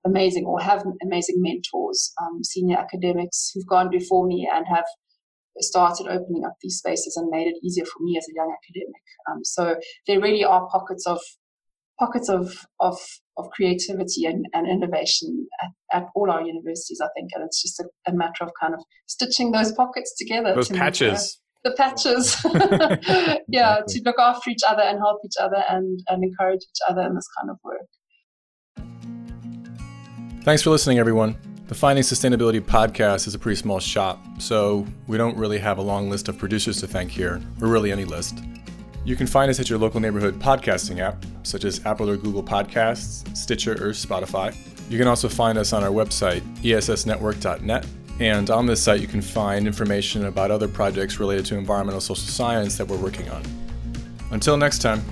amazing 0.06 0.46
or 0.46 0.60
have 0.60 0.84
amazing 1.02 1.36
mentors, 1.40 2.14
um, 2.22 2.44
senior 2.44 2.78
academics 2.78 3.52
who've 3.54 3.68
gone 3.68 3.90
before 3.90 4.28
me 4.28 4.50
and 4.54 4.66
have 4.68 4.86
started 5.60 6.08
opening 6.08 6.44
up 6.46 6.54
these 6.62 6.78
spaces 6.78 7.16
and 7.16 7.30
made 7.30 7.48
it 7.48 7.56
easier 7.64 7.86
for 7.86 8.02
me 8.02 8.18
as 8.18 8.26
a 8.28 8.36
young 8.36 8.54
academic. 8.64 9.02
Um, 9.30 9.44
so 9.44 9.76
there 10.08 10.20
really 10.20 10.44
are 10.44 10.68
pockets 10.70 11.06
of 11.06 11.20
pockets 12.00 12.28
of 12.30 12.66
of, 12.80 12.98
of 13.38 13.50
creativity 13.52 14.26
and, 14.26 14.46
and 14.54 14.68
innovation 14.68 15.48
at, 15.62 16.02
at 16.02 16.08
all 16.16 16.32
our 16.32 16.42
universities, 16.42 17.00
I 17.02 17.08
think, 17.16 17.30
and 17.34 17.44
it's 17.44 17.62
just 17.62 17.80
a, 17.80 17.86
a, 18.08 18.14
matter 18.14 18.44
of 18.44 18.52
kind 18.60 18.74
of 18.74 18.84
stitching 19.08 19.52
those 19.52 19.72
pockets 19.72 20.16
together. 20.18 20.56
Those 20.56 20.70
to 20.70 20.74
patches. 20.74 21.40
the 21.64 21.72
patches. 21.78 22.44
yeah, 23.48 23.78
exactly. 23.78 23.94
to 23.94 24.02
look 24.06 24.20
after 24.20 24.50
each 24.50 24.64
other 24.68 24.82
and 24.82 25.00
help 25.00 25.20
each 25.24 25.38
other 25.40 25.64
and, 25.70 26.00
and 26.08 26.24
encourage 26.24 26.62
each 26.64 26.82
other 26.90 27.02
in 27.02 27.16
this 27.16 27.28
kind 27.40 27.50
of 27.50 27.58
work. 27.64 27.88
Thanks 30.44 30.62
for 30.62 30.72
listening, 30.72 31.00
everyone. 31.00 31.38
The 31.68 31.74
Finding 31.74 32.04
Sustainability 32.04 32.60
podcast 32.60 33.28
is 33.28 33.34
a 33.34 33.40
pretty 33.40 33.56
small 33.56 33.80
shop, 33.80 34.22
so 34.40 34.86
we 35.08 35.16
don't 35.16 35.38
really 35.38 35.58
have 35.58 35.78
a 35.78 35.82
long 35.82 36.10
list 36.10 36.28
of 36.28 36.38
producers 36.38 36.82
to 36.82 36.88
thank 36.88 37.12
here, 37.12 37.42
or 37.62 37.70
really 37.70 37.94
any 37.94 38.04
list. 38.04 38.44
You 39.06 39.16
can 39.16 39.26
find 39.26 39.50
us 39.50 39.62
at 39.62 39.70
your 39.70 39.80
local 39.80 40.02
neighborhood 40.02 40.40
podcasting 40.40 41.00
app, 41.00 41.26
such 41.44 41.64
as 41.64 41.86
Apple 41.86 42.10
or 42.10 42.18
Google 42.18 42.44
Podcasts, 42.44 43.38
Stitcher, 43.38 43.72
or 43.76 43.92
Spotify. 43.92 44.54
You 44.92 44.98
can 44.98 45.08
also 45.08 45.30
find 45.30 45.58
us 45.58 45.72
on 45.72 45.82
our 45.82 45.92
website, 45.92 46.42
essnetwork.net. 46.62 47.88
And 48.20 48.50
on 48.50 48.66
this 48.66 48.84
site, 48.84 49.00
you 49.00 49.08
can 49.08 49.22
find 49.22 49.66
information 49.66 50.26
about 50.26 50.52
other 50.52 50.68
projects 50.68 51.22
related 51.22 51.46
to 51.46 51.58
environmental 51.58 52.02
social 52.02 52.28
science 52.28 52.78
that 52.78 52.86
we're 52.86 52.98
working 52.98 53.30
on. 53.30 53.44
Until 54.32 54.58
next 54.58 54.80
time. 54.80 55.06